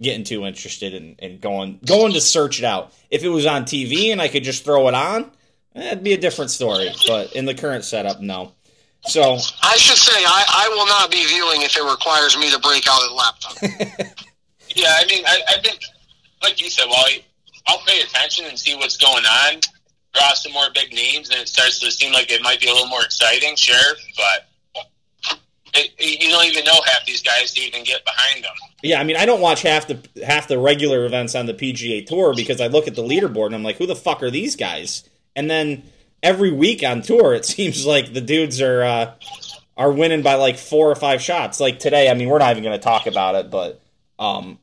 getting 0.00 0.24
too 0.24 0.46
interested 0.46 0.94
in, 0.94 1.16
in 1.18 1.38
going 1.38 1.78
going 1.84 2.12
to 2.14 2.20
search 2.20 2.58
it 2.58 2.64
out. 2.64 2.92
If 3.10 3.22
it 3.22 3.28
was 3.28 3.46
on 3.46 3.64
TV 3.64 4.12
and 4.12 4.20
I 4.20 4.28
could 4.28 4.44
just 4.44 4.64
throw 4.64 4.88
it 4.88 4.94
on, 4.94 5.30
that'd 5.74 6.02
be 6.02 6.12
a 6.12 6.18
different 6.18 6.50
story. 6.50 6.90
But 7.06 7.34
in 7.34 7.44
the 7.44 7.54
current 7.54 7.84
setup, 7.84 8.20
no. 8.20 8.52
So 9.06 9.38
I 9.62 9.76
should 9.76 9.96
say 9.96 10.12
I, 10.24 10.44
I 10.48 10.68
will 10.76 10.86
not 10.86 11.10
be 11.10 11.24
viewing 11.26 11.62
if 11.62 11.76
it 11.76 11.82
requires 11.82 12.36
me 12.36 12.50
to 12.50 12.58
break 12.58 12.84
out 12.88 13.00
a 13.10 13.14
laptop. 13.14 13.56
yeah, 14.76 14.94
I 14.98 15.06
mean, 15.06 15.24
I, 15.26 15.40
I 15.48 15.60
think, 15.62 15.80
like 16.42 16.60
you 16.62 16.68
said, 16.68 16.86
Wally, 16.86 17.24
I'll 17.66 17.78
pay 17.86 18.00
attention 18.02 18.44
and 18.46 18.58
see 18.58 18.76
what's 18.76 18.98
going 18.98 19.24
on. 19.24 19.60
Draw 20.12 20.34
some 20.34 20.52
more 20.52 20.66
big 20.74 20.92
names, 20.92 21.30
and 21.30 21.40
it 21.40 21.48
starts 21.48 21.78
to 21.80 21.90
seem 21.90 22.12
like 22.12 22.30
it 22.30 22.42
might 22.42 22.60
be 22.60 22.68
a 22.68 22.72
little 22.72 22.88
more 22.88 23.02
exciting. 23.02 23.56
Sure, 23.56 23.94
but 24.16 24.49
you 25.98 26.30
don't 26.30 26.46
even 26.46 26.64
know 26.64 26.80
half 26.86 27.04
these 27.06 27.22
guys 27.22 27.52
to 27.54 27.60
even 27.60 27.84
get 27.84 28.04
behind 28.04 28.44
them. 28.44 28.52
Yeah, 28.82 29.00
I 29.00 29.04
mean, 29.04 29.16
I 29.16 29.26
don't 29.26 29.40
watch 29.40 29.62
half 29.62 29.86
the 29.86 30.00
half 30.24 30.48
the 30.48 30.58
regular 30.58 31.04
events 31.04 31.34
on 31.34 31.46
the 31.46 31.54
PGA 31.54 32.04
Tour 32.06 32.34
because 32.34 32.60
I 32.60 32.66
look 32.68 32.86
at 32.88 32.94
the 32.94 33.02
leaderboard 33.02 33.46
and 33.46 33.54
I'm 33.54 33.62
like, 33.62 33.76
who 33.76 33.86
the 33.86 33.96
fuck 33.96 34.22
are 34.22 34.30
these 34.30 34.56
guys? 34.56 35.08
And 35.36 35.50
then 35.50 35.84
every 36.22 36.52
week 36.52 36.82
on 36.82 37.02
tour, 37.02 37.34
it 37.34 37.44
seems 37.44 37.86
like 37.86 38.12
the 38.12 38.20
dudes 38.20 38.60
are 38.60 38.82
uh, 38.82 39.14
are 39.76 39.92
winning 39.92 40.22
by 40.22 40.34
like 40.34 40.58
four 40.58 40.90
or 40.90 40.94
five 40.94 41.20
shots. 41.20 41.60
Like 41.60 41.78
today, 41.78 42.10
I 42.10 42.14
mean, 42.14 42.28
we're 42.28 42.38
not 42.38 42.50
even 42.50 42.64
going 42.64 42.78
to 42.78 42.82
talk 42.82 43.06
about 43.06 43.34
it, 43.34 43.50
but 43.50 43.80
um, 44.18 44.58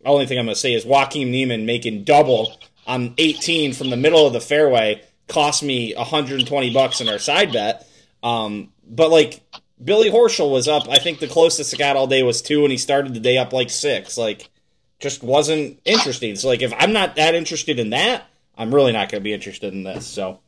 the 0.00 0.08
only 0.08 0.26
thing 0.26 0.38
I'm 0.38 0.46
going 0.46 0.54
to 0.54 0.60
say 0.60 0.74
is 0.74 0.84
Joaquin 0.84 1.30
Niemann 1.30 1.66
making 1.66 2.04
double 2.04 2.58
on 2.86 3.14
18 3.18 3.74
from 3.74 3.90
the 3.90 3.96
middle 3.96 4.26
of 4.26 4.32
the 4.32 4.40
fairway 4.40 5.02
cost 5.28 5.62
me 5.62 5.94
120 5.94 6.72
bucks 6.72 7.00
in 7.00 7.08
our 7.08 7.18
side 7.18 7.52
bet. 7.52 7.86
Um, 8.22 8.72
but 8.88 9.10
like 9.10 9.42
Billy 9.82 10.10
Horschel 10.10 10.50
was 10.50 10.68
up, 10.68 10.88
I 10.88 10.98
think 10.98 11.18
the 11.18 11.28
closest 11.28 11.72
it 11.72 11.78
got 11.78 11.96
all 11.96 12.06
day 12.06 12.22
was 12.22 12.42
two, 12.42 12.62
and 12.62 12.72
he 12.72 12.78
started 12.78 13.14
the 13.14 13.20
day 13.20 13.38
up 13.38 13.52
like 13.52 13.70
six. 13.70 14.18
Like, 14.18 14.50
just 14.98 15.22
wasn't 15.22 15.80
interesting. 15.84 16.34
So 16.36 16.48
like, 16.48 16.62
if 16.62 16.72
I'm 16.76 16.92
not 16.92 17.16
that 17.16 17.34
interested 17.34 17.78
in 17.78 17.90
that 17.90 18.28
I'm 18.58 18.74
really 18.74 18.92
not 18.92 19.10
going 19.10 19.20
to 19.20 19.24
be 19.24 19.32
interested 19.32 19.72
in 19.72 19.84
this. 19.84 20.04
So, 20.06 20.40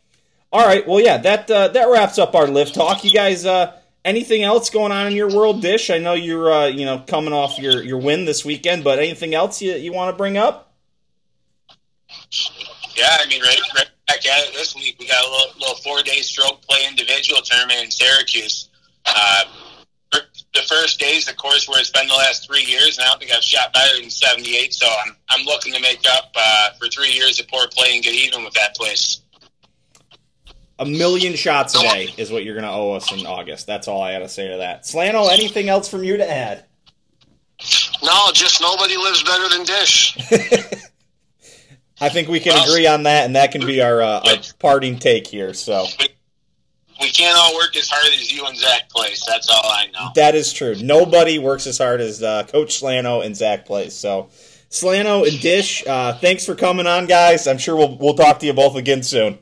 all 0.53 0.66
right, 0.66 0.87
well, 0.87 1.01
yeah, 1.01 1.19
that 1.19 1.49
uh, 1.49 1.69
that 1.69 1.88
wraps 1.88 2.19
up 2.19 2.35
our 2.35 2.49
LIV 2.49 2.73
talk. 2.73 3.05
You 3.05 3.12
guys, 3.12 3.47
uh, 3.47 3.79
anything 4.05 4.43
else 4.43 4.69
going 4.69 4.90
on 4.90 5.07
in 5.07 5.12
your 5.12 5.29
world, 5.29 5.62
Dish? 5.62 5.90
I 5.90 5.99
know 5.99 6.14
you're 6.14 6.53
uh, 6.53 6.66
you 6.66 6.85
know 6.85 7.05
coming 7.07 7.33
off 7.33 7.59
your 7.59 7.83
your 7.85 7.99
win 7.99 8.25
this 8.25 8.45
weekend, 8.45 8.83
but 8.83 8.99
anything 8.99 9.33
else 9.33 9.62
you 9.62 9.75
you 9.75 9.93
want 9.93 10.12
to 10.12 10.19
bring 10.19 10.37
up? 10.37 10.75
Yeah, 12.97 13.16
I 13.21 13.29
mean, 13.29 13.40
right, 13.43 13.61
right 13.77 13.88
back 14.09 14.27
at 14.27 14.49
it 14.49 14.55
this 14.55 14.75
week. 14.75 14.97
We 14.99 15.07
got 15.07 15.25
a 15.25 15.31
little, 15.31 15.61
little 15.61 15.77
four 15.77 16.03
day 16.03 16.21
stroke 16.21 16.61
play 16.62 16.81
individual 16.88 17.40
tournament 17.43 17.85
in 17.85 17.90
Syracuse. 17.93 18.69
Uh, 19.14 19.44
the 20.53 20.62
first 20.62 20.99
days, 20.99 21.29
of 21.29 21.37
course, 21.37 21.68
where 21.68 21.79
it's 21.81 21.90
been 21.90 22.09
the 22.09 22.14
last 22.14 22.46
three 22.46 22.64
years, 22.64 22.99
and 22.99 23.07
I 23.07 23.11
don't 23.11 23.20
think 23.20 23.33
I've 23.33 23.42
shot 23.42 23.73
better 23.73 24.01
than 24.01 24.11
78. 24.11 24.75
So 24.75 24.87
I'm 25.07 25.16
I'm 25.29 25.44
looking 25.44 25.73
to 25.75 25.81
make 25.81 26.05
up 26.11 26.33
uh, 26.35 26.70
for 26.79 26.88
three 26.88 27.12
years 27.12 27.38
of 27.40 27.49
poor 27.49 27.68
play 27.68 27.94
and 27.94 28.03
get 28.03 28.14
even 28.14 28.44
with 28.44 28.55
that 28.55 28.75
place. 28.75 29.20
A 30.79 30.85
million 30.85 31.35
shots 31.35 31.77
a 31.77 31.83
day 31.83 32.09
is 32.16 32.33
what 32.33 32.42
you're 32.42 32.55
going 32.55 32.66
to 32.66 32.73
owe 32.73 32.92
us 32.92 33.12
in 33.12 33.27
August. 33.27 33.66
That's 33.66 33.87
all 33.87 34.01
I 34.01 34.12
got 34.12 34.20
to 34.20 34.29
say 34.31 34.49
to 34.49 34.57
that. 34.59 34.85
Slano, 34.85 35.31
anything 35.31 35.68
else 35.68 35.88
from 35.88 36.03
you 36.03 36.16
to 36.16 36.29
add? 36.29 36.64
No, 38.03 38.31
just 38.33 38.62
nobody 38.62 38.96
lives 38.96 39.23
better 39.23 39.49
than 39.51 39.64
Dish. 39.64 40.16
I 42.01 42.09
think 42.09 42.29
we 42.29 42.40
can 42.40 42.59
agree 42.66 42.87
on 42.87 43.03
that, 43.03 43.27
and 43.27 43.37
that 43.37 43.53
can 43.53 43.66
be 43.66 43.83
our, 43.83 44.01
uh, 44.01 44.20
our 44.20 44.37
parting 44.59 44.99
take 44.99 45.27
here. 45.27 45.53
So 45.53 45.85
we 47.00 47.10
can't 47.10 47.36
all 47.36 47.54
work 47.54 47.76
as 47.76 47.88
hard 47.88 48.12
as 48.12 48.32
you 48.32 48.44
and 48.46 48.56
Zach 48.56 48.88
Place. 48.90 49.24
That's 49.26 49.48
all 49.48 49.64
I 49.64 49.86
know. 49.92 50.10
That 50.14 50.34
is 50.34 50.52
true. 50.52 50.74
Nobody 50.76 51.38
works 51.38 51.66
as 51.66 51.78
hard 51.78 52.00
as 52.00 52.22
uh, 52.22 52.44
Coach 52.44 52.80
Slano 52.80 53.24
and 53.24 53.36
Zach 53.36 53.66
Place. 53.66 53.94
So, 53.94 54.28
Slano 54.70 55.26
and 55.26 55.40
Dish, 55.40 55.86
uh, 55.86 56.12
thanks 56.14 56.46
for 56.46 56.54
coming 56.54 56.86
on, 56.86 57.06
guys. 57.06 57.46
I'm 57.46 57.58
sure 57.58 57.76
we'll 57.76 57.96
we'll 57.98 58.14
talk 58.14 58.38
to 58.40 58.46
you 58.46 58.52
both 58.52 58.76
again 58.76 59.02
soon. 59.02 59.38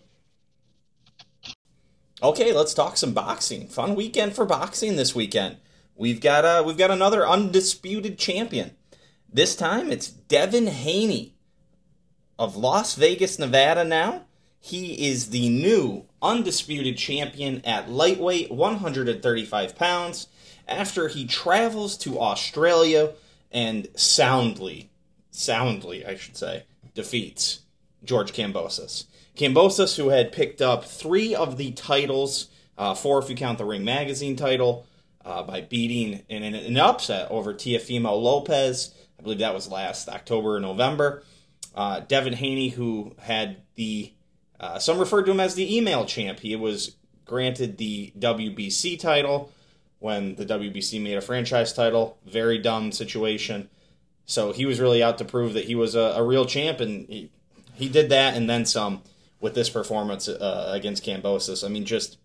Okay, 2.23 2.53
let's 2.53 2.75
talk 2.75 2.97
some 2.97 3.13
boxing. 3.13 3.69
Fun 3.69 3.95
weekend 3.95 4.35
for 4.35 4.45
boxing 4.45 4.97
this 4.97 5.15
weekend. 5.15 5.57
We've 5.97 6.21
got 6.21 6.45
uh, 6.45 6.63
we've 6.65 6.79
got 6.79 6.91
another 6.91 7.27
undisputed 7.27 8.19
champion. 8.19 8.73
This 9.31 9.55
time 9.55 9.91
it's 9.91 10.09
Devin 10.09 10.69
Haney 10.69 11.35
of 12.39 12.57
Las 12.57 12.95
Vegas, 12.95 13.39
Nevada. 13.39 13.85
Now 13.85 14.25
he 14.61 15.09
is 15.09 15.31
the 15.31 15.49
new 15.49 16.05
undisputed 16.21 16.97
champion 16.97 17.65
at 17.65 17.91
lightweight 17.91 18.51
135 18.51 19.77
pounds 19.77 20.29
after 20.67 21.09
he 21.09 21.27
travels 21.27 21.97
to 21.99 22.21
Australia 22.21 23.13
and 23.51 23.89
soundly, 23.95 24.91
soundly, 25.31 26.05
I 26.05 26.17
should 26.17 26.37
say, 26.37 26.65
defeats 26.95 27.61
George 28.05 28.33
Kambosos. 28.33 29.07
Kambosos, 29.37 29.97
who 29.97 30.09
had 30.09 30.33
picked 30.33 30.61
up 30.61 30.85
three 30.85 31.35
of 31.35 31.57
the 31.57 31.73
titles, 31.73 32.49
uh, 32.77 32.95
four 32.95 33.19
if 33.21 33.31
you 33.31 33.37
count 33.37 33.59
the 33.59 33.65
Ring 33.65 33.85
Magazine 33.85 34.37
title, 34.37 34.87
uh, 35.25 35.43
by 35.43 35.61
beating 35.61 36.23
in 36.29 36.43
an, 36.43 36.55
an 36.55 36.77
upset 36.77 37.31
over 37.31 37.55
Teofimo 37.55 38.21
Lopez. 38.21 38.95
I 39.19 39.23
believe 39.23 39.39
that 39.39 39.55
was 39.55 39.69
last 39.69 40.09
October 40.09 40.57
or 40.57 40.61
November. 40.61 41.23
Uh, 41.75 42.01
Devin 42.01 42.33
Haney, 42.33 42.69
who 42.69 43.15
had 43.21 43.59
the 43.77 44.13
uh, 44.61 44.79
some 44.79 44.99
referred 44.99 45.25
to 45.25 45.33
him 45.33 45.41
as 45.41 45.55
the 45.55 45.77
email 45.77 46.05
champ. 46.05 46.41
He 46.41 46.57
was 46.57 46.97
granted 47.25 47.79
the 47.79 48.13
WBC 48.19 48.99
title 48.99 49.53
when 49.99 50.35
the 50.37 50.47
WBC 50.47 51.01
made 51.03 51.17
a 51.17 51.21
franchise 51.21 51.73
title. 51.73 52.19
Very 52.27 52.59
dumb 52.59 52.93
situation. 52.93 53.69
So 54.27 54.53
he 54.53 54.67
was 54.67 54.81
really 54.81 55.03
out 55.03 55.19
to 55.19 55.25
prove 55.25 55.55
that 55.55 55.65
he 55.65 55.75
was 55.75 55.95
a, 55.95 56.15
a 56.17 56.23
real 56.23 56.45
champ, 56.45 56.81
and 56.81 57.09
he, 57.09 57.31
he 57.75 57.89
did 57.89 58.11
that 58.11 58.35
and 58.35 58.49
then 58.49 58.67
some 58.67 59.03
with 59.41 59.55
this 59.55 59.71
performance 59.71 60.29
uh, 60.29 60.71
against 60.73 61.05
Kambosos. 61.05 61.65
I 61.65 61.69
mean, 61.69 61.85
just 61.85 62.19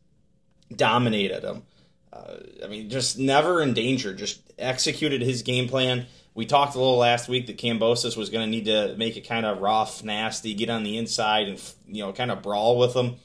dominated 0.76 1.44
him. 1.44 1.64
Uh, 2.12 2.38
I 2.64 2.68
mean, 2.68 2.90
just 2.90 3.18
never 3.18 3.62
in 3.62 3.74
danger. 3.74 4.14
Just 4.14 4.42
executed 4.58 5.22
his 5.22 5.44
game 5.44 5.68
plan 5.68 6.08
we 6.36 6.46
talked 6.46 6.76
a 6.76 6.80
little 6.80 6.98
last 6.98 7.30
week 7.30 7.48
that 7.48 7.58
Kambosos 7.58 8.18
was 8.18 8.30
going 8.30 8.46
to 8.46 8.50
need 8.50 8.66
to 8.66 8.96
make 8.98 9.18
it 9.18 9.28
kind 9.28 9.46
of 9.46 9.60
rough, 9.60 10.04
nasty, 10.04 10.54
get 10.54 10.70
on 10.70 10.84
the 10.84 10.98
inside 10.98 11.48
and 11.48 11.74
you 11.88 12.04
know 12.04 12.12
kind 12.14 12.32
of 12.32 12.42
brawl 12.42 12.78
with 12.78 12.94
them. 12.94 13.16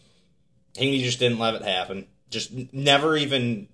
Haney 0.77 1.03
just 1.03 1.19
didn't 1.19 1.39
let 1.39 1.55
it 1.55 1.63
happen. 1.63 2.07
Just 2.31 2.53
never 2.73 3.17
even, 3.17 3.69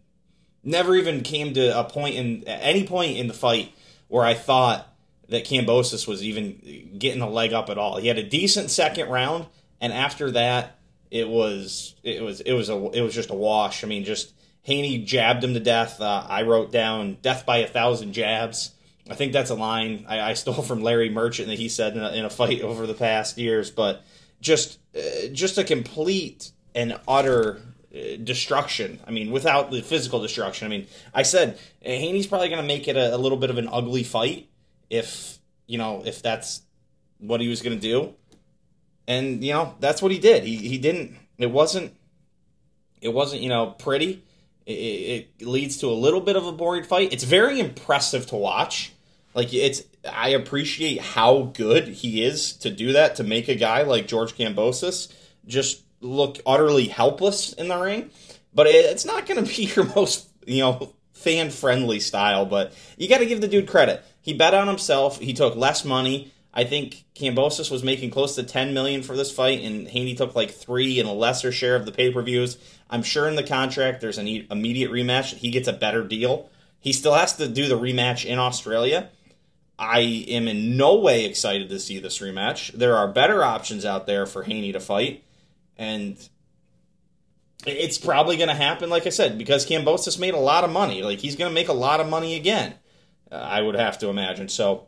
never 0.63 0.95
even 0.95 1.23
came 1.23 1.55
to 1.55 1.79
a 1.79 1.85
point 1.85 2.15
in 2.15 2.47
at 2.47 2.61
any 2.63 2.87
point 2.87 3.17
in 3.17 3.27
the 3.27 3.35
fight 3.35 3.73
where 4.09 4.25
I 4.25 4.35
thought 4.35 4.89
that 5.29 5.45
Kambosos 5.45 6.07
was 6.07 6.23
even 6.23 6.97
getting 6.99 7.23
a 7.23 7.29
leg 7.29 7.53
up 7.53 7.71
at 7.71 7.79
all. 7.79 7.97
He 7.97 8.09
had 8.09 8.19
a 8.19 8.23
decent 8.23 8.71
second 8.71 9.09
round, 9.09 9.47
and 9.81 9.93
after 9.93 10.31
that, 10.33 10.79
it 11.11 11.29
was 11.29 11.95
it 12.05 12.23
was 12.23 12.41
it 12.41 12.53
was 12.53 12.69
a 12.69 12.91
it 12.91 13.01
was 13.01 13.15
just 13.15 13.31
a 13.31 13.35
wash. 13.35 13.83
I 13.83 13.89
mean, 13.89 14.05
just 14.05 14.33
Haney 14.63 14.99
jabbed 14.99 15.43
him 15.43 15.55
to 15.55 15.61
death. 15.61 16.01
Uh, 16.01 16.25
I 16.29 16.43
wrote 16.43 16.71
down 16.71 17.19
death 17.21 17.45
by 17.45 17.59
a 17.59 17.67
thousand 17.67 18.13
jabs. 18.13 18.71
I 19.09 19.15
think 19.15 19.33
that's 19.33 19.51
a 19.51 19.55
line 19.55 20.07
I, 20.09 20.31
I 20.31 20.35
stole 20.35 20.63
from 20.63 20.83
Larry 20.83 21.11
Merchant 21.11 21.49
that 21.49 21.59
he 21.59 21.69
said 21.69 21.97
in 21.97 22.03
a, 22.03 22.11
in 22.13 22.25
a, 22.25 22.31
fight 22.31 22.63
over 22.63 22.87
the 22.87 22.95
past 22.95 23.37
years. 23.37 23.71
But 23.71 24.03
just 24.41 24.79
uh, 24.97 25.29
just 25.33 25.59
a 25.59 25.65
complete 25.65 26.53
and 26.75 26.99
utter 27.07 27.61
uh, 27.95 28.17
destruction. 28.23 29.01
I 29.07 29.11
mean, 29.11 29.31
without 29.31 29.71
the 29.71 29.83
physical 29.83 30.21
destruction. 30.21 30.67
I 30.67 30.71
mean, 30.71 30.87
I 31.13 31.23
said 31.23 31.59
Haney's 31.83 32.27
probably 32.27 32.49
going 32.49 32.63
to 32.63 32.67
make 32.67 32.89
it 32.89 32.97
a, 32.97 33.15
a, 33.15 33.19
little 33.19 33.39
bit 33.39 33.51
of 33.51 33.59
an 33.59 33.69
ugly 33.71 34.05
fight 34.05 34.49
if 34.91 35.39
you 35.67 35.79
know 35.79 36.03
if 36.05 36.23
that's 36.23 36.63
what 37.19 37.41
he 37.41 37.49
was 37.49 37.63
going 37.63 37.79
to 37.79 37.83
do. 37.83 38.15
And 39.07 39.45
you 39.45 39.53
know 39.53 39.75
that's 39.81 40.01
what 40.01 40.13
he 40.13 40.19
did. 40.19 40.45
He 40.45 40.57
he 40.57 40.79
didn't. 40.79 41.15
It 41.37 41.51
wasn't. 41.51 41.95
It 43.03 43.13
wasn't 43.13 43.43
you 43.43 43.51
know 43.51 43.67
pretty. 43.67 44.23
It 44.67 45.43
leads 45.43 45.77
to 45.79 45.89
a 45.89 45.93
little 45.93 46.23
bit 46.23 46.37
of 46.37 46.47
a 46.47 46.53
boring 46.53 46.85
fight. 46.85 47.13
It's 47.13 47.25
very 47.25 47.61
impressive 47.61 48.25
to 48.29 48.37
watch 48.37 48.94
like 49.35 49.53
it's 49.53 49.83
I 50.11 50.31
appreciate 50.31 51.01
how 51.01 51.53
good 51.55 51.89
he 51.89 52.25
is 52.25 52.55
to 52.59 52.71
do 52.71 52.93
that 52.93 53.17
to 53.17 53.25
make 53.25 53.49
a 53.49 53.55
guy 53.55 53.83
like 53.83 54.07
George 54.07 54.37
Kambosos 54.37 55.13
just 55.47 55.83
look 56.01 56.39
utterly 56.47 56.87
helpless 56.87 57.53
in 57.53 57.69
the 57.69 57.79
ring. 57.79 58.11
But 58.53 58.67
it's 58.69 59.05
not 59.05 59.27
going 59.27 59.45
to 59.45 59.57
be 59.57 59.65
your 59.75 59.87
most 59.95 60.29
you 60.47 60.61
know 60.61 60.95
fan 61.13 61.51
friendly 61.51 62.01
style. 62.01 62.47
But 62.47 62.73
you 62.97 63.09
got 63.09 63.19
to 63.19 63.27
give 63.27 63.41
the 63.41 63.49
dude 63.49 63.69
credit. 63.69 64.05
He 64.21 64.33
bet 64.33 64.55
on 64.55 64.69
himself. 64.69 65.19
He 65.19 65.33
took 65.33 65.57
less 65.57 65.85
money. 65.85 66.33
I 66.57 66.63
think 66.63 67.05
Kambosos 67.17 67.69
was 67.69 67.83
making 67.83 68.11
close 68.11 68.37
to 68.37 68.45
10 68.45 68.75
million 68.75 69.03
for 69.03 69.17
this 69.17 69.33
fight, 69.33 69.61
and 69.63 69.89
Haney 69.89 70.15
took 70.15 70.37
like 70.37 70.53
three 70.53 71.01
and 71.01 71.09
a 71.09 71.13
lesser 71.13 71.51
share 71.51 71.75
of 71.75 71.85
the 71.85 71.91
pay 71.91 72.13
per 72.13 72.23
views. 72.23 72.59
I'm 72.89 73.03
sure 73.03 73.29
in 73.29 73.35
the 73.35 73.43
contract 73.43 74.01
there's 74.01 74.19
an 74.19 74.29
immediate 74.29 74.93
rematch. 74.93 75.35
He 75.35 75.51
gets 75.51 75.67
a 75.67 75.73
better 75.73 76.05
deal. 76.05 76.49
He 76.79 76.93
still 76.93 77.15
has 77.15 77.35
to 77.37 77.49
do 77.49 77.67
the 77.67 77.79
rematch 77.79 78.25
in 78.25 78.39
Australia. 78.39 79.11
I 79.79 80.01
am 80.29 80.47
in 80.47 80.77
no 80.77 80.97
way 80.97 81.25
excited 81.25 81.69
to 81.69 81.81
see 81.81 81.99
this 81.99 82.21
rematch. 82.21 82.73
There 82.73 82.97
are 82.97 83.09
better 83.09 83.43
options 83.43 83.85
out 83.85 84.07
there 84.07 84.25
for 84.25 84.45
Haney 84.45 84.73
to 84.73 84.81
fight, 84.81 85.25
and 85.77 86.17
it's 87.67 87.99
probably 87.99 88.37
going 88.37 88.49
to 88.49 88.55
happen, 88.55 88.91
like 88.91 89.07
I 89.07 89.11
said, 89.11 89.39
because 89.39 89.67
Kambosos 89.67 90.19
made 90.19 90.35
a 90.35 90.39
lot 90.39 90.65
of 90.65 90.71
money. 90.71 91.03
Like 91.03 91.19
he's 91.19 91.37
going 91.37 91.51
to 91.51 91.55
make 91.55 91.69
a 91.69 91.75
lot 91.75 92.01
of 92.01 92.09
money 92.09 92.37
again. 92.37 92.75
Uh, 93.31 93.37
I 93.37 93.63
would 93.63 93.75
have 93.75 93.99
to 93.99 94.09
imagine. 94.09 94.49
So 94.49 94.87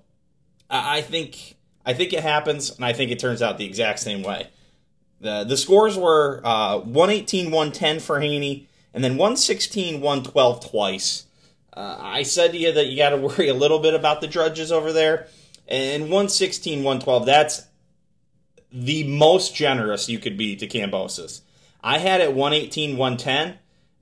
I 0.70 1.00
think 1.00 1.56
I 1.84 1.94
think 1.94 2.12
it 2.12 2.22
happens, 2.22 2.70
and 2.70 2.84
I 2.84 2.92
think 2.92 3.10
it 3.10 3.18
turns 3.18 3.42
out 3.42 3.58
the 3.58 3.64
exact 3.64 4.00
same 4.00 4.22
way. 4.22 4.48
The 5.20 5.44
the 5.44 5.56
scores 5.56 5.96
were 5.96 6.40
uh, 6.44 6.78
118 6.78 7.46
110 7.46 8.00
for 8.00 8.20
Haney, 8.20 8.68
and 8.92 9.02
then 9.02 9.12
116 9.12 10.00
112 10.00 10.70
twice. 10.70 11.25
Uh, 11.76 11.96
I 12.00 12.22
said 12.22 12.52
to 12.52 12.58
you 12.58 12.72
that 12.72 12.86
you 12.86 12.96
got 12.96 13.10
to 13.10 13.16
worry 13.18 13.48
a 13.48 13.54
little 13.54 13.78
bit 13.78 13.94
about 13.94 14.20
the 14.20 14.26
judges 14.26 14.72
over 14.72 14.92
there. 14.92 15.28
And 15.68 16.04
116 16.04 16.78
112, 16.84 17.26
that's 17.26 17.66
the 18.72 19.04
most 19.04 19.54
generous 19.54 20.08
you 20.08 20.18
could 20.18 20.36
be 20.36 20.56
to 20.56 20.66
Kambosos. 20.66 21.40
I 21.82 21.98
had 21.98 22.20
it 22.20 22.32
118 22.32 22.96
110. 22.96 23.58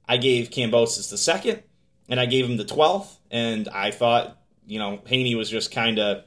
I 0.06 0.16
gave 0.18 0.50
Kambosos 0.50 1.10
the 1.10 1.18
second, 1.18 1.62
and 2.08 2.20
I 2.20 2.26
gave 2.26 2.44
him 2.44 2.58
the 2.58 2.64
12th, 2.64 3.16
and 3.30 3.68
I 3.68 3.90
thought, 3.90 4.36
you 4.66 4.78
know, 4.78 5.00
Haney 5.06 5.34
was 5.34 5.48
just 5.48 5.72
kind 5.72 5.98
of 5.98 6.24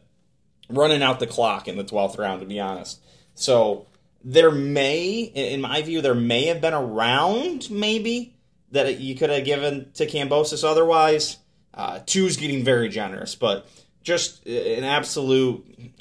running 0.70 1.04
out 1.04 1.20
the 1.20 1.28
clock 1.28 1.68
in 1.68 1.78
the 1.78 1.84
12th 1.84 2.18
round, 2.18 2.42
to 2.42 2.48
be 2.48 2.60
honest. 2.60 3.00
So 3.36 3.86
there 4.24 4.52
may, 4.52 5.20
in 5.20 5.62
my 5.62 5.82
view, 5.84 6.02
there 6.02 6.16
may 6.16 6.46
have 6.46 6.62
been 6.62 6.74
a 6.74 6.84
round, 6.84 7.70
maybe, 7.70 8.34
that 8.72 9.00
you 9.00 9.16
could 9.16 9.30
have 9.30 9.46
given 9.46 9.92
to 9.94 10.06
Kambosos 10.06 10.64
otherwise. 10.64 11.38
Uh, 11.74 12.00
two's 12.06 12.38
getting 12.38 12.64
very 12.64 12.90
generous, 12.90 13.36
but 13.36 13.68
just 14.02 14.46
an 14.48 14.84
absolute 14.84 15.94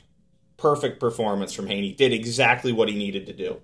perfect 0.57 1.01
performance 1.01 1.53
from 1.53 1.67
Haney. 1.67 1.93
Did 1.93 2.13
exactly 2.13 2.73
what 2.73 2.89
he 2.89 2.97
needed 2.97 3.27
to 3.27 3.33
do. 3.33 3.61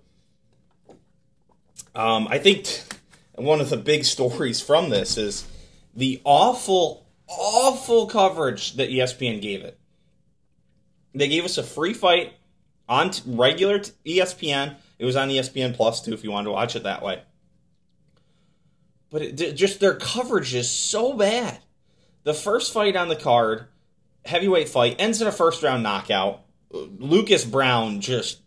Um, 1.94 2.28
I 2.28 2.38
think 2.38 2.64
t- 2.64 2.82
one 3.36 3.60
of 3.60 3.70
the 3.70 3.76
big 3.76 4.04
stories 4.04 4.60
from 4.60 4.90
this 4.90 5.16
is 5.16 5.46
the 5.94 6.20
awful, 6.24 7.06
awful 7.28 8.06
coverage 8.06 8.74
that 8.74 8.90
ESPN 8.90 9.40
gave 9.40 9.62
it. 9.62 9.78
They 11.14 11.28
gave 11.28 11.44
us 11.44 11.58
a 11.58 11.62
free 11.62 11.92
fight 11.92 12.34
on 12.88 13.10
t- 13.10 13.22
regular 13.26 13.78
t- 13.80 13.92
ESPN. 14.06 14.76
It 14.98 15.04
was 15.04 15.16
on 15.16 15.28
ESPN 15.28 15.74
Plus 15.74 16.02
too, 16.02 16.12
if 16.12 16.24
you 16.24 16.30
wanted 16.30 16.46
to 16.46 16.52
watch 16.52 16.76
it 16.76 16.84
that 16.84 17.02
way. 17.02 17.22
But 19.12 19.22
it, 19.22 19.52
just 19.52 19.78
their 19.78 19.94
coverage 19.94 20.54
is 20.54 20.68
so 20.68 21.12
bad. 21.12 21.60
The 22.24 22.34
first 22.34 22.72
fight 22.72 22.96
on 22.96 23.08
the 23.08 23.16
card, 23.16 23.66
heavyweight 24.24 24.70
fight, 24.70 24.96
ends 24.98 25.20
in 25.20 25.28
a 25.28 25.32
first 25.32 25.62
round 25.62 25.82
knockout. 25.82 26.40
Lucas 26.72 27.44
Browne 27.44 28.00
just 28.00 28.40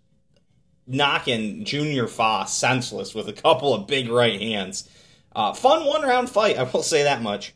knocking 0.88 1.64
Junior 1.66 2.08
Fa 2.08 2.46
senseless 2.48 3.14
with 3.14 3.28
a 3.28 3.34
couple 3.34 3.74
of 3.74 3.86
big 3.86 4.10
right 4.10 4.42
hands. 4.42 4.90
Uh, 5.36 5.54
fun 5.54 5.86
one 5.86 6.02
round 6.02 6.30
fight, 6.30 6.58
I 6.58 6.64
will 6.64 6.84
say 6.84 7.04
that 7.04 7.22
much. 7.22 7.54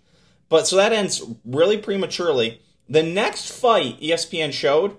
But 0.47 0.68
so 0.68 0.76
that 0.76 0.93
ends 0.93 1.24
really 1.43 1.78
prematurely. 1.78 2.62
The 2.88 3.03
next 3.03 3.51
fight 3.51 3.99
ESPN 4.01 4.51
showed 4.51 4.97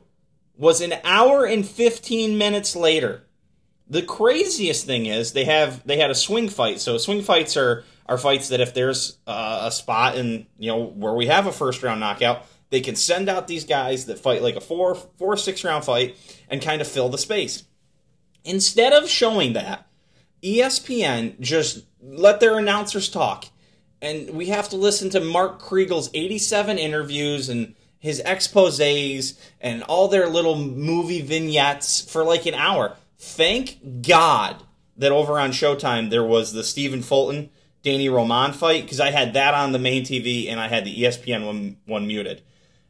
was 0.56 0.80
an 0.80 0.94
hour 1.04 1.44
and 1.44 1.66
15 1.66 2.36
minutes 2.38 2.74
later. 2.74 3.22
The 3.88 4.02
craziest 4.02 4.86
thing 4.86 5.06
is 5.06 5.32
they 5.32 5.44
have 5.44 5.84
they 5.86 5.98
had 5.98 6.10
a 6.10 6.14
swing 6.14 6.48
fight. 6.48 6.80
So 6.80 6.96
swing 6.98 7.22
fights 7.22 7.56
are 7.56 7.84
are 8.10 8.18
fights 8.18 8.48
that 8.48 8.60
if 8.60 8.74
there's 8.74 9.18
uh, 9.28 9.60
a 9.62 9.70
spot 9.70 10.16
in 10.16 10.44
you 10.58 10.70
know 10.70 10.82
where 10.82 11.14
we 11.14 11.26
have 11.26 11.46
a 11.46 11.52
first 11.52 11.82
round 11.82 12.00
knockout, 12.00 12.44
they 12.70 12.80
can 12.80 12.96
send 12.96 13.28
out 13.28 13.46
these 13.46 13.64
guys 13.64 14.06
that 14.06 14.18
fight 14.18 14.42
like 14.42 14.56
a 14.56 14.60
four 14.60 14.96
four 14.96 15.36
six 15.36 15.62
round 15.62 15.84
fight 15.84 16.16
and 16.50 16.60
kind 16.60 16.82
of 16.82 16.88
fill 16.88 17.08
the 17.08 17.16
space. 17.16 17.62
Instead 18.44 18.92
of 18.92 19.08
showing 19.08 19.52
that, 19.52 19.86
ESPN 20.42 21.38
just 21.38 21.84
let 22.02 22.40
their 22.40 22.58
announcers 22.58 23.08
talk. 23.08 23.44
And 24.02 24.30
we 24.30 24.46
have 24.46 24.70
to 24.70 24.76
listen 24.76 25.10
to 25.10 25.20
Mark 25.20 25.60
Kriegel's 25.60 26.10
87 26.12 26.78
interviews 26.78 27.48
and 27.48 27.74
his 27.98 28.20
exposes 28.24 29.38
and 29.60 29.82
all 29.84 30.08
their 30.08 30.26
little 30.26 30.56
movie 30.56 31.20
vignettes 31.20 32.00
for 32.00 32.24
like 32.24 32.46
an 32.46 32.54
hour. 32.54 32.96
Thank 33.18 34.02
God 34.02 34.64
that 34.96 35.12
over 35.12 35.38
on 35.38 35.52
Showtime 35.52 36.08
there 36.08 36.24
was 36.24 36.54
the 36.54 36.64
Stephen 36.64 37.02
Fulton 37.02 37.50
Danny 37.82 38.08
Roman 38.08 38.52
fight 38.52 38.82
because 38.82 39.00
I 39.00 39.10
had 39.10 39.34
that 39.34 39.54
on 39.54 39.72
the 39.72 39.78
main 39.78 40.04
TV 40.04 40.48
and 40.48 40.60
I 40.60 40.68
had 40.68 40.84
the 40.84 41.02
ESPN 41.02 41.46
one, 41.46 41.76
one 41.86 42.06
muted. 42.06 42.42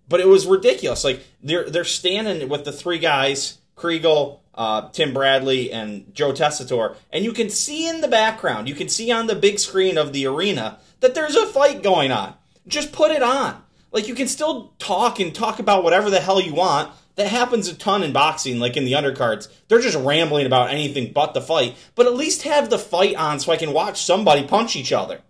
But 0.09 0.20
it 0.20 0.26
was 0.26 0.47
ridiculous. 0.47 1.05
Like 1.05 1.24
they're 1.43 1.70
they're 1.70 1.84
standing 1.84 2.49
with 2.49 2.64
the 2.64 2.72
three 2.72 2.99
guys, 2.99 3.59
Kriegel, 3.76 4.41
uh, 4.55 4.88
Tim 4.91 5.14
Bradley 5.14 5.72
and 5.72 6.12
Joe 6.12 6.32
Tessitore, 6.32 6.97
and 7.12 7.24
you 7.24 7.32
can 7.32 7.49
see 7.49 7.88
in 7.88 8.01
the 8.01 8.09
background, 8.09 8.68
you 8.68 8.74
can 8.74 8.88
see 8.88 9.12
on 9.12 9.28
the 9.28 9.36
big 9.36 9.61
screen 9.61 9.97
of 9.97 10.12
the 10.12 10.26
arena 10.26 10.80
that 10.99 11.14
there's 11.14 11.36
a 11.36 11.47
fight 11.47 11.82
going 11.82 12.11
on. 12.11 12.34
Just 12.66 12.93
put 12.93 13.12
it 13.12 13.22
on. 13.22 13.62
Like 13.93 14.09
you 14.09 14.14
can 14.14 14.26
still 14.26 14.72
talk 14.78 15.20
and 15.20 15.34
talk 15.34 15.61
about 15.61 15.84
whatever 15.84 16.11
the 16.11 16.20
hell 16.20 16.41
you 16.41 16.55
want. 16.55 16.93
That 17.20 17.28
happens 17.28 17.68
a 17.68 17.74
ton 17.74 18.02
in 18.02 18.14
boxing, 18.14 18.60
like 18.60 18.78
in 18.78 18.86
the 18.86 18.94
undercards. 18.94 19.48
They're 19.68 19.78
just 19.78 19.98
rambling 19.98 20.46
about 20.46 20.70
anything 20.70 21.12
but 21.12 21.34
the 21.34 21.42
fight. 21.42 21.76
But 21.94 22.06
at 22.06 22.14
least 22.14 22.44
have 22.44 22.70
the 22.70 22.78
fight 22.78 23.14
on 23.14 23.40
so 23.40 23.52
I 23.52 23.58
can 23.58 23.74
watch 23.74 24.00
somebody 24.00 24.46
punch 24.46 24.74
each 24.74 24.90
other. 24.90 25.20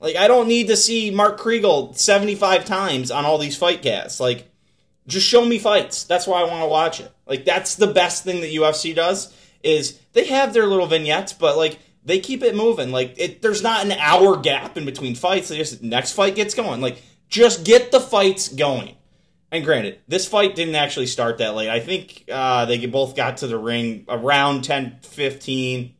Like 0.00 0.16
I 0.16 0.26
don't 0.26 0.48
need 0.48 0.66
to 0.66 0.76
see 0.76 1.12
Mark 1.12 1.38
Kriegel 1.38 1.96
75 1.96 2.64
times 2.64 3.12
on 3.12 3.24
all 3.24 3.38
these 3.38 3.56
fight 3.56 3.80
casts. 3.80 4.18
Like 4.18 4.50
just 5.06 5.24
show 5.24 5.44
me 5.44 5.60
fights. 5.60 6.02
That's 6.02 6.26
why 6.26 6.40
I 6.40 6.50
want 6.50 6.64
to 6.64 6.68
watch 6.68 6.98
it. 6.98 7.12
Like 7.28 7.44
that's 7.44 7.76
the 7.76 7.86
best 7.86 8.24
thing 8.24 8.40
that 8.40 8.50
UFC 8.50 8.92
does 8.92 9.32
is 9.62 10.00
they 10.14 10.26
have 10.26 10.52
their 10.52 10.66
little 10.66 10.88
vignettes, 10.88 11.32
but 11.32 11.56
like 11.56 11.78
they 12.04 12.18
keep 12.18 12.42
it 12.42 12.56
moving. 12.56 12.90
Like 12.90 13.14
it, 13.18 13.40
there's 13.40 13.62
not 13.62 13.84
an 13.84 13.92
hour 13.92 14.36
gap 14.36 14.76
in 14.76 14.84
between 14.84 15.14
fights. 15.14 15.46
They 15.46 15.58
just 15.58 15.80
next 15.80 16.10
fight 16.10 16.34
gets 16.34 16.54
going. 16.54 16.80
Like 16.80 17.00
just 17.28 17.64
get 17.64 17.92
the 17.92 18.00
fights 18.00 18.48
going. 18.48 18.96
And 19.52 19.64
granted, 19.64 20.00
this 20.08 20.26
fight 20.26 20.54
didn't 20.54 20.74
actually 20.74 21.06
start 21.06 21.38
that 21.38 21.54
late. 21.54 21.68
I 21.68 21.80
think 21.80 22.24
uh, 22.30 22.64
they 22.64 22.84
both 22.86 23.14
got 23.14 23.38
to 23.38 23.46
the 23.46 23.58
ring 23.58 24.04
around 24.08 24.64
10 24.64 25.00
15 25.02 25.94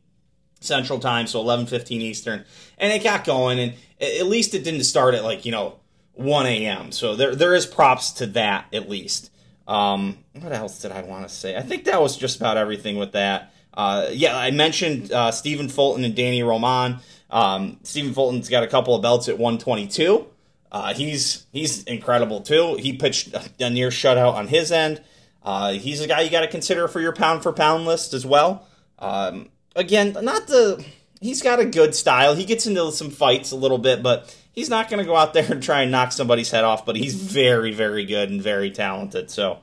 Central 0.59 0.99
Time, 0.99 1.27
so 1.27 1.39
11 1.39 1.67
15 1.67 2.01
Eastern. 2.01 2.45
And 2.77 2.91
it 2.91 3.03
got 3.03 3.23
going, 3.23 3.59
and 3.59 3.73
at 4.01 4.25
least 4.25 4.53
it 4.53 4.63
didn't 4.63 4.83
start 4.83 5.13
at 5.13 5.23
like, 5.23 5.45
you 5.45 5.51
know, 5.51 5.79
1 6.13 6.45
a.m. 6.45 6.91
So 6.91 7.15
there 7.15 7.35
there 7.35 7.53
is 7.53 7.65
props 7.65 8.11
to 8.13 8.25
that 8.27 8.65
at 8.73 8.89
least. 8.89 9.31
Um, 9.67 10.19
what 10.33 10.51
else 10.51 10.81
did 10.81 10.91
I 10.91 11.01
want 11.01 11.27
to 11.27 11.33
say? 11.33 11.55
I 11.55 11.61
think 11.61 11.85
that 11.85 12.01
was 12.01 12.17
just 12.17 12.37
about 12.37 12.57
everything 12.57 12.97
with 12.97 13.11
that. 13.13 13.53
Uh, 13.73 14.07
yeah, 14.11 14.35
I 14.35 14.51
mentioned 14.51 15.11
uh, 15.11 15.31
Stephen 15.31 15.69
Fulton 15.69 16.03
and 16.03 16.15
Danny 16.15 16.41
Roman. 16.41 16.99
Um, 17.29 17.79
Stephen 17.83 18.13
Fulton's 18.13 18.49
got 18.49 18.63
a 18.63 18.67
couple 18.67 18.95
of 18.95 19.01
belts 19.01 19.27
at 19.29 19.37
122. 19.37 20.25
Uh, 20.71 20.93
he's 20.93 21.45
he's 21.51 21.83
incredible 21.83 22.41
too. 22.41 22.75
He 22.75 22.93
pitched 22.93 23.33
a 23.59 23.69
near 23.69 23.89
shutout 23.89 24.33
on 24.33 24.47
his 24.47 24.71
end. 24.71 25.01
Uh, 25.43 25.73
he's 25.73 26.01
a 26.01 26.07
guy 26.07 26.21
you 26.21 26.29
got 26.29 26.41
to 26.41 26.47
consider 26.47 26.87
for 26.87 26.99
your 26.99 27.13
pound 27.13 27.41
for 27.41 27.53
pound 27.53 27.85
list 27.85 28.13
as 28.13 28.25
well. 28.25 28.67
Um, 28.99 29.49
again, 29.75 30.15
not 30.21 30.47
the 30.47 30.83
he's 31.21 31.41
got 31.41 31.59
a 31.59 31.65
good 31.65 31.95
style. 31.95 32.35
He 32.35 32.45
gets 32.45 32.67
into 32.67 32.91
some 32.91 33.09
fights 33.09 33.51
a 33.51 33.55
little 33.55 33.77
bit, 33.77 34.03
but 34.03 34.35
he's 34.51 34.69
not 34.69 34.89
going 34.89 34.99
to 34.99 35.05
go 35.05 35.15
out 35.15 35.33
there 35.33 35.49
and 35.51 35.61
try 35.61 35.81
and 35.81 35.91
knock 35.91 36.11
somebody's 36.11 36.51
head 36.51 36.63
off, 36.63 36.85
but 36.85 36.95
he's 36.95 37.15
very, 37.15 37.73
very 37.73 38.05
good 38.05 38.29
and 38.29 38.41
very 38.41 38.71
talented. 38.71 39.29
So, 39.29 39.59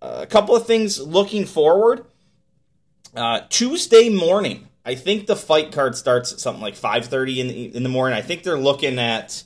uh, 0.00 0.20
a 0.22 0.26
couple 0.26 0.54
of 0.54 0.66
things 0.66 1.00
looking 1.00 1.44
forward. 1.44 2.06
Uh, 3.14 3.40
Tuesday 3.48 4.08
morning, 4.08 4.68
I 4.84 4.94
think 4.96 5.26
the 5.26 5.36
fight 5.36 5.72
card 5.72 5.96
starts 5.96 6.32
at 6.32 6.40
something 6.40 6.62
like 6.62 6.74
5.30 6.74 7.36
in 7.36 7.48
the, 7.48 7.76
in 7.76 7.82
the 7.82 7.88
morning. 7.88 8.16
I 8.16 8.22
think 8.22 8.42
they're 8.42 8.58
looking 8.58 8.98
at 8.98 9.44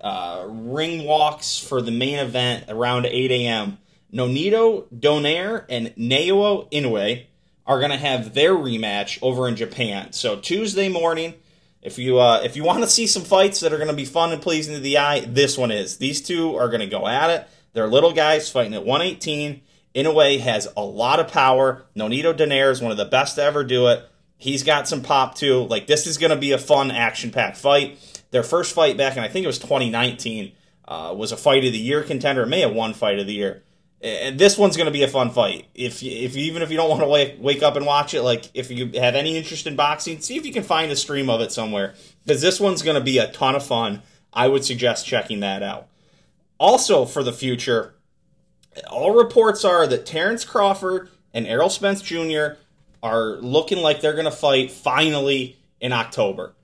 uh, 0.00 0.46
ring 0.48 1.04
walks 1.04 1.58
for 1.58 1.82
the 1.82 1.90
main 1.90 2.18
event 2.18 2.64
around 2.68 3.06
8 3.06 3.30
a.m. 3.30 3.78
Nonito 4.12 4.86
Donaire 4.92 5.64
and 5.68 5.88
Naoya 5.96 6.70
Inoue 6.70 7.24
are 7.66 7.78
going 7.78 7.90
to 7.90 7.98
have 7.98 8.34
their 8.34 8.54
rematch 8.54 9.18
over 9.20 9.48
in 9.48 9.56
Japan. 9.56 10.12
So 10.12 10.36
Tuesday 10.36 10.88
morning– 10.88 11.34
if 11.82 11.98
you 11.98 12.18
uh, 12.18 12.40
if 12.44 12.56
you 12.56 12.64
want 12.64 12.82
to 12.82 12.88
see 12.88 13.06
some 13.06 13.22
fights 13.22 13.60
that 13.60 13.72
are 13.72 13.76
going 13.76 13.88
to 13.88 13.94
be 13.94 14.04
fun 14.04 14.32
and 14.32 14.42
pleasing 14.42 14.74
to 14.74 14.80
the 14.80 14.98
eye, 14.98 15.20
this 15.20 15.56
one 15.56 15.70
is. 15.70 15.98
These 15.98 16.22
two 16.22 16.56
are 16.56 16.68
going 16.68 16.80
to 16.80 16.86
go 16.86 17.06
at 17.06 17.30
it. 17.30 17.48
They're 17.72 17.86
little 17.86 18.12
guys 18.12 18.50
fighting 18.50 18.74
at 18.74 18.84
118. 18.84 19.62
Inoue 19.94 20.40
has 20.40 20.68
a 20.76 20.82
lot 20.82 21.20
of 21.20 21.28
power. 21.28 21.86
Nonito 21.96 22.36
Donaire 22.36 22.70
is 22.70 22.82
one 22.82 22.90
of 22.90 22.98
the 22.98 23.04
best 23.04 23.36
to 23.36 23.42
ever 23.42 23.64
do 23.64 23.88
it. 23.88 24.04
He's 24.36 24.62
got 24.62 24.88
some 24.88 25.02
pop 25.02 25.34
too. 25.34 25.64
Like 25.64 25.86
this 25.86 26.06
is 26.06 26.18
going 26.18 26.30
to 26.30 26.36
be 26.36 26.52
a 26.52 26.58
fun, 26.58 26.90
action-packed 26.90 27.56
fight. 27.56 28.17
Their 28.30 28.42
first 28.42 28.74
fight 28.74 28.96
back, 28.96 29.16
and 29.16 29.24
I 29.24 29.28
think 29.28 29.44
it 29.44 29.48
was 29.48 29.58
2019, 29.58 30.52
uh, 30.86 31.14
was 31.16 31.32
a 31.32 31.36
fight 31.36 31.64
of 31.64 31.72
the 31.72 31.78
year 31.78 32.02
contender. 32.02 32.46
May 32.46 32.60
have 32.60 32.72
won 32.72 32.94
fight 32.94 33.18
of 33.18 33.26
the 33.26 33.34
year 33.34 33.62
and 34.00 34.38
this 34.38 34.56
one's 34.56 34.76
going 34.76 34.86
to 34.86 34.92
be 34.92 35.02
a 35.02 35.08
fun 35.08 35.30
fight. 35.30 35.66
If 35.74 36.02
if 36.02 36.36
even 36.36 36.62
if 36.62 36.70
you 36.70 36.76
don't 36.76 36.88
want 36.88 37.02
to 37.02 37.08
wake 37.08 37.36
wake 37.40 37.62
up 37.62 37.76
and 37.76 37.84
watch 37.84 38.14
it, 38.14 38.22
like 38.22 38.50
if 38.54 38.70
you 38.70 38.90
have 39.00 39.14
any 39.14 39.36
interest 39.36 39.66
in 39.66 39.76
boxing, 39.76 40.20
see 40.20 40.36
if 40.36 40.46
you 40.46 40.52
can 40.52 40.62
find 40.62 40.90
a 40.92 40.96
stream 40.96 41.28
of 41.28 41.40
it 41.40 41.52
somewhere 41.52 41.94
because 42.24 42.40
this 42.40 42.60
one's 42.60 42.82
going 42.82 42.96
to 42.96 43.02
be 43.02 43.18
a 43.18 43.30
ton 43.32 43.56
of 43.56 43.66
fun. 43.66 44.02
I 44.32 44.46
would 44.46 44.64
suggest 44.64 45.06
checking 45.06 45.40
that 45.40 45.62
out. 45.62 45.88
Also, 46.58 47.04
for 47.04 47.22
the 47.22 47.32
future, 47.32 47.94
all 48.88 49.14
reports 49.14 49.64
are 49.64 49.86
that 49.86 50.06
Terrence 50.06 50.44
Crawford 50.44 51.08
and 51.34 51.46
Errol 51.46 51.70
Spence 51.70 52.02
Jr. 52.02 52.56
are 53.02 53.36
looking 53.36 53.78
like 53.78 54.00
they're 54.00 54.12
going 54.12 54.24
to 54.26 54.30
fight 54.30 54.70
finally 54.70 55.56
in 55.80 55.92
October. 55.92 56.54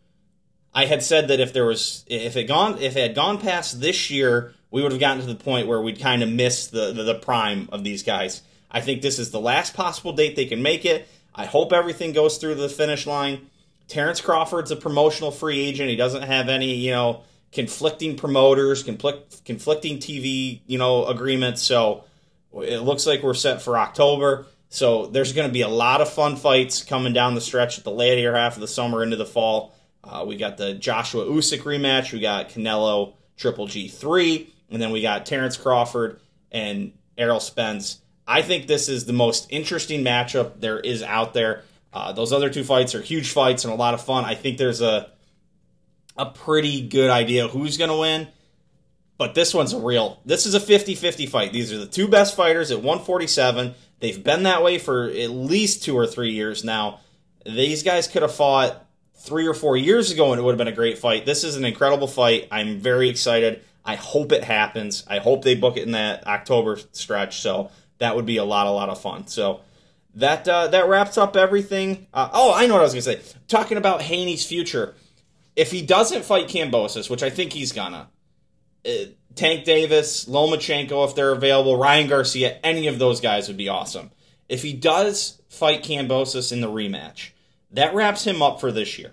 I 0.75 0.87
had 0.87 1.03
said 1.03 1.29
that 1.29 1.41
if 1.41 1.53
there 1.53 1.64
was 1.64 2.05
if 2.09 2.37
it 2.37 2.45
gone 2.45 2.79
if 2.79 2.97
it 2.97 3.01
had 3.01 3.14
gone 3.14 3.39
past 3.39 3.81
this 3.81 4.11
year, 4.11 4.55
we 4.70 4.83
would 4.83 4.93
have 4.93 5.01
gotten 5.01 5.20
to 5.20 5.27
the 5.27 5.35
point 5.37 5.68
where 5.68 5.81
we'd 5.81 6.01
kind 6.01 6.22
of 6.22 6.29
miss 6.29 6.66
the, 6.66 6.93
the 6.93 7.05
the 7.05 7.14
prime 7.14 7.68
of 7.72 7.85
these 7.85 8.03
guys. 8.03 8.43
I 8.70 8.81
think 8.81 9.03
this 9.03 9.20
is 9.20 9.31
the 9.31 9.41
last 9.41 9.75
possible 9.75 10.12
date 10.12 10.35
they 10.35 10.47
can 10.47 10.62
make 10.62 10.85
it. 10.85 11.07
I 11.35 11.47
hope 11.47 11.72
everything 11.72 12.12
goes 12.12 12.39
through 12.39 12.57
the 12.57 12.68
finish 12.68 13.07
line. 13.07 13.51
Terrence 13.87 14.20
Crawford's 14.20 14.70
a 14.70 14.77
promotional 14.77 15.31
free 15.31 15.61
agent. 15.61 15.91
He 15.91 15.97
doesn't 15.97 16.22
have 16.22 16.49
any, 16.49 16.75
you 16.75 16.91
know, 16.91 17.22
conflicting 17.53 18.16
promoters, 18.16 18.83
conflict, 18.83 19.45
conflicting 19.45 19.99
TV, 19.99 20.61
you 20.66 20.79
know, 20.79 21.07
agreements. 21.07 21.62
So 21.62 22.05
it 22.53 22.81
looks 22.81 23.07
like 23.07 23.22
we're 23.22 23.35
set 23.35 23.62
for 23.62 23.79
October. 23.79 24.47
So 24.70 25.07
there's 25.07 25.33
going 25.33 25.49
to 25.49 25.53
be 25.53 25.61
a 25.61 25.68
lot 25.68 26.01
of 26.01 26.12
fun 26.12 26.37
fights 26.37 26.83
coming 26.83 27.12
down 27.12 27.35
the 27.35 27.41
stretch 27.41 27.79
at 27.79 27.85
the 27.85 27.93
later 27.93 28.35
half 28.35 28.55
of 28.55 28.61
the 28.61 28.68
summer 28.68 29.03
into 29.03 29.16
the 29.16 29.27
fall. 29.27 29.75
Uh, 30.07 30.25
we 30.27 30.37
got 30.37 30.57
the 30.57 30.75
Joshua 30.75 31.25
Usyk 31.25 31.61
rematch. 31.61 32.13
We 32.13 32.21
got 32.21 32.51
Canelo 32.51 33.15
Triple 33.37 33.67
G 33.67 33.89
three, 33.89 34.53
and 34.71 34.81
then 34.81 34.91
we 34.91 35.03
got 35.03 35.27
Terrence 35.27 35.57
Crawford 35.57 36.21
and 36.53 36.93
Errol 37.17 37.41
Spence. 37.41 38.01
I 38.27 38.43
think 38.43 38.67
this 38.67 38.89
is 38.89 39.05
the 39.05 39.13
most 39.13 39.47
interesting 39.51 40.05
matchup 40.05 40.61
there 40.61 40.81
is 40.81 41.03
out 41.03 41.35
there. 41.35 41.63
Uh, 41.93 42.13
those 42.13 42.33
other 42.33 42.51
two 42.51 42.65
fights 42.65 42.95
are 42.95 43.03
huge 43.03 43.31
fights 43.31 43.65
and 43.65 43.73
a 43.73 43.77
lot 43.77 43.95
of 43.95 44.03
fun. 44.03 44.25
I 44.25 44.35
think 44.35 44.59
there's 44.59 44.81
a 44.81 45.11
a 46.17 46.27
pretty 46.27 46.87
good 46.87 47.11
idea 47.11 47.49
who's 47.49 47.77
going 47.77 47.91
to 47.91 47.97
win. 47.97 48.29
But 49.17 49.35
this 49.35 49.55
one's 49.55 49.73
a 49.73 49.79
real. 49.79 50.21
This 50.25 50.45
is 50.45 50.55
a 50.55 50.61
50-50 50.61 51.29
fight. 51.29 51.53
These 51.53 51.73
are 51.73 51.79
the 51.79 51.87
two 51.87 52.09
best 52.09 52.35
fighters 52.35 52.71
at 52.73 52.79
147. 52.79 53.75
They've 54.01 54.23
been 54.23 54.43
that 54.43 54.63
way 54.63 54.79
for 54.79 55.05
at 55.09 55.31
least 55.31 55.85
two 55.85 55.97
or 55.97 56.07
three 56.07 56.33
years 56.33 56.65
now. 56.65 57.01
These 57.47 57.85
guys 57.85 58.09
could 58.09 58.23
have 58.23 58.35
fought 58.35 58.84
three 59.25 59.47
or 59.47 59.55
four 59.55 59.77
years 59.77 60.11
ago 60.11 60.33
and 60.33 60.41
it 60.41 60.45
would 60.45 60.53
have 60.53 60.59
been 60.59 60.68
a 60.68 60.72
great 60.72 60.99
fight. 60.99 61.25
This 61.25 61.45
is 61.45 61.57
an 61.57 61.64
incredible 61.64 62.07
fight. 62.07 62.47
I'm 62.51 62.79
very 62.79 63.09
excited. 63.09 63.62
I 63.83 63.97
hope 63.97 64.33
it 64.33 64.45
happens. 64.45 65.03
I 65.09 65.18
hope 65.18 65.43
they 65.43 65.55
book 65.55 65.79
it 65.79 65.83
in 65.83 65.93
that 65.93 66.27
October 66.27 66.79
stretch. 66.93 67.41
So 67.41 67.70
that 67.99 68.16
would 68.16 68.27
be 68.27 68.37
a 68.37 68.45
lot, 68.45 68.66
a 68.66 68.70
lot 68.70 68.91
of 68.91 69.01
fun. 69.01 69.27
So 69.27 69.61
that 70.16 70.47
uh, 70.47 70.68
that 70.68 70.89
wraps 70.89 71.16
up 71.16 71.37
everything. 71.37 72.07
Uh, 72.12 72.29
oh, 72.33 72.53
I 72.55 72.66
know 72.66 72.75
what 72.75 72.81
I 72.81 72.85
was 72.85 72.93
gonna 72.93 73.03
say. 73.03 73.20
Talking 73.49 73.79
about 73.79 74.03
Haney's 74.03 74.47
future, 74.47 74.95
if 75.57 75.70
he 75.70 75.83
doesn't 75.83 76.25
fight 76.25 76.49
Kambosos, 76.49 77.09
which 77.09 77.22
I 77.22 77.31
think 77.31 77.53
he's 77.53 77.72
gonna, 77.72 78.09
uh, 78.87 78.91
Tank 79.35 79.64
Davis, 79.64 80.27
Lomachenko, 80.27 81.09
if 81.09 81.14
they're 81.14 81.33
available, 81.33 81.77
Ryan 81.77 82.09
Garcia, 82.09 82.59
any 82.62 82.87
of 82.87 82.99
those 82.99 83.20
guys 83.20 83.49
would 83.49 83.57
be 83.57 83.68
awesome. 83.68 84.11
If 84.49 84.62
he 84.62 84.72
does 84.75 85.41
fight 85.49 85.83
Kambosos 85.83 86.53
in 86.53 86.61
the 86.61 86.68
rematch, 86.68 87.31
that 87.75 87.95
wraps 87.95 88.25
him 88.25 88.43
up 88.43 88.61
for 88.61 88.72
this 88.72 88.99
year. 88.99 89.12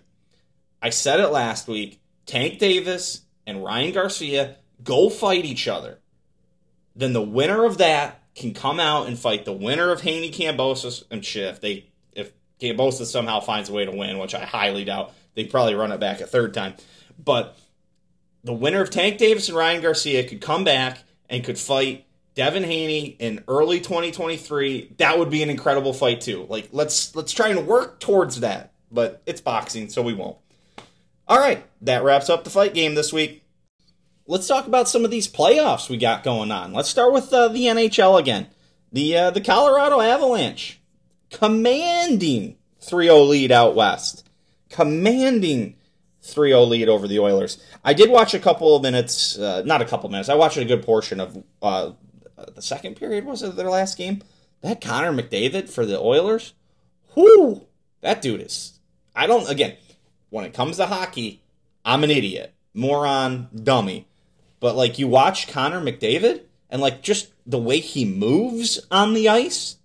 I 0.81 0.89
said 0.89 1.19
it 1.19 1.27
last 1.27 1.67
week. 1.67 1.99
Tank 2.25 2.59
Davis 2.59 3.21
and 3.45 3.63
Ryan 3.63 3.93
Garcia 3.93 4.57
go 4.83 5.09
fight 5.09 5.45
each 5.45 5.67
other. 5.67 5.99
Then 6.95 7.13
the 7.13 7.21
winner 7.21 7.65
of 7.65 7.77
that 7.79 8.23
can 8.35 8.53
come 8.53 8.79
out 8.79 9.07
and 9.07 9.17
fight 9.17 9.45
the 9.45 9.53
winner 9.53 9.91
of 9.91 10.01
Haney 10.01 10.31
Kambosos 10.31 11.03
and 11.11 11.25
shit. 11.25 11.49
If 11.49 11.61
they 11.61 11.89
if 12.13 12.31
Kambosos 12.59 13.07
somehow 13.07 13.39
finds 13.39 13.69
a 13.69 13.73
way 13.73 13.85
to 13.85 13.91
win, 13.91 14.17
which 14.17 14.35
I 14.35 14.45
highly 14.45 14.85
doubt, 14.85 15.13
they 15.35 15.45
probably 15.45 15.75
run 15.75 15.91
it 15.91 15.99
back 15.99 16.21
a 16.21 16.27
third 16.27 16.53
time. 16.53 16.75
But 17.23 17.57
the 18.43 18.53
winner 18.53 18.81
of 18.81 18.89
Tank 18.89 19.17
Davis 19.17 19.49
and 19.49 19.57
Ryan 19.57 19.81
Garcia 19.81 20.27
could 20.27 20.41
come 20.41 20.63
back 20.63 21.03
and 21.29 21.43
could 21.43 21.57
fight 21.57 22.05
Devin 22.35 22.63
Haney 22.63 23.15
in 23.19 23.43
early 23.47 23.79
2023. 23.79 24.93
That 24.97 25.19
would 25.19 25.29
be 25.29 25.43
an 25.43 25.49
incredible 25.49 25.93
fight 25.93 26.21
too. 26.21 26.45
Like 26.49 26.69
let's 26.71 27.15
let's 27.15 27.31
try 27.33 27.49
and 27.49 27.67
work 27.67 27.99
towards 27.99 28.39
that. 28.41 28.73
But 28.91 29.21
it's 29.25 29.41
boxing, 29.41 29.89
so 29.89 30.01
we 30.01 30.13
won't. 30.13 30.37
All 31.27 31.39
right, 31.39 31.65
that 31.81 32.03
wraps 32.03 32.29
up 32.29 32.43
the 32.43 32.49
fight 32.49 32.73
game 32.73 32.95
this 32.95 33.13
week 33.13 33.41
let's 34.31 34.47
talk 34.47 34.65
about 34.65 34.87
some 34.87 35.03
of 35.03 35.11
these 35.11 35.27
playoffs 35.27 35.89
we 35.89 35.97
got 35.97 36.23
going 36.23 36.51
on. 36.51 36.73
Let's 36.73 36.89
start 36.89 37.13
with 37.13 37.31
uh, 37.33 37.49
the 37.49 37.65
NHL 37.65 38.19
again. 38.19 38.47
The 38.91 39.17
uh, 39.17 39.31
the 39.31 39.41
Colorado 39.41 39.99
Avalanche 40.01 40.79
commanding 41.29 42.57
3-0 42.81 43.29
lead 43.29 43.51
out 43.51 43.75
west. 43.75 44.27
Commanding 44.69 45.75
3-0 46.23 46.67
lead 46.67 46.89
over 46.89 47.07
the 47.07 47.19
Oilers. 47.19 47.61
I 47.83 47.93
did 47.93 48.09
watch 48.09 48.33
a 48.33 48.39
couple 48.39 48.75
of 48.75 48.81
minutes, 48.81 49.37
uh, 49.37 49.63
not 49.65 49.81
a 49.81 49.85
couple 49.85 50.09
minutes. 50.09 50.29
I 50.29 50.35
watched 50.35 50.57
a 50.57 50.65
good 50.65 50.83
portion 50.83 51.19
of 51.19 51.43
uh, 51.61 51.91
Uh, 52.41 52.51
the 52.53 52.61
second 52.61 52.95
period 52.95 53.25
was 53.25 53.43
it 53.43 53.55
their 53.55 53.69
last 53.69 53.97
game? 53.97 54.21
That 54.61 54.81
Connor 54.81 55.11
McDavid 55.11 55.69
for 55.69 55.85
the 55.85 55.99
Oilers. 55.99 56.53
Whoo! 57.15 57.67
That 58.01 58.21
dude 58.21 58.41
is 58.41 58.79
I 59.15 59.27
don't 59.27 59.49
again, 59.49 59.75
when 60.29 60.45
it 60.45 60.53
comes 60.53 60.77
to 60.77 60.87
hockey, 60.87 61.43
I'm 61.85 62.03
an 62.03 62.11
idiot. 62.11 62.53
Moron, 62.73 63.49
dummy 63.53 64.07
but 64.61 64.77
like 64.77 64.97
you 64.97 65.09
watch 65.09 65.49
Connor 65.49 65.81
McDavid 65.81 66.43
and 66.69 66.81
like 66.81 67.01
just 67.01 67.31
the 67.45 67.59
way 67.59 67.79
he 67.79 68.05
moves 68.05 68.79
on 68.89 69.13
the 69.13 69.27
ice, 69.27 69.75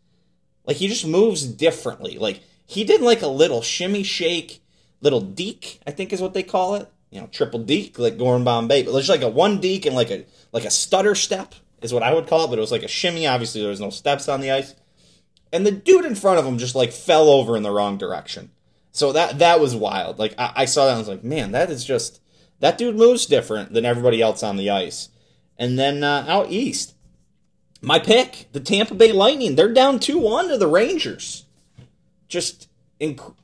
like 0.64 0.76
he 0.76 0.86
just 0.86 1.06
moves 1.06 1.44
differently. 1.44 2.18
Like 2.18 2.42
he 2.64 2.84
did 2.84 3.00
like 3.00 3.22
a 3.22 3.26
little 3.26 3.62
shimmy 3.62 4.04
shake, 4.04 4.62
little 5.00 5.22
deke, 5.22 5.80
I 5.84 5.90
think 5.90 6.12
is 6.12 6.20
what 6.20 6.34
they 6.34 6.44
call 6.44 6.76
it. 6.76 6.88
You 7.10 7.22
know, 7.22 7.26
triple 7.28 7.60
deke 7.60 7.98
like 7.98 8.18
Gordon 8.18 8.44
Bombay, 8.44 8.84
but 8.84 8.92
there's 8.92 9.08
like 9.08 9.22
a 9.22 9.28
one 9.28 9.58
deke 9.58 9.86
and 9.86 9.96
like 9.96 10.10
a 10.10 10.26
like 10.52 10.66
a 10.66 10.70
stutter 10.70 11.16
step 11.16 11.54
is 11.82 11.92
what 11.92 12.02
I 12.02 12.14
would 12.14 12.26
call 12.26 12.44
it. 12.44 12.48
But 12.48 12.58
it 12.58 12.62
was 12.62 12.72
like 12.72 12.82
a 12.82 12.88
shimmy. 12.88 13.26
Obviously, 13.26 13.60
there 13.60 13.70
was 13.70 13.80
no 13.80 13.90
steps 13.90 14.28
on 14.28 14.40
the 14.40 14.50
ice, 14.50 14.74
and 15.52 15.66
the 15.66 15.72
dude 15.72 16.04
in 16.04 16.14
front 16.14 16.38
of 16.38 16.46
him 16.46 16.58
just 16.58 16.74
like 16.74 16.92
fell 16.92 17.28
over 17.28 17.56
in 17.56 17.62
the 17.62 17.70
wrong 17.70 17.98
direction. 17.98 18.50
So 18.92 19.12
that 19.12 19.38
that 19.38 19.60
was 19.60 19.74
wild. 19.74 20.18
Like 20.18 20.34
I, 20.38 20.52
I 20.56 20.64
saw 20.64 20.84
that, 20.86 20.92
and 20.92 20.96
I 20.96 21.00
was 21.00 21.08
like, 21.08 21.24
man, 21.24 21.52
that 21.52 21.70
is 21.70 21.84
just 21.84 22.20
that 22.60 22.78
dude 22.78 22.96
moves 22.96 23.26
different 23.26 23.72
than 23.72 23.84
everybody 23.84 24.22
else 24.22 24.42
on 24.42 24.56
the 24.56 24.70
ice. 24.70 25.10
And 25.58 25.78
then 25.78 26.02
uh, 26.02 26.24
out 26.28 26.50
east, 26.50 26.94
my 27.80 27.98
pick, 27.98 28.48
the 28.52 28.60
Tampa 28.60 28.94
Bay 28.94 29.12
Lightning, 29.12 29.54
they're 29.54 29.72
down 29.72 29.98
2 29.98 30.18
1 30.18 30.48
to 30.48 30.58
the 30.58 30.66
Rangers. 30.66 31.44
Just, 32.28 32.68
inc- 33.00 33.34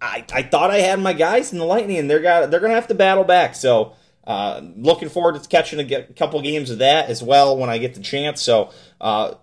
I, 0.00 0.24
I 0.32 0.42
thought 0.42 0.70
I 0.70 0.78
had 0.78 1.00
my 1.00 1.12
guys 1.12 1.52
in 1.52 1.58
the 1.58 1.64
Lightning, 1.64 1.98
and 1.98 2.10
they're, 2.10 2.20
got, 2.20 2.50
they're 2.50 2.60
to 2.60 2.68
have 2.70 2.88
to 2.88 2.94
battle 2.94 3.24
back. 3.24 3.54
So, 3.54 3.94
uh, 4.26 4.60
looking 4.76 5.08
forward 5.08 5.40
to 5.40 5.48
catching 5.48 5.80
a 5.80 6.02
couple 6.14 6.40
games 6.40 6.70
of 6.70 6.78
that 6.78 7.08
as 7.10 7.22
well 7.22 7.56
when 7.56 7.68
I 7.68 7.78
get 7.78 7.94
the 7.94 8.00
chance. 8.00 8.40
So, 8.40 8.70
uh, 9.00 9.34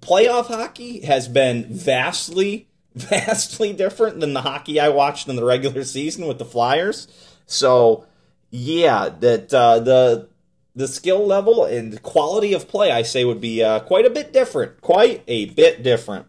playoff 0.00 0.46
hockey 0.46 1.02
has 1.02 1.28
been 1.28 1.66
vastly, 1.72 2.68
vastly 2.94 3.72
different 3.72 4.20
than 4.20 4.34
the 4.34 4.42
hockey 4.42 4.80
I 4.80 4.88
watched 4.88 5.28
in 5.28 5.36
the 5.36 5.44
regular 5.44 5.84
season 5.84 6.26
with 6.26 6.38
the 6.38 6.44
Flyers. 6.44 7.06
So, 7.46 8.06
yeah, 8.50 9.08
that 9.20 9.54
uh, 9.54 9.78
the 9.80 10.28
the 10.74 10.88
skill 10.88 11.26
level 11.26 11.64
and 11.64 12.00
quality 12.02 12.52
of 12.52 12.68
play, 12.68 12.90
I 12.90 13.02
say, 13.02 13.24
would 13.24 13.40
be 13.40 13.62
uh, 13.62 13.80
quite 13.80 14.06
a 14.06 14.10
bit 14.10 14.32
different. 14.32 14.80
Quite 14.80 15.24
a 15.26 15.46
bit 15.46 15.82
different. 15.82 16.26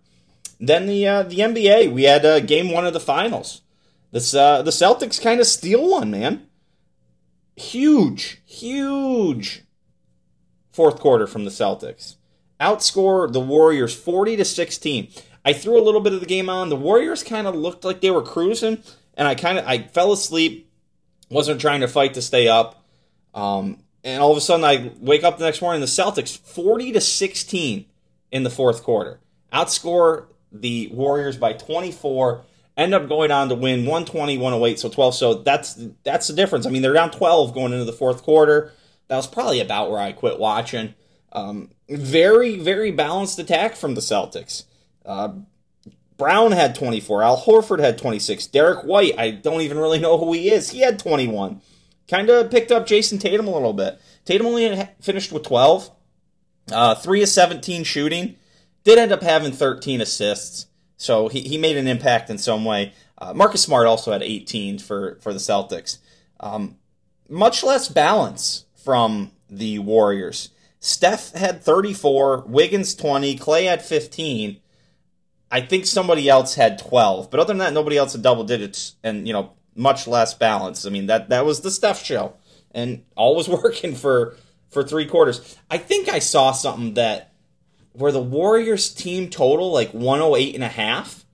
Then 0.60 0.86
the 0.86 1.08
uh, 1.08 1.24
the 1.24 1.38
NBA, 1.38 1.92
we 1.92 2.04
had 2.04 2.26
uh, 2.26 2.40
game 2.40 2.72
one 2.72 2.86
of 2.86 2.94
the 2.94 3.00
finals. 3.00 3.62
This 4.12 4.32
the 4.32 4.64
Celtics 4.66 5.22
kind 5.22 5.40
of 5.40 5.48
steal 5.48 5.90
one, 5.90 6.12
man. 6.12 6.49
Huge, 7.60 8.42
huge 8.46 9.64
fourth 10.72 11.00
quarter 11.00 11.28
from 11.28 11.44
the 11.44 11.52
Celtics. 11.52 12.16
Outscore 12.62 13.32
the 13.32 13.42
Warriors 13.42 13.94
forty 13.94 14.38
to 14.38 14.46
sixteen. 14.46 15.10
I 15.44 15.52
threw 15.52 15.78
a 15.78 15.84
little 15.84 16.00
bit 16.00 16.14
of 16.14 16.22
the 16.22 16.26
game 16.26 16.50
on. 16.50 16.70
The 16.70 16.78
Warriors 16.78 17.22
kind 17.22 17.48
of 17.48 17.56
looked 17.56 17.84
like 17.84 18.00
they 18.00 18.12
were 18.12 18.22
cruising, 18.22 18.82
and 19.16 19.28
I 19.28 19.36
kind 19.36 19.58
of 19.58 19.68
I 19.68 19.80
fell 19.80 20.14
asleep 20.14 20.72
wasn't 21.30 21.60
trying 21.60 21.82
to 21.82 21.90
fight 21.90 22.14
to 22.14 22.22
stay 22.22 22.48
up. 22.48 22.86
Um, 23.34 23.84
and 24.06 24.22
all 24.22 24.32
of 24.32 24.38
a 24.38 24.42
sudden, 24.42 24.64
I 24.64 24.94
wake 25.02 25.26
up 25.26 25.38
the 25.38 25.44
next 25.44 25.62
morning. 25.62 25.82
The 25.82 25.88
Celtics 25.88 26.38
forty 26.38 26.94
to 26.94 27.02
sixteen 27.02 27.88
in 28.32 28.44
the 28.44 28.50
fourth 28.50 28.84
quarter, 28.84 29.20
outscore 29.52 30.28
the 30.50 30.90
Warriors 30.94 31.36
by 31.36 31.52
twenty 31.52 31.92
four. 31.92 32.46
End 32.80 32.94
up 32.94 33.10
going 33.10 33.30
on 33.30 33.50
to 33.50 33.56
win 33.56 33.80
120, 33.80 34.38
108, 34.38 34.80
so 34.80 34.88
12. 34.88 35.14
So 35.14 35.34
that's 35.34 35.78
that's 36.06 36.28
the 36.28 36.34
difference. 36.34 36.66
I 36.66 36.70
mean, 36.70 36.82
they're 36.82 36.94
down 36.94 37.12
12 37.12 37.54
going 37.54 37.74
into 37.74 37.84
the 37.84 37.92
fourth 37.92 38.24
quarter. 38.24 38.72
That 39.10 39.18
was 39.18 39.28
probably 39.28 39.60
about 39.60 39.92
where 39.92 40.00
I 40.00 40.14
quit 40.14 40.40
watching. 40.40 40.94
Um, 41.34 41.72
very, 41.90 42.58
very 42.58 42.92
balanced 42.92 43.38
attack 43.38 43.76
from 43.76 43.96
the 43.96 44.02
Celtics. 44.02 44.64
Uh, 45.06 45.34
Brown 46.18 46.54
had 46.54 46.74
24. 46.74 47.22
Al 47.22 47.42
Horford 47.42 47.82
had 47.82 47.98
26. 47.98 48.48
Derrick 48.48 48.86
White, 48.86 49.20
I 49.20 49.32
don't 49.32 49.60
even 49.60 49.78
really 49.78 50.00
know 50.00 50.18
who 50.18 50.32
he 50.32 50.50
is. 50.50 50.70
He 50.70 50.80
had 50.80 51.00
21. 51.00 51.62
Kind 52.08 52.30
of 52.30 52.50
picked 52.50 52.72
up 52.72 52.88
Jayson 52.88 53.20
Tatum 53.20 53.50
a 53.50 53.52
little 53.52 53.74
bit. 53.74 54.00
Tatum 54.24 54.48
only 54.48 54.88
finished 55.02 55.34
with 55.34 55.44
12. 55.44 55.92
Uh, 56.72 56.96
3 56.96 57.24
of 57.24 57.28
17 57.28 57.84
shooting. 57.84 58.38
Did 58.86 58.98
end 58.98 59.12
up 59.12 59.22
having 59.22 59.52
13 59.52 60.00
assists. 60.00 60.68
So 61.00 61.30
he, 61.30 61.42
he 61.42 61.58
made 61.58 61.78
an 61.78 61.88
impact 61.88 62.30
in 62.30 62.38
some 62.38 62.64
way. 62.64 62.94
Uh, 63.18 63.34
Marcus 63.34 63.64
Smart 63.64 63.88
also 63.88 64.12
had 64.12 64.22
18 64.22 64.78
for, 64.78 65.18
for 65.22 65.34
the 65.34 65.40
Celtics. 65.40 65.98
Um, 66.40 66.78
much 67.28 67.64
less 67.64 67.90
balance 67.90 68.66
from 68.76 69.32
the 69.50 69.80
Warriors. 69.80 70.50
Steph 70.80 71.32
had 71.34 71.64
34, 71.64 72.44
Wiggins 72.48 72.94
20, 72.94 73.36
Klay 73.38 73.66
had 73.66 73.82
15. 73.82 74.60
I 75.52 75.62
think 75.62 75.88
somebody 75.88 76.30
else 76.30 76.54
had 76.54 76.78
12, 76.78 77.32
but 77.32 77.40
other 77.40 77.48
than 77.48 77.58
that, 77.58 77.74
nobody 77.74 77.98
else 77.98 78.14
had 78.14 78.22
double 78.22 78.44
digits. 78.44 78.96
And, 79.04 79.26
you 79.26 79.34
know, 79.34 79.54
much 79.80 80.08
less 80.08 80.34
balanced. 80.34 80.86
I 80.86 80.90
mean 80.90 81.08
that 81.08 81.30
that 81.30 81.46
was 81.46 81.62
the 81.62 81.72
Steph 81.72 82.04
show, 82.04 82.36
and 82.72 83.04
all 83.16 83.36
was 83.36 83.50
working 83.64 83.96
for 83.96 84.36
for 84.70 84.84
three 84.84 85.06
quarters. 85.06 85.58
I 85.72 85.78
think 85.78 86.10
I 86.10 86.20
saw 86.20 86.52
something 86.52 86.94
that 86.96 87.29
where 87.94 88.12
the 88.12 88.22
Warriors 88.22 88.94
team 88.94 89.30
total 89.30 89.72
like 89.72 89.92
108 89.92 90.56
and 90.56 90.64
a 90.64 90.68
half 90.68 91.26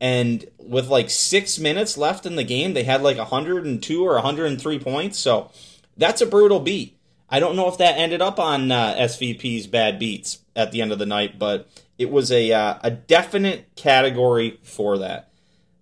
and 0.00 0.44
with 0.58 0.88
like 0.88 1.10
6 1.10 1.58
minutes 1.58 1.98
left 1.98 2.26
in 2.26 2.36
the 2.36 2.44
game 2.44 2.74
they 2.74 2.84
had 2.84 3.02
like 3.02 3.18
102 3.18 4.06
or 4.06 4.14
103 4.14 4.78
points. 4.78 5.18
So 5.18 5.50
that's 5.96 6.20
a 6.20 6.26
brutal 6.26 6.60
beat. 6.60 6.96
I 7.28 7.38
don't 7.38 7.56
know 7.56 7.68
if 7.68 7.78
that 7.78 7.98
ended 7.98 8.20
up 8.20 8.38
on 8.40 8.72
uh, 8.72 8.94
SVP's 8.94 9.66
bad 9.66 9.98
beats 9.98 10.38
at 10.56 10.72
the 10.72 10.82
end 10.82 10.90
of 10.90 10.98
the 10.98 11.06
night, 11.06 11.38
but 11.38 11.68
it 11.96 12.10
was 12.10 12.32
a 12.32 12.52
uh, 12.52 12.78
a 12.82 12.90
definite 12.90 13.74
category 13.76 14.58
for 14.62 14.98
that. 14.98 15.30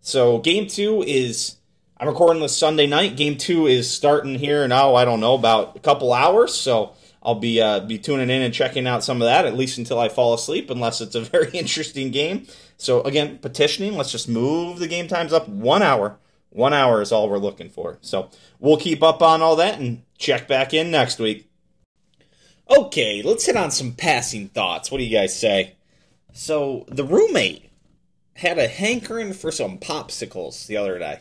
So 0.00 0.38
game 0.38 0.66
2 0.66 1.04
is 1.06 1.58
I'm 2.00 2.06
recording 2.06 2.40
this 2.40 2.56
Sunday 2.56 2.86
night. 2.86 3.16
Game 3.16 3.36
two 3.36 3.66
is 3.66 3.90
starting 3.90 4.36
here 4.36 4.68
now. 4.68 4.94
I 4.94 5.04
don't 5.04 5.18
know 5.18 5.34
about 5.34 5.74
a 5.74 5.80
couple 5.80 6.12
hours, 6.12 6.54
so 6.54 6.92
I'll 7.28 7.34
be 7.34 7.60
uh, 7.60 7.80
be 7.80 7.98
tuning 7.98 8.30
in 8.30 8.40
and 8.40 8.54
checking 8.54 8.86
out 8.86 9.04
some 9.04 9.20
of 9.20 9.26
that 9.26 9.44
at 9.44 9.54
least 9.54 9.76
until 9.76 9.98
I 9.98 10.08
fall 10.08 10.32
asleep, 10.32 10.70
unless 10.70 11.02
it's 11.02 11.14
a 11.14 11.20
very 11.36 11.50
interesting 11.50 12.10
game. 12.10 12.46
So 12.78 13.02
again, 13.02 13.36
petitioning. 13.36 13.98
Let's 13.98 14.10
just 14.10 14.30
move 14.30 14.78
the 14.78 14.88
game 14.88 15.08
times 15.08 15.34
up 15.34 15.46
one 15.46 15.82
hour. 15.82 16.16
One 16.48 16.72
hour 16.72 17.02
is 17.02 17.12
all 17.12 17.28
we're 17.28 17.36
looking 17.36 17.68
for. 17.68 17.98
So 18.00 18.30
we'll 18.58 18.78
keep 18.78 19.02
up 19.02 19.20
on 19.20 19.42
all 19.42 19.56
that 19.56 19.78
and 19.78 20.04
check 20.16 20.48
back 20.48 20.72
in 20.72 20.90
next 20.90 21.18
week. 21.18 21.50
Okay, 22.70 23.20
let's 23.20 23.44
hit 23.44 23.56
on 23.56 23.72
some 23.72 23.92
passing 23.92 24.48
thoughts. 24.48 24.90
What 24.90 24.96
do 24.96 25.04
you 25.04 25.14
guys 25.14 25.38
say? 25.38 25.76
So 26.32 26.86
the 26.88 27.04
roommate 27.04 27.70
had 28.36 28.56
a 28.56 28.68
hankering 28.68 29.34
for 29.34 29.52
some 29.52 29.76
popsicles 29.76 30.66
the 30.66 30.78
other 30.78 30.98
day. 30.98 31.20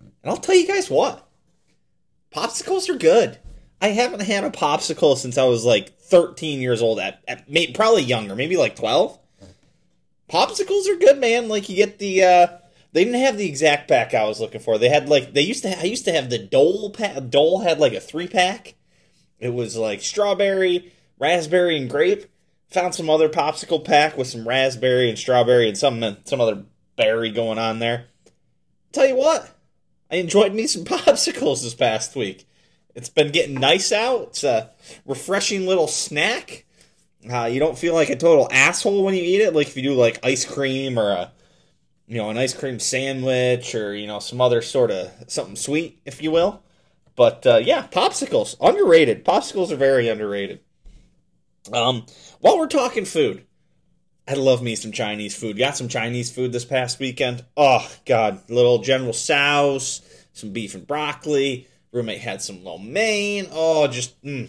And 0.00 0.32
I'll 0.32 0.38
tell 0.38 0.56
you 0.56 0.66
guys 0.66 0.90
what, 0.90 1.24
popsicles 2.34 2.88
are 2.88 2.98
good. 2.98 3.38
I 3.80 3.88
haven't 3.88 4.20
had 4.20 4.44
a 4.44 4.50
popsicle 4.50 5.16
since 5.16 5.36
I 5.38 5.44
was 5.44 5.64
like 5.64 5.98
13 5.98 6.60
years 6.60 6.82
old, 6.82 6.98
at, 6.98 7.22
at 7.28 7.50
maybe, 7.50 7.72
probably 7.72 8.02
younger, 8.02 8.34
maybe 8.34 8.56
like 8.56 8.76
12. 8.76 9.18
Popsicles 10.30 10.88
are 10.88 10.96
good, 10.96 11.18
man. 11.18 11.48
Like 11.48 11.68
you 11.68 11.76
get 11.76 11.98
the, 11.98 12.22
uh, 12.24 12.46
they 12.96 13.04
didn't 13.04 13.20
have 13.20 13.36
the 13.36 13.46
exact 13.46 13.88
pack 13.88 14.14
I 14.14 14.24
was 14.24 14.40
looking 14.40 14.60
for. 14.62 14.78
They 14.78 14.88
had 14.88 15.06
like 15.06 15.34
they 15.34 15.42
used 15.42 15.62
to. 15.64 15.70
Ha- 15.70 15.80
I 15.82 15.84
used 15.84 16.06
to 16.06 16.12
have 16.12 16.30
the 16.30 16.38
Dole 16.38 16.88
pack. 16.88 17.28
Dole 17.28 17.60
had 17.60 17.78
like 17.78 17.92
a 17.92 18.00
three 18.00 18.26
pack. 18.26 18.74
It 19.38 19.52
was 19.52 19.76
like 19.76 20.00
strawberry, 20.00 20.94
raspberry, 21.18 21.76
and 21.76 21.90
grape. 21.90 22.24
Found 22.70 22.94
some 22.94 23.10
other 23.10 23.28
popsicle 23.28 23.84
pack 23.84 24.16
with 24.16 24.28
some 24.28 24.48
raspberry 24.48 25.10
and 25.10 25.18
strawberry 25.18 25.68
and 25.68 25.76
some 25.76 26.16
some 26.24 26.40
other 26.40 26.64
berry 26.96 27.30
going 27.30 27.58
on 27.58 27.80
there. 27.80 28.06
Tell 28.92 29.06
you 29.06 29.16
what, 29.16 29.54
I 30.10 30.16
enjoyed 30.16 30.54
me 30.54 30.66
some 30.66 30.84
popsicles 30.86 31.62
this 31.62 31.74
past 31.74 32.16
week. 32.16 32.48
It's 32.96 33.10
been 33.10 33.30
getting 33.30 33.60
nice 33.60 33.92
out. 33.92 34.28
It's 34.28 34.42
a 34.42 34.70
refreshing 35.04 35.66
little 35.66 35.86
snack. 35.86 36.64
Uh, 37.30 37.44
you 37.44 37.60
don't 37.60 37.76
feel 37.76 37.92
like 37.92 38.08
a 38.08 38.16
total 38.16 38.48
asshole 38.50 39.04
when 39.04 39.14
you 39.14 39.22
eat 39.22 39.42
it, 39.42 39.54
like 39.54 39.66
if 39.66 39.76
you 39.76 39.82
do 39.82 39.94
like 39.94 40.24
ice 40.24 40.46
cream 40.46 40.98
or 40.98 41.10
a 41.10 41.32
you 42.06 42.16
know 42.16 42.30
an 42.30 42.38
ice 42.38 42.54
cream 42.54 42.78
sandwich 42.78 43.74
or 43.74 43.94
you 43.94 44.06
know 44.06 44.18
some 44.18 44.40
other 44.40 44.62
sort 44.62 44.90
of 44.90 45.10
something 45.28 45.56
sweet, 45.56 46.00
if 46.06 46.22
you 46.22 46.30
will. 46.30 46.62
But 47.16 47.46
uh, 47.46 47.60
yeah, 47.62 47.86
popsicles 47.86 48.56
underrated. 48.60 49.26
Popsicles 49.26 49.70
are 49.70 49.76
very 49.76 50.08
underrated. 50.08 50.60
Um, 51.72 52.06
while 52.40 52.58
we're 52.58 52.66
talking 52.66 53.04
food, 53.04 53.44
I 54.26 54.34
love 54.34 54.62
me 54.62 54.74
some 54.74 54.92
Chinese 54.92 55.36
food. 55.36 55.58
Got 55.58 55.76
some 55.76 55.88
Chinese 55.88 56.30
food 56.30 56.52
this 56.52 56.64
past 56.64 56.98
weekend. 56.98 57.44
Oh 57.58 57.86
God, 58.06 58.48
little 58.48 58.78
General 58.78 59.12
Tso's, 59.12 60.00
some 60.32 60.52
beef 60.52 60.74
and 60.74 60.86
broccoli. 60.86 61.68
Roommate 61.96 62.20
had 62.20 62.42
some 62.42 62.62
lo 62.62 62.78
mein. 62.78 63.48
Oh, 63.50 63.88
just 63.88 64.22
mm. 64.22 64.48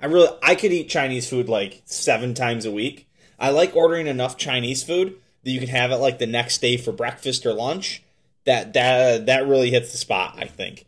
I 0.00 0.06
really 0.06 0.34
I 0.42 0.54
could 0.54 0.72
eat 0.72 0.88
Chinese 0.88 1.28
food 1.28 1.48
like 1.48 1.82
seven 1.84 2.34
times 2.34 2.64
a 2.64 2.72
week. 2.72 3.08
I 3.38 3.50
like 3.50 3.76
ordering 3.76 4.06
enough 4.06 4.36
Chinese 4.36 4.82
food 4.82 5.16
that 5.44 5.50
you 5.50 5.60
can 5.60 5.68
have 5.68 5.90
it 5.90 5.96
like 5.96 6.18
the 6.18 6.26
next 6.26 6.60
day 6.60 6.76
for 6.76 6.92
breakfast 6.92 7.44
or 7.44 7.52
lunch. 7.52 8.02
That 8.44 8.72
that 8.72 9.26
that 9.26 9.46
really 9.46 9.70
hits 9.70 9.92
the 9.92 9.98
spot. 9.98 10.36
I 10.38 10.46
think. 10.46 10.86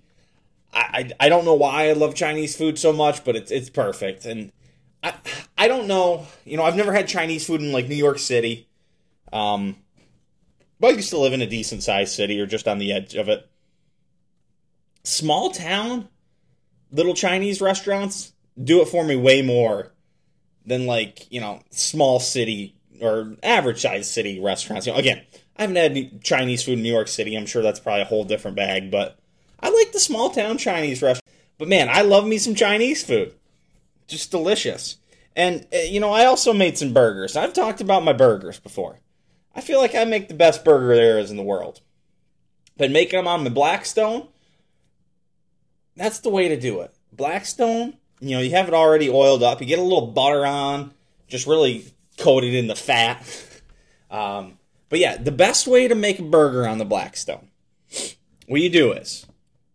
I, 0.75 1.11
I, 1.21 1.29
don't 1.29 1.45
know 1.45 1.53
why 1.53 1.91
I 1.91 1.93
love 1.93 2.15
Chinese 2.15 2.57
food 2.57 2.79
so 2.79 2.95
much, 2.95 3.25
but 3.25 3.37
it's 3.37 3.51
it's 3.51 3.69
perfect 3.69 4.25
and 4.25 4.53
I 5.03 5.13
I 5.59 5.69
don't 5.69 5.87
know. 5.87 6.27
You 6.47 6.57
know, 6.57 6.65
I've 6.65 6.77
never 6.77 6.95
had 6.95 7.09
Chinese 7.09 7.47
food 7.47 7.61
in 7.61 7.73
like 7.73 7.89
New 7.89 7.95
York 7.95 8.19
City. 8.19 8.69
Um, 9.35 9.77
but 10.81 10.89
I 10.89 10.97
used 10.97 11.11
to 11.11 11.19
live 11.19 11.35
in 11.35 11.43
a 11.43 11.47
decent 11.47 11.83
sized 11.83 12.15
city 12.15 12.41
or 12.41 12.47
just 12.47 12.67
on 12.67 12.79
the 12.79 12.91
edge 12.91 13.15
of 13.15 13.29
it. 13.29 13.49
Small 15.05 15.51
town, 15.51 16.09
little 16.91 17.15
Chinese 17.15 17.61
restaurants 17.61 18.33
do 18.63 18.81
it 18.83 18.89
for 18.89 19.05
me 19.05 19.17
way 19.17 19.43
more 19.43 19.93
than 20.65 20.87
like 20.87 21.31
you 21.33 21.41
know 21.41 21.61
small 21.71 22.21
city 22.21 22.77
or 23.01 23.37
average 23.43 23.81
sized 23.81 24.11
city 24.11 24.41
restaurants. 24.41 24.87
You 24.87 24.93
know, 24.93 24.99
again, 24.99 25.23
I 25.57 25.63
haven't 25.63 25.77
had 25.77 26.23
Chinese 26.23 26.63
food 26.63 26.75
in 26.75 26.83
New 26.83 26.93
York 26.93 27.09
City. 27.09 27.37
I'm 27.37 27.47
sure 27.47 27.63
that's 27.63 27.81
probably 27.81 28.03
a 28.03 28.07
whole 28.07 28.25
different 28.25 28.57
bag, 28.57 28.91
but 28.91 29.19
I 29.61 29.71
like 29.71 29.93
the 29.93 30.01
small 30.01 30.31
town 30.31 30.59
Chinese 30.59 31.03
restaurant. 31.03 31.23
But 31.59 31.69
man, 31.69 31.89
I 31.89 32.03
love 32.03 32.27
me 32.27 32.39
some 32.39 32.55
Chinese 32.55 33.05
food 33.05 33.35
just 34.13 34.31
delicious. 34.31 34.99
And 35.35 35.67
uh, 35.75 35.79
you 35.79 35.99
know, 35.99 36.13
I 36.13 36.27
also 36.27 36.53
made 36.53 36.79
some 36.79 36.93
burgers. 36.93 37.37
I've 37.37 37.53
talked 37.53 37.81
about 37.81 38.05
my 38.05 38.13
burgers 38.13 38.61
before. 38.61 39.01
I 39.55 39.61
feel 39.61 39.81
like 39.81 39.95
I 39.95 40.05
make 40.05 40.29
the 40.29 40.35
best 40.35 40.65
burger 40.65 40.95
there 40.95 41.19
is 41.19 41.31
in 41.31 41.37
the 41.37 41.43
world. 41.43 41.81
Been 42.77 42.93
making 42.93 43.19
them 43.19 43.27
on 43.27 43.45
the 43.45 43.51
Blackstone. 43.51 44.29
That's 45.97 46.21
the 46.21 46.31
way 46.31 46.49
to 46.49 46.59
do 46.59 46.81
it. 46.81 46.95
Blackstone, 47.13 47.95
you 48.21 48.37
know, 48.37 48.41
you 48.41 48.51
have 48.51 48.69
it 48.69 48.75
already 48.75 49.11
oiled 49.11 49.43
up. 49.43 49.61
You 49.61 49.67
get 49.67 49.79
a 49.79 49.83
little 49.83 50.07
butter 50.09 50.47
on, 50.47 50.93
just 51.29 51.47
really 51.47 51.85
coat 52.19 52.45
it 52.45 52.55
in 52.55 52.67
the 52.67 52.77
fat. 52.77 53.25
Um, 54.11 54.59
but 54.91 54.99
yeah, 54.99 55.17
the 55.17 55.33
best 55.33 55.67
way 55.67 55.89
to 55.89 55.95
make 55.95 56.19
a 56.19 56.23
burger 56.23 56.69
on 56.69 56.77
the 56.77 56.85
Blackstone, 56.85 57.49
what 58.47 58.61
you 58.61 58.69
do 58.69 58.93
is 58.93 59.27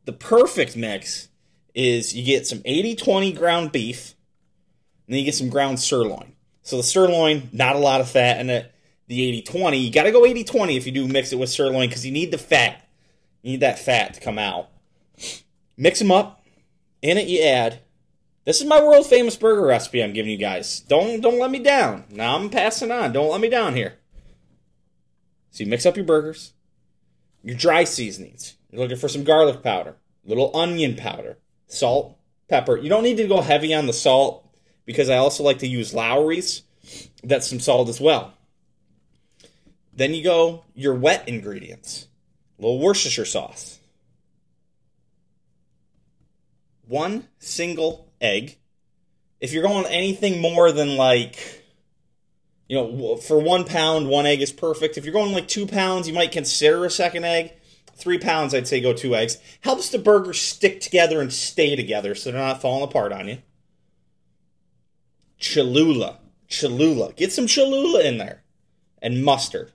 the 0.05 0.13
perfect 0.13 0.77
mix 0.77 1.29
is 1.73 2.15
you 2.15 2.23
get 2.23 2.45
some 2.45 2.61
80 2.63 2.97
20 2.97 3.33
ground 3.33 3.71
beef 3.71 4.13
and 5.07 5.13
then 5.13 5.19
you 5.19 5.25
get 5.25 5.33
some 5.33 5.49
ground 5.49 5.79
sirloin. 5.79 6.33
So 6.61 6.77
the 6.77 6.83
sirloin, 6.83 7.49
not 7.53 7.75
a 7.75 7.79
lot 7.79 8.01
of 8.01 8.09
fat 8.09 8.39
in 8.39 8.49
it. 8.49 8.73
The 9.07 9.41
80-20, 9.41 9.81
you 9.81 9.91
got 9.91 10.03
to 10.03 10.11
go 10.11 10.23
80-20 10.23 10.75
if 10.75 10.85
you 10.85 10.91
do 10.91 11.07
mix 11.07 11.31
it 11.31 11.39
with 11.39 11.49
sirloin 11.49 11.87
because 11.87 12.05
you 12.05 12.11
need 12.11 12.29
the 12.29 12.37
fat. 12.37 12.85
You 13.41 13.51
need 13.51 13.61
that 13.61 13.79
fat 13.79 14.15
to 14.15 14.19
come 14.19 14.37
out. 14.37 14.69
Mix 15.77 15.99
them 15.99 16.11
up. 16.11 16.43
In 17.01 17.17
it 17.17 17.27
you 17.27 17.43
add. 17.43 17.81
This 18.45 18.61
is 18.61 18.67
my 18.67 18.81
world 18.81 19.05
famous 19.05 19.35
burger 19.35 19.65
recipe 19.65 20.01
I'm 20.01 20.13
giving 20.13 20.31
you 20.31 20.37
guys. 20.37 20.79
Don't 20.79 21.21
don't 21.21 21.39
let 21.39 21.51
me 21.51 21.59
down. 21.59 22.05
Now 22.09 22.35
I'm 22.35 22.49
passing 22.49 22.91
on. 22.91 23.13
Don't 23.13 23.29
let 23.29 23.41
me 23.41 23.49
down 23.49 23.75
here. 23.75 23.99
So 25.51 25.63
you 25.63 25.69
mix 25.69 25.85
up 25.85 25.95
your 25.95 26.05
burgers, 26.05 26.53
your 27.43 27.55
dry 27.55 27.83
seasonings. 27.83 28.55
You're 28.71 28.81
looking 28.81 28.97
for 28.97 29.09
some 29.09 29.23
garlic 29.23 29.63
powder, 29.63 29.97
little 30.25 30.55
onion 30.55 30.95
powder, 30.95 31.37
salt, 31.67 32.17
pepper. 32.47 32.77
You 32.77 32.89
don't 32.89 33.03
need 33.03 33.17
to 33.17 33.27
go 33.27 33.41
heavy 33.41 33.73
on 33.73 33.85
the 33.85 33.93
salt 33.93 34.47
because 34.85 35.09
I 35.09 35.17
also 35.17 35.43
like 35.43 35.59
to 35.59 35.67
use 35.67 35.93
Lawry's. 35.93 36.63
That's 37.23 37.47
some 37.47 37.59
salt 37.59 37.89
as 37.89 37.99
well. 37.99 38.33
Then 39.93 40.13
you 40.13 40.23
go 40.23 40.63
your 40.73 40.95
wet 40.95 41.27
ingredients. 41.27 42.07
Little 42.57 42.79
Worcestershire 42.79 43.25
sauce. 43.25 43.76
One 46.87 47.27
single 47.39 48.07
egg. 48.21 48.57
If 49.39 49.53
you're 49.53 49.63
going 49.63 49.85
anything 49.85 50.41
more 50.41 50.71
than 50.71 50.95
like, 50.95 51.63
you 52.67 52.75
know, 52.75 53.17
for 53.17 53.39
one 53.39 53.65
pound, 53.65 54.07
one 54.07 54.25
egg 54.25 54.41
is 54.41 54.51
perfect. 54.51 54.97
If 54.97 55.05
you're 55.05 55.13
going 55.13 55.33
like 55.33 55.47
two 55.47 55.67
pounds, 55.67 56.07
you 56.07 56.13
might 56.13 56.31
consider 56.31 56.85
a 56.85 56.89
second 56.89 57.25
egg. 57.25 57.53
Three 57.95 58.19
pounds, 58.19 58.53
I'd 58.53 58.67
say 58.67 58.79
go 58.79 58.93
two 58.93 59.15
eggs. 59.15 59.37
Helps 59.61 59.89
the 59.89 59.97
burger 59.97 60.33
stick 60.33 60.81
together 60.81 61.19
and 61.19 61.33
stay 61.33 61.75
together 61.75 62.15
so 62.15 62.31
they're 62.31 62.39
not 62.39 62.61
falling 62.61 62.83
apart 62.83 63.11
on 63.11 63.27
you. 63.27 63.39
Cholula. 65.39 66.19
Cholula. 66.47 67.13
Get 67.13 67.31
some 67.31 67.47
Cholula 67.47 68.01
in 68.01 68.17
there. 68.17 68.43
And 69.01 69.23
mustard. 69.23 69.71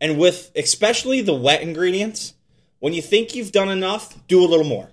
And 0.00 0.18
with 0.18 0.52
especially 0.54 1.22
the 1.22 1.34
wet 1.34 1.62
ingredients, 1.62 2.34
when 2.78 2.92
you 2.92 3.02
think 3.02 3.34
you've 3.34 3.52
done 3.52 3.68
enough, 3.68 4.16
do 4.26 4.44
a 4.44 4.48
little 4.48 4.66
more. 4.66 4.91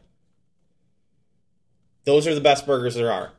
Those 2.09 2.25
are 2.25 2.33
the 2.33 2.41
best 2.41 2.65
burgers 2.65 2.95
there 2.95 3.11
are. 3.11 3.33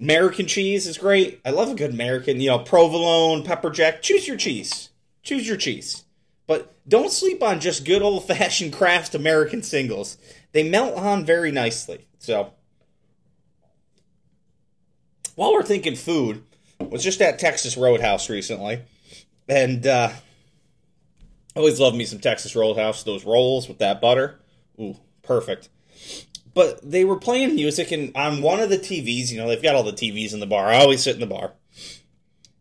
American 0.00 0.46
cheese 0.46 0.86
is 0.86 0.96
great. 0.96 1.40
I 1.44 1.50
love 1.50 1.70
a 1.72 1.74
good 1.74 1.90
American, 1.90 2.40
you 2.40 2.48
know, 2.48 2.60
provolone, 2.60 3.42
pepper 3.42 3.70
jack. 3.70 4.00
Choose 4.00 4.28
your 4.28 4.36
cheese. 4.36 4.90
Choose 5.24 5.48
your 5.48 5.56
cheese. 5.56 6.04
But 6.46 6.72
don't 6.88 7.10
sleep 7.10 7.42
on 7.42 7.58
just 7.58 7.84
good 7.84 8.00
old 8.00 8.28
fashioned 8.28 8.72
Kraft 8.72 9.16
American 9.16 9.64
singles. 9.64 10.18
They 10.52 10.68
melt 10.68 10.96
on 10.96 11.24
very 11.24 11.50
nicely. 11.50 12.06
So, 12.20 12.52
while 15.34 15.52
we're 15.52 15.64
thinking 15.64 15.96
food, 15.96 16.44
was 16.78 17.02
just 17.02 17.20
at 17.20 17.40
Texas 17.40 17.76
Roadhouse 17.76 18.30
recently, 18.30 18.82
and 19.48 19.84
uh, 19.84 20.12
I 21.56 21.58
always 21.58 21.80
love 21.80 21.96
me 21.96 22.04
some 22.04 22.20
Texas 22.20 22.54
Roadhouse. 22.54 23.02
Those 23.02 23.24
rolls 23.24 23.66
with 23.66 23.78
that 23.78 24.00
butter, 24.00 24.38
Ooh, 24.78 24.96
perfect. 25.22 25.68
But 26.54 26.80
they 26.88 27.04
were 27.04 27.16
playing 27.16 27.54
music, 27.54 27.92
and 27.92 28.14
on 28.14 28.42
one 28.42 28.60
of 28.60 28.68
the 28.68 28.78
TVs, 28.78 29.30
you 29.30 29.38
know, 29.38 29.48
they've 29.48 29.62
got 29.62 29.74
all 29.74 29.82
the 29.82 29.92
TVs 29.92 30.34
in 30.34 30.40
the 30.40 30.46
bar. 30.46 30.68
I 30.68 30.78
always 30.78 31.02
sit 31.02 31.14
in 31.14 31.20
the 31.20 31.26
bar. 31.26 31.52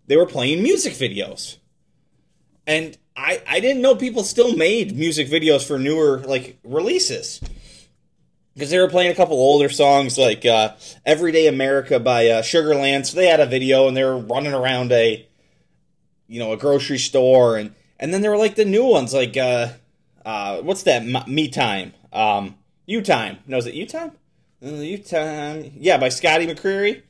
They 0.07 0.15
were 0.15 0.25
playing 0.25 0.63
music 0.63 0.93
videos. 0.93 1.57
And 2.65 2.97
I, 3.17 3.41
I 3.47 3.59
didn't 3.59 3.81
know 3.81 3.95
people 3.95 4.23
still 4.23 4.55
made 4.55 4.95
music 4.95 5.27
videos 5.27 5.65
for 5.65 5.77
newer, 5.77 6.19
like, 6.19 6.57
releases. 6.63 7.41
Because 8.53 8.69
they 8.69 8.79
were 8.79 8.89
playing 8.89 9.11
a 9.11 9.15
couple 9.15 9.35
older 9.35 9.69
songs, 9.69 10.17
like 10.17 10.45
uh, 10.45 10.75
Everyday 11.05 11.47
America 11.47 11.99
by 11.99 12.27
uh, 12.27 12.41
Sugarland. 12.41 13.05
So 13.05 13.17
they 13.17 13.27
had 13.27 13.39
a 13.39 13.45
video, 13.45 13.87
and 13.87 13.97
they 13.97 14.03
were 14.03 14.17
running 14.17 14.53
around 14.53 14.93
a, 14.93 15.27
you 16.27 16.39
know, 16.39 16.53
a 16.53 16.57
grocery 16.57 16.97
store. 16.97 17.57
And, 17.57 17.73
and 17.99 18.13
then 18.13 18.21
there 18.21 18.31
were, 18.31 18.37
like, 18.37 18.55
the 18.55 18.65
new 18.65 18.85
ones, 18.85 19.13
like, 19.13 19.35
uh, 19.35 19.69
uh, 20.25 20.61
what's 20.61 20.83
that? 20.83 21.27
Me 21.27 21.49
Time. 21.49 21.93
Um, 22.13 22.55
You 22.91 23.01
Time. 23.01 23.37
No, 23.47 23.57
is 23.57 23.67
it 23.67 23.73
You 23.73 23.85
Time? 23.85 24.11
You 24.59 24.97
Time. 24.97 25.71
Yeah, 25.77 25.97
by 25.97 26.09
Scotty 26.09 26.45
McCreery. 26.45 27.03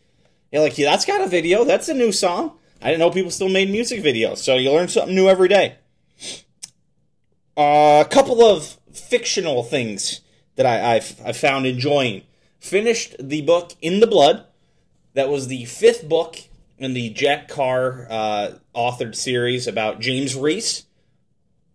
Yeah, 0.51 0.59
like 0.59 0.77
yeah, 0.77 0.91
that's 0.91 1.05
got 1.05 1.21
a 1.21 1.27
video. 1.27 1.63
That's 1.63 1.89
a 1.89 1.95
new 1.95 2.11
song. 2.11 2.59
I 2.83 2.89
didn't 2.89 2.99
know 2.99 3.09
people 3.09 3.31
still 3.31 3.49
made 3.49 3.71
music 3.71 4.03
videos. 4.03 4.37
So 4.37 4.57
you 4.57 4.71
learn 4.71 4.89
something 4.89 5.15
new 5.15 5.27
every 5.27 5.47
day. 5.47 5.77
Uh, 7.57 8.03
a 8.05 8.07
couple 8.07 8.43
of 8.43 8.77
fictional 8.93 9.63
things 9.63 10.21
that 10.55 10.67
I, 10.67 10.97
I've, 10.97 11.19
I 11.25 11.31
found 11.31 11.65
enjoying. 11.65 12.25
Finished 12.59 13.15
the 13.19 13.41
book 13.41 13.71
In 13.81 14.01
the 14.01 14.07
Blood. 14.07 14.45
That 15.15 15.29
was 15.29 15.47
the 15.47 15.65
fifth 15.65 16.07
book 16.07 16.37
in 16.77 16.93
the 16.93 17.09
Jack 17.09 17.47
Carr 17.47 18.05
uh, 18.07 18.51
authored 18.75 19.15
series 19.15 19.65
about 19.65 19.99
James 19.99 20.35
Reece. 20.35 20.85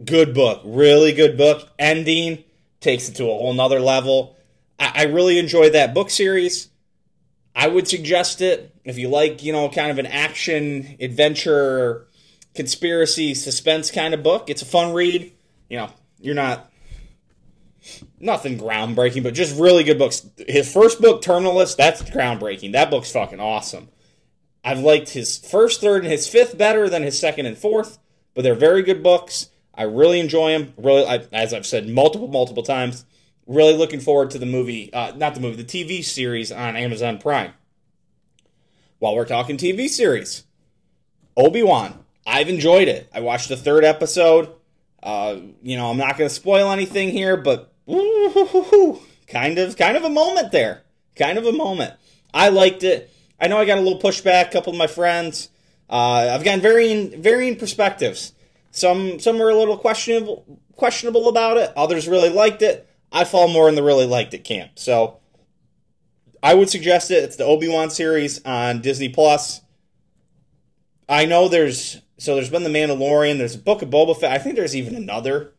Good 0.05 0.33
book, 0.33 0.63
really 0.65 1.13
good 1.13 1.37
book. 1.37 1.71
Ending 1.77 2.45
takes 2.87 3.09
it 3.09 3.16
to 3.16 3.24
a 3.24 3.37
whole 3.37 3.53
nother 3.53 3.80
level. 3.80 4.37
I, 4.78 4.93
I 4.95 5.03
really 5.07 5.39
enjoyed 5.41 5.72
that 5.72 5.93
book 5.93 6.09
series. 6.09 6.70
I 7.55 7.66
would 7.66 7.89
suggest 7.89 8.41
it 8.41 8.72
if 8.84 8.97
you 8.97 9.09
like, 9.09 9.43
you 9.43 9.53
know, 9.53 9.68
kind 9.68 9.91
of 9.91 9.99
an 9.99 10.07
action, 10.07 10.97
adventure, 11.01 12.07
conspiracy, 12.55 13.34
suspense 13.34 13.91
kind 13.91 14.14
of 14.14 14.22
book. 14.22 14.49
It's 14.49 14.62
a 14.62 14.66
fun 14.66 14.95
read. 14.95 15.32
You 15.68 15.78
know, 15.78 15.91
you're 16.20 16.37
not 16.37 16.70
nothing 18.20 18.57
groundbreaking, 18.57 19.24
but 19.24 19.34
just 19.34 19.59
really 19.59 19.82
good 19.82 19.99
books. 19.99 20.24
His 20.47 20.72
first 20.72 21.01
book, 21.01 21.22
Terminal 21.22 21.57
List, 21.57 21.76
that's 21.76 22.03
groundbreaking. 22.03 22.72
That 22.72 22.91
book's 22.91 23.11
fucking 23.11 23.41
awesome. 23.41 23.89
I've 24.62 24.80
liked 24.80 25.11
his 25.11 25.39
first, 25.39 25.80
third, 25.80 26.05
and 26.05 26.12
his 26.12 26.28
fifth 26.28 26.57
better 26.57 26.89
than 26.89 27.03
his 27.03 27.18
second 27.18 27.47
and 27.47 27.59
fourth, 27.59 27.99
but 28.34 28.43
they're 28.43 28.55
very 28.55 28.82
good 28.82 29.03
books. 29.03 29.49
I 29.77 29.83
really 29.85 30.20
enjoy 30.20 30.53
them. 30.53 30.72
Really, 30.77 31.07
I, 31.07 31.27
as 31.33 31.53
I've 31.53 31.66
said 31.66 31.89
multiple, 31.89 32.29
multiple 32.29 32.62
times, 32.62 33.05
really 33.47 33.74
looking 33.74 34.01
forward 34.01 34.31
to 34.31 34.39
the 34.39 34.47
movie, 34.47 34.93
uh, 34.93 35.12
not 35.16 35.35
the 35.35 35.41
movie, 35.41 35.62
the 35.62 35.64
TV 35.64 36.05
series 36.05 36.51
on 36.51 36.77
Amazon 36.77 37.18
Prime. 37.18 37.53
While 38.99 39.14
we're 39.14 39.27
talking 39.27 39.57
TV 39.57 39.89
series, 39.89 40.45
Obi 41.37 41.62
Wan. 41.62 42.05
I've 42.27 42.49
enjoyed 42.49 42.89
it. 42.89 43.09
I 43.14 43.20
watched 43.20 43.49
the 43.49 43.57
third 43.57 43.85
episode. 43.85 44.53
Uh, 45.03 45.37
you 45.62 45.77
know, 45.77 45.91
I'm 45.91 45.99
not 45.99 46.18
going 46.18 46.29
to 46.29 46.35
spoil 46.35 46.72
anything 46.72 47.11
here, 47.11 47.37
but 47.37 47.72
kind 49.29 49.59
of, 49.59 49.77
kind 49.77 49.97
of 49.97 50.05
a 50.05 50.11
moment 50.11 50.51
there. 50.51 50.83
Kind 51.14 51.39
of 51.39 51.47
a 51.47 51.53
moment. 51.53 51.95
I 52.35 52.49
liked 52.49 52.83
it. 52.83 53.11
I 53.41 53.49
know 53.49 53.59
I 53.59 53.64
got 53.64 53.79
a 53.79 53.81
little 53.83 54.01
pushback. 54.01 54.49
A 54.49 54.53
couple 54.53 54.72
of 54.72 54.79
my 54.79 54.87
friends. 54.87 55.51
Uh, 55.89 56.31
I've 56.33 56.43
gotten 56.43 56.61
varying, 56.61 57.22
varying 57.22 57.57
perspectives. 57.57 58.33
Some, 58.77 59.18
some 59.20 59.41
are 59.41 59.49
a 59.49 59.57
little 59.57 59.79
questionable, 59.79 60.61
questionable 60.74 61.29
about 61.29 61.57
it. 61.57 61.72
Others 61.77 62.09
really 62.09 62.29
liked 62.29 62.62
it. 62.62 62.89
I 63.11 63.24
fall 63.24 63.49
more 63.49 63.68
in 63.68 63.74
the 63.74 63.83
really 63.83 64.07
liked 64.07 64.35
it 64.35 64.45
camp. 64.45 64.72
So, 64.79 65.18
I 66.43 66.55
would 66.55 66.68
suggest 66.68 67.11
it. 67.11 67.24
It's 67.24 67.37
the 67.37 67.45
Obi 67.45 67.68
Wan 67.68 67.91
series 67.91 68.45
on 68.45 68.81
Disney 68.81 69.09
Plus. 69.09 69.62
I 71.09 71.24
know 71.24 71.49
there's 71.49 72.03
so 72.18 72.35
there's 72.35 72.51
been 72.51 72.62
the 72.62 72.70
Mandalorian. 72.70 73.39
There's 73.39 73.55
a 73.55 73.59
Book 73.59 73.83
of 73.83 73.91
Boba 73.91 74.16
Fett. 74.16 74.33
I 74.33 74.39
think 74.39 74.57
there's 74.57 74.77
even 74.77 74.95
another 74.95 75.55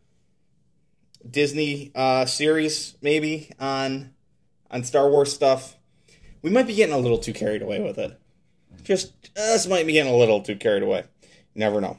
Disney 1.29 1.91
uh, 1.95 2.25
series 2.25 2.95
maybe 3.01 3.51
on 3.59 4.13
on 4.71 4.83
Star 4.83 5.09
Wars 5.09 5.33
stuff. 5.33 5.75
We 6.41 6.51
might 6.51 6.67
be 6.67 6.75
getting 6.75 6.95
a 6.95 6.99
little 6.99 7.17
too 7.17 7.33
carried 7.33 7.61
away 7.61 7.81
with 7.81 7.97
it. 7.97 8.17
Just 8.83 9.13
us 9.37 9.67
might 9.67 9.87
be 9.87 9.93
getting 9.93 10.13
a 10.13 10.17
little 10.17 10.41
too 10.41 10.55
carried 10.55 10.83
away. 10.83 11.03
Never 11.55 11.81
know. 11.81 11.97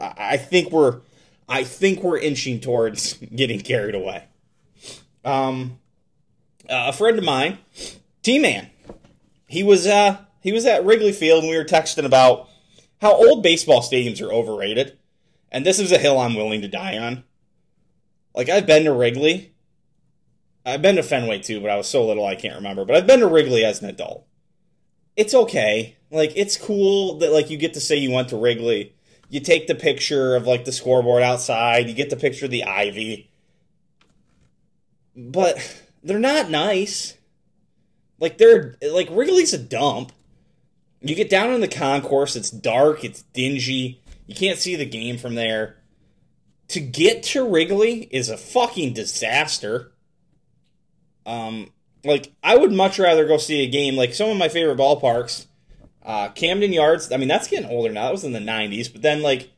I 0.00 0.36
think 0.36 0.70
we're 0.70 1.00
I 1.48 1.64
think 1.64 2.02
we're 2.02 2.18
inching 2.18 2.60
towards 2.60 3.14
getting 3.34 3.60
carried 3.60 3.94
away. 3.94 4.24
Um, 5.24 5.78
uh, 6.68 6.86
a 6.88 6.92
friend 6.92 7.18
of 7.18 7.24
mine, 7.24 7.58
T 8.22 8.38
Man, 8.38 8.70
he 9.46 9.62
was 9.62 9.86
uh 9.86 10.18
he 10.40 10.52
was 10.52 10.66
at 10.66 10.84
Wrigley 10.84 11.12
Field 11.12 11.42
and 11.42 11.50
we 11.50 11.56
were 11.56 11.64
texting 11.64 12.04
about 12.04 12.48
how 13.00 13.14
old 13.14 13.42
baseball 13.42 13.80
stadiums 13.80 14.20
are 14.22 14.32
overrated. 14.32 14.98
And 15.52 15.66
this 15.66 15.78
is 15.78 15.92
a 15.92 15.98
hill 15.98 16.18
I'm 16.18 16.34
willing 16.34 16.62
to 16.62 16.68
die 16.68 16.96
on. 16.96 17.24
Like, 18.34 18.48
I've 18.48 18.66
been 18.66 18.84
to 18.84 18.92
Wrigley. 18.92 19.52
I've 20.64 20.82
been 20.82 20.96
to 20.96 21.02
Fenway 21.02 21.40
too, 21.40 21.60
but 21.60 21.70
I 21.70 21.76
was 21.76 21.88
so 21.88 22.06
little 22.06 22.24
I 22.24 22.36
can't 22.36 22.56
remember. 22.56 22.84
But 22.84 22.96
I've 22.96 23.06
been 23.06 23.20
to 23.20 23.26
Wrigley 23.26 23.64
as 23.64 23.82
an 23.82 23.88
adult. 23.88 24.26
It's 25.16 25.34
okay. 25.34 25.96
Like, 26.10 26.32
it's 26.36 26.56
cool 26.56 27.18
that, 27.18 27.32
like, 27.32 27.50
you 27.50 27.56
get 27.56 27.74
to 27.74 27.80
say 27.80 27.96
you 27.96 28.10
went 28.10 28.28
to 28.28 28.36
Wrigley. 28.36 28.94
You 29.30 29.40
take 29.40 29.66
the 29.66 29.74
picture 29.74 30.36
of, 30.36 30.46
like, 30.46 30.66
the 30.66 30.72
scoreboard 30.72 31.22
outside. 31.22 31.88
You 31.88 31.94
get 31.94 32.10
the 32.10 32.16
picture 32.16 32.44
of 32.44 32.50
the 32.50 32.64
ivy. 32.64 33.30
But 35.16 35.82
they're 36.02 36.18
not 36.18 36.50
nice. 36.50 37.16
Like, 38.18 38.36
they're, 38.36 38.76
like, 38.82 39.08
Wrigley's 39.10 39.54
a 39.54 39.58
dump. 39.58 40.12
You 41.00 41.14
get 41.14 41.30
down 41.30 41.54
in 41.54 41.62
the 41.62 41.68
concourse, 41.68 42.36
it's 42.36 42.50
dark, 42.50 43.04
it's 43.04 43.22
dingy, 43.32 44.02
you 44.26 44.36
can't 44.36 44.58
see 44.58 44.76
the 44.76 44.84
game 44.84 45.18
from 45.18 45.34
there. 45.34 45.76
To 46.68 46.80
get 46.80 47.24
to 47.24 47.44
Wrigley 47.48 48.06
is 48.12 48.28
a 48.28 48.36
fucking 48.36 48.92
disaster. 48.92 49.90
Um, 51.26 51.72
like 52.04 52.32
I 52.40 52.56
would 52.56 52.70
much 52.70 53.00
rather 53.00 53.26
go 53.26 53.38
see 53.38 53.64
a 53.64 53.68
game 53.68 53.96
like 53.96 54.14
some 54.14 54.30
of 54.30 54.36
my 54.36 54.48
favorite 54.48 54.78
ballparks, 54.78 55.46
uh, 56.04 56.28
Camden 56.30 56.72
Yards. 56.72 57.12
I 57.12 57.16
mean 57.16 57.28
that's 57.28 57.48
getting 57.48 57.70
older 57.70 57.92
now. 57.92 58.04
That 58.04 58.12
was 58.12 58.24
in 58.24 58.32
the 58.32 58.38
'90s, 58.38 58.92
but 58.92 59.02
then 59.02 59.22
like 59.22 59.50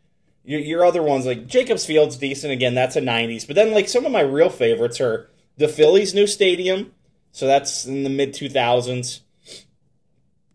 your 0.44 0.60
your 0.60 0.84
other 0.84 1.02
ones 1.02 1.26
like 1.26 1.46
Jacobs 1.46 1.86
Field's 1.86 2.16
decent 2.16 2.52
again. 2.52 2.74
That's 2.74 2.96
a 2.96 3.00
'90s, 3.00 3.46
but 3.46 3.56
then 3.56 3.72
like 3.72 3.88
some 3.88 4.04
of 4.04 4.12
my 4.12 4.20
real 4.22 4.50
favorites 4.50 5.00
are 5.00 5.30
the 5.56 5.68
Phillies' 5.68 6.14
new 6.14 6.26
stadium. 6.26 6.92
So 7.34 7.46
that's 7.46 7.86
in 7.86 8.02
the 8.02 8.10
mid 8.10 8.34
2000s. 8.34 9.20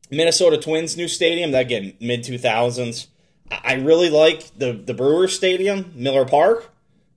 Minnesota 0.09 0.57
Twins 0.57 0.95
new 0.95 1.07
stadium, 1.07 1.51
that 1.51 1.65
again 1.65 1.93
mid 1.99 2.23
two 2.23 2.37
thousands. 2.37 3.07
I 3.51 3.75
really 3.75 4.09
like 4.09 4.57
the 4.57 4.73
the 4.73 4.93
Brewers 4.93 5.35
Stadium, 5.35 5.91
Miller 5.95 6.25
Park. 6.25 6.71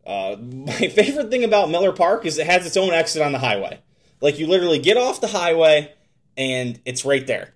Uh, 0.07 0.37
my 0.41 0.73
favorite 0.73 1.31
thing 1.31 1.45
about 1.45 1.71
Miller 1.71 1.93
Park 1.93 2.27
is 2.27 2.39
it 2.39 2.47
has 2.47 2.66
its 2.66 2.77
own 2.77 2.91
exit 2.91 3.23
on 3.23 3.33
the 3.33 3.39
highway. 3.39 3.81
Like 4.21 4.39
you 4.39 4.47
literally 4.47 4.79
get 4.79 4.97
off 4.97 5.21
the 5.21 5.29
highway 5.29 5.93
and 6.37 6.81
it's 6.85 7.05
right 7.05 7.27
there. 7.27 7.55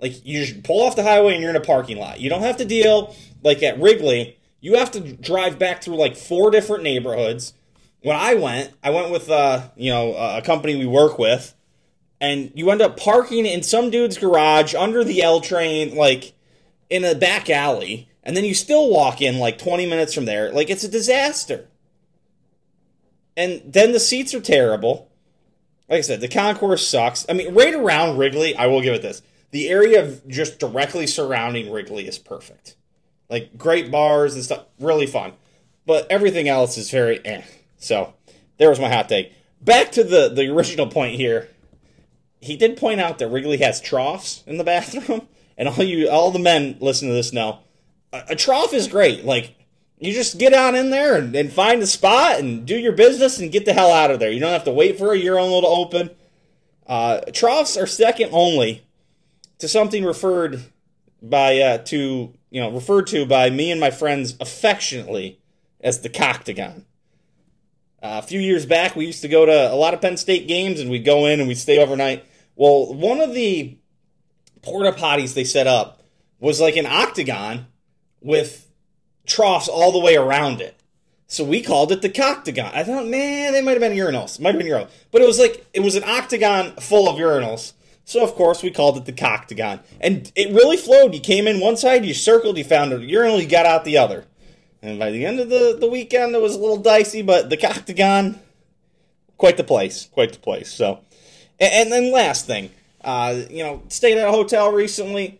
Like 0.00 0.24
you 0.24 0.44
just 0.44 0.62
pull 0.62 0.82
off 0.82 0.96
the 0.96 1.02
highway 1.02 1.34
and 1.34 1.42
you're 1.42 1.50
in 1.50 1.56
a 1.56 1.60
parking 1.60 1.98
lot. 1.98 2.20
You 2.20 2.30
don't 2.30 2.42
have 2.42 2.58
to 2.58 2.64
deal 2.64 3.14
like 3.42 3.62
at 3.62 3.80
Wrigley. 3.80 4.38
You 4.60 4.76
have 4.76 4.90
to 4.92 5.00
drive 5.00 5.58
back 5.58 5.82
through 5.82 5.96
like 5.96 6.16
four 6.16 6.50
different 6.50 6.82
neighborhoods. 6.82 7.54
When 8.02 8.16
I 8.16 8.34
went, 8.34 8.72
I 8.82 8.90
went 8.90 9.10
with 9.10 9.30
uh, 9.30 9.68
you 9.76 9.90
know 9.90 10.14
a 10.14 10.42
company 10.42 10.76
we 10.76 10.86
work 10.86 11.18
with 11.18 11.54
and 12.20 12.52
you 12.54 12.70
end 12.70 12.82
up 12.82 12.96
parking 12.96 13.46
in 13.46 13.62
some 13.62 13.90
dude's 13.90 14.18
garage 14.18 14.74
under 14.74 15.04
the 15.04 15.22
L 15.22 15.40
train, 15.40 15.94
like 15.94 16.32
in 16.90 17.04
a 17.04 17.14
back 17.14 17.48
alley, 17.48 18.08
and 18.22 18.36
then 18.36 18.44
you 18.44 18.54
still 18.54 18.90
walk 18.90 19.20
in 19.20 19.38
like 19.38 19.58
20 19.58 19.86
minutes 19.86 20.14
from 20.14 20.24
there. 20.24 20.52
Like 20.52 20.70
it's 20.70 20.84
a 20.84 20.88
disaster. 20.88 21.68
And 23.36 23.62
then 23.64 23.92
the 23.92 24.00
seats 24.00 24.34
are 24.34 24.40
terrible. 24.40 25.10
Like 25.88 25.98
I 25.98 26.02
said, 26.02 26.20
the 26.20 26.28
concourse 26.28 26.86
sucks. 26.86 27.24
I 27.28 27.34
mean, 27.34 27.54
right 27.54 27.74
around 27.74 28.18
Wrigley, 28.18 28.56
I 28.56 28.66
will 28.66 28.82
give 28.82 28.94
it 28.94 29.02
this. 29.02 29.22
The 29.50 29.68
area 29.68 30.04
of 30.04 30.26
just 30.28 30.58
directly 30.58 31.06
surrounding 31.06 31.70
Wrigley 31.70 32.06
is 32.06 32.18
perfect. 32.18 32.76
Like 33.30 33.56
great 33.56 33.90
bars 33.90 34.34
and 34.34 34.44
stuff, 34.44 34.64
really 34.78 35.06
fun. 35.06 35.32
But 35.86 36.06
everything 36.10 36.48
else 36.48 36.76
is 36.76 36.90
very 36.90 37.24
eh. 37.24 37.42
So 37.78 38.14
there 38.58 38.68
was 38.68 38.80
my 38.80 38.90
hot 38.90 39.08
take. 39.08 39.32
Back 39.60 39.92
to 39.92 40.04
the 40.04 40.28
the 40.28 40.48
original 40.52 40.86
point 40.86 41.16
here 41.16 41.48
he 42.40 42.56
did 42.56 42.76
point 42.76 43.00
out 43.00 43.18
that 43.18 43.28
Wrigley 43.28 43.58
has 43.58 43.80
troughs 43.80 44.42
in 44.46 44.58
the 44.58 44.64
bathroom, 44.64 45.26
and 45.58 45.68
all 45.68 45.82
you, 45.82 46.08
all 46.08 46.30
the 46.30 46.38
men 46.38 46.76
listen 46.80 47.08
to 47.08 47.14
this 47.14 47.32
know, 47.32 47.60
a, 48.12 48.24
a 48.30 48.36
trough 48.36 48.72
is 48.72 48.88
great. 48.88 49.24
Like 49.24 49.54
you 49.98 50.12
just 50.12 50.38
get 50.38 50.54
on 50.54 50.74
in 50.74 50.90
there 50.90 51.16
and, 51.16 51.34
and, 51.34 51.52
find 51.52 51.82
a 51.82 51.86
spot 51.86 52.38
and 52.38 52.64
do 52.64 52.78
your 52.78 52.92
business 52.92 53.40
and 53.40 53.50
get 53.50 53.64
the 53.64 53.72
hell 53.72 53.92
out 53.92 54.12
of 54.12 54.20
there. 54.20 54.30
You 54.30 54.38
don't 54.38 54.52
have 54.52 54.64
to 54.64 54.72
wait 54.72 54.96
for 54.96 55.12
a 55.12 55.18
urinal 55.18 55.62
to 55.62 55.66
open. 55.66 56.10
Uh, 56.86 57.20
troughs 57.32 57.76
are 57.76 57.86
second 57.86 58.30
only 58.32 58.86
to 59.58 59.68
something 59.68 60.04
referred 60.04 60.62
by 61.20 61.58
uh, 61.58 61.78
to 61.78 62.32
you 62.50 62.60
know 62.60 62.70
referred 62.70 63.06
to 63.08 63.26
by 63.26 63.50
me 63.50 63.70
and 63.70 63.80
my 63.80 63.90
friends 63.90 64.36
affectionately 64.40 65.40
as 65.80 66.00
the 66.00 66.08
coctagon. 66.08 66.84
Uh, 68.00 68.20
a 68.22 68.26
few 68.26 68.38
years 68.38 68.64
back, 68.64 68.94
we 68.94 69.06
used 69.06 69.22
to 69.22 69.28
go 69.28 69.44
to 69.44 69.72
a 69.72 69.74
lot 69.74 69.92
of 69.92 70.00
Penn 70.00 70.16
State 70.16 70.46
games, 70.46 70.78
and 70.78 70.88
we'd 70.88 71.04
go 71.04 71.26
in 71.26 71.40
and 71.40 71.48
we'd 71.48 71.58
stay 71.58 71.78
overnight. 71.78 72.24
Well, 72.54 72.94
one 72.94 73.20
of 73.20 73.34
the 73.34 73.76
porta 74.62 74.92
potties 74.92 75.34
they 75.34 75.44
set 75.44 75.66
up 75.66 76.02
was 76.38 76.60
like 76.60 76.76
an 76.76 76.86
octagon 76.86 77.66
with 78.20 78.70
troughs 79.26 79.68
all 79.68 79.92
the 79.92 79.98
way 79.98 80.16
around 80.16 80.60
it. 80.60 80.74
So 81.26 81.44
we 81.44 81.60
called 81.60 81.92
it 81.92 82.00
the 82.00 82.08
coctagon. 82.08 82.72
I 82.72 82.84
thought, 82.84 83.06
man, 83.06 83.52
they 83.52 83.60
might 83.60 83.72
have 83.72 83.80
been 83.80 83.92
urinals. 83.92 84.40
Might 84.40 84.54
have 84.54 84.58
been 84.58 84.70
urinals. 84.70 84.90
But 85.10 85.20
it 85.20 85.26
was 85.26 85.38
like, 85.38 85.66
it 85.74 85.80
was 85.80 85.94
an 85.94 86.04
octagon 86.04 86.72
full 86.76 87.08
of 87.08 87.16
urinals. 87.16 87.74
So, 88.08 88.24
of 88.24 88.36
course, 88.36 88.62
we 88.62 88.70
called 88.70 88.96
it 88.96 89.04
the 89.04 89.12
coctagon. 89.12 89.80
And 90.00 90.32
it 90.34 90.48
really 90.54 90.78
flowed. 90.78 91.12
You 91.12 91.20
came 91.20 91.46
in 91.46 91.60
one 91.60 91.76
side, 91.76 92.06
you 92.06 92.14
circled, 92.14 92.56
you 92.56 92.64
found 92.64 92.90
a 92.90 93.04
urinal, 93.04 93.38
you 93.38 93.46
got 93.46 93.66
out 93.66 93.84
the 93.84 93.98
other. 93.98 94.24
And 94.80 94.98
by 94.98 95.10
the 95.10 95.26
end 95.26 95.40
of 95.40 95.50
the, 95.50 95.76
the 95.78 95.90
weekend, 95.90 96.34
it 96.34 96.40
was 96.40 96.54
a 96.54 96.58
little 96.58 96.78
dicey, 96.78 97.20
but 97.20 97.50
the 97.50 97.58
coctagon, 97.58 98.38
quite 99.36 99.58
the 99.58 99.62
place. 99.62 100.06
Quite 100.06 100.32
the 100.32 100.38
place. 100.38 100.72
So, 100.72 101.00
and, 101.60 101.70
and 101.70 101.92
then 101.92 102.10
last 102.10 102.46
thing, 102.46 102.70
uh, 103.04 103.42
you 103.50 103.62
know, 103.62 103.82
stayed 103.88 104.16
at 104.16 104.26
a 104.26 104.32
hotel 104.32 104.72
recently 104.72 105.38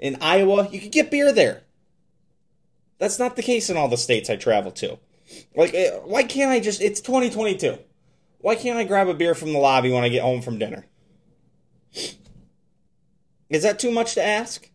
in 0.00 0.18
Iowa. 0.20 0.68
You 0.68 0.80
could 0.80 0.90
get 0.90 1.12
beer 1.12 1.32
there. 1.32 1.62
That's 2.98 3.20
not 3.20 3.36
the 3.36 3.44
case 3.44 3.70
in 3.70 3.76
all 3.76 3.86
the 3.86 3.96
states 3.96 4.28
I 4.28 4.34
travel 4.34 4.72
to. 4.72 4.98
Like, 5.54 5.72
eh, 5.72 5.90
why 6.02 6.24
can't 6.24 6.50
I 6.50 6.58
just? 6.58 6.80
It's 6.80 7.00
2022. 7.00 7.78
Why 8.40 8.56
can't 8.56 8.76
I 8.76 8.82
grab 8.82 9.06
a 9.06 9.14
beer 9.14 9.36
from 9.36 9.52
the 9.52 9.60
lobby 9.60 9.92
when 9.92 10.02
I 10.02 10.08
get 10.08 10.22
home 10.22 10.42
from 10.42 10.58
dinner? 10.58 10.84
Is 13.48 13.62
that 13.62 13.78
too 13.78 13.90
much 13.90 14.14
to 14.14 14.24
ask? 14.24 14.68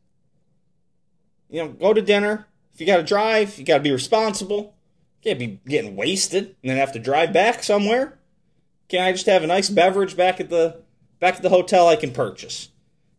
You 1.49 1.63
know, 1.63 1.69
go 1.69 1.93
to 1.93 2.01
dinner. 2.01 2.47
If 2.73 2.79
you 2.79 2.87
got 2.87 2.97
to 2.97 3.03
drive, 3.03 3.57
you 3.59 3.65
got 3.65 3.77
to 3.77 3.83
be 3.83 3.91
responsible. 3.91 4.75
You 5.21 5.31
can't 5.31 5.39
be 5.39 5.59
getting 5.67 5.95
wasted 5.95 6.55
and 6.61 6.69
then 6.69 6.77
have 6.77 6.93
to 6.93 6.99
drive 6.99 7.33
back 7.33 7.63
somewhere. 7.63 8.17
Can 8.87 9.03
I 9.03 9.11
just 9.11 9.25
have 9.25 9.43
a 9.43 9.47
nice 9.47 9.69
beverage 9.69 10.17
back 10.17 10.39
at 10.39 10.49
the 10.49 10.81
back 11.19 11.35
at 11.35 11.41
the 11.41 11.49
hotel 11.49 11.87
I 11.87 11.95
can 11.95 12.11
purchase? 12.11 12.69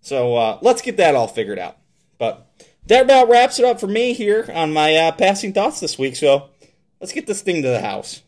So 0.01 0.37
uh, 0.37 0.59
let's 0.63 0.83
get 0.83 0.97
that 0.97 1.15
all 1.15 1.29
figured 1.29 1.59
out. 1.59 1.79
But 2.19 2.47
that 2.87 3.05
about 3.05 3.29
wraps 3.29 3.59
it 3.59 3.65
up 3.65 3.79
for 3.79 3.87
me 3.87 4.13
here 4.13 4.51
on 4.53 4.73
my 4.73 4.97
uh, 4.97 5.13
passing 5.13 5.53
thoughts 5.53 5.81
this 5.81 5.99
week. 5.99 6.17
So 6.17 6.49
let's 7.01 7.13
get 7.13 7.27
this 7.27 7.43
thing 7.43 7.63
to 7.63 7.69
the 7.69 7.81
house. 7.81 8.23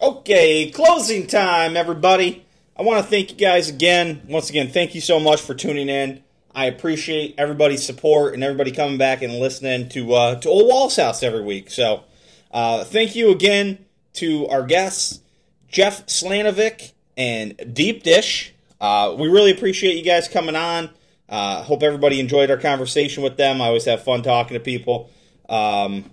Okay, 0.00 0.70
closing 0.70 1.26
time, 1.26 1.76
everybody. 1.76 2.43
I 2.76 2.82
want 2.82 3.04
to 3.04 3.08
thank 3.08 3.30
you 3.30 3.36
guys 3.36 3.68
again. 3.68 4.22
Once 4.28 4.50
again, 4.50 4.68
thank 4.68 4.96
you 4.96 5.00
so 5.00 5.20
much 5.20 5.40
for 5.40 5.54
tuning 5.54 5.88
in. 5.88 6.24
I 6.56 6.66
appreciate 6.66 7.36
everybody's 7.38 7.84
support 7.84 8.34
and 8.34 8.42
everybody 8.42 8.72
coming 8.72 8.98
back 8.98 9.22
and 9.22 9.34
listening 9.34 9.88
to 9.90 10.12
uh, 10.14 10.34
to 10.40 10.48
Ole 10.48 10.68
Walls' 10.68 10.96
House 10.96 11.22
every 11.22 11.42
week. 11.42 11.70
So, 11.70 12.02
uh, 12.50 12.82
thank 12.82 13.14
you 13.14 13.30
again 13.30 13.84
to 14.14 14.48
our 14.48 14.64
guests, 14.64 15.20
Jeff 15.68 16.06
Slanovec 16.06 16.92
and 17.16 17.74
Deep 17.74 18.02
Dish. 18.02 18.52
Uh, 18.80 19.14
we 19.16 19.28
really 19.28 19.52
appreciate 19.52 19.96
you 19.96 20.04
guys 20.04 20.26
coming 20.26 20.56
on. 20.56 20.90
Uh, 21.28 21.62
hope 21.62 21.82
everybody 21.82 22.18
enjoyed 22.18 22.50
our 22.50 22.56
conversation 22.56 23.22
with 23.22 23.36
them. 23.36 23.62
I 23.62 23.66
always 23.66 23.84
have 23.84 24.02
fun 24.02 24.22
talking 24.22 24.54
to 24.54 24.60
people. 24.60 25.10
Um, 25.48 26.10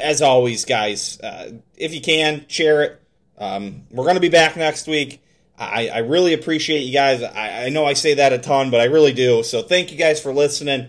as 0.00 0.22
always, 0.22 0.64
guys, 0.64 1.20
uh, 1.20 1.52
if 1.76 1.94
you 1.94 2.00
can, 2.00 2.46
share 2.48 2.82
it. 2.82 3.02
Um, 3.38 3.82
we're 3.90 4.04
going 4.04 4.16
to 4.16 4.20
be 4.20 4.28
back 4.28 4.56
next 4.56 4.86
week. 4.86 5.22
I, 5.58 5.88
I 5.88 5.98
really 5.98 6.34
appreciate 6.34 6.80
you 6.80 6.92
guys. 6.92 7.22
I, 7.22 7.66
I, 7.66 7.68
know 7.70 7.86
I 7.86 7.94
say 7.94 8.14
that 8.14 8.32
a 8.32 8.38
ton, 8.38 8.70
but 8.70 8.80
I 8.80 8.84
really 8.84 9.12
do. 9.12 9.42
So 9.42 9.62
thank 9.62 9.90
you 9.90 9.96
guys 9.96 10.20
for 10.20 10.32
listening. 10.32 10.88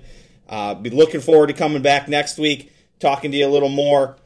Uh, 0.49 0.73
be 0.73 0.89
looking 0.89 1.21
forward 1.21 1.47
to 1.47 1.53
coming 1.53 1.81
back 1.81 2.09
next 2.09 2.37
week, 2.37 2.73
talking 2.99 3.31
to 3.31 3.37
you 3.37 3.47
a 3.47 3.49
little 3.49 3.69
more. 3.69 4.17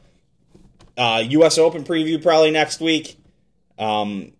Uh, 0.96 1.22
U.S. 1.28 1.58
Open 1.58 1.84
preview 1.84 2.20
probably 2.20 2.50
next 2.50 2.80
week. 2.80 3.18
Um, 3.78 4.32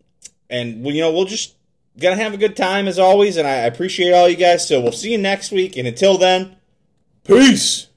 and 0.50 0.86
you 0.86 1.00
know 1.00 1.12
we'll 1.12 1.24
just 1.24 1.54
gonna 1.98 2.16
have 2.16 2.34
a 2.34 2.36
good 2.36 2.56
time 2.56 2.86
as 2.86 2.98
always, 2.98 3.36
and 3.36 3.48
I 3.48 3.52
appreciate 3.52 4.12
all 4.12 4.28
you 4.28 4.36
guys. 4.36 4.68
So 4.68 4.80
we'll 4.80 4.92
see 4.92 5.12
you 5.12 5.18
next 5.18 5.50
week, 5.50 5.76
and 5.76 5.88
until 5.88 6.18
then, 6.18 6.56
peace. 7.24 7.88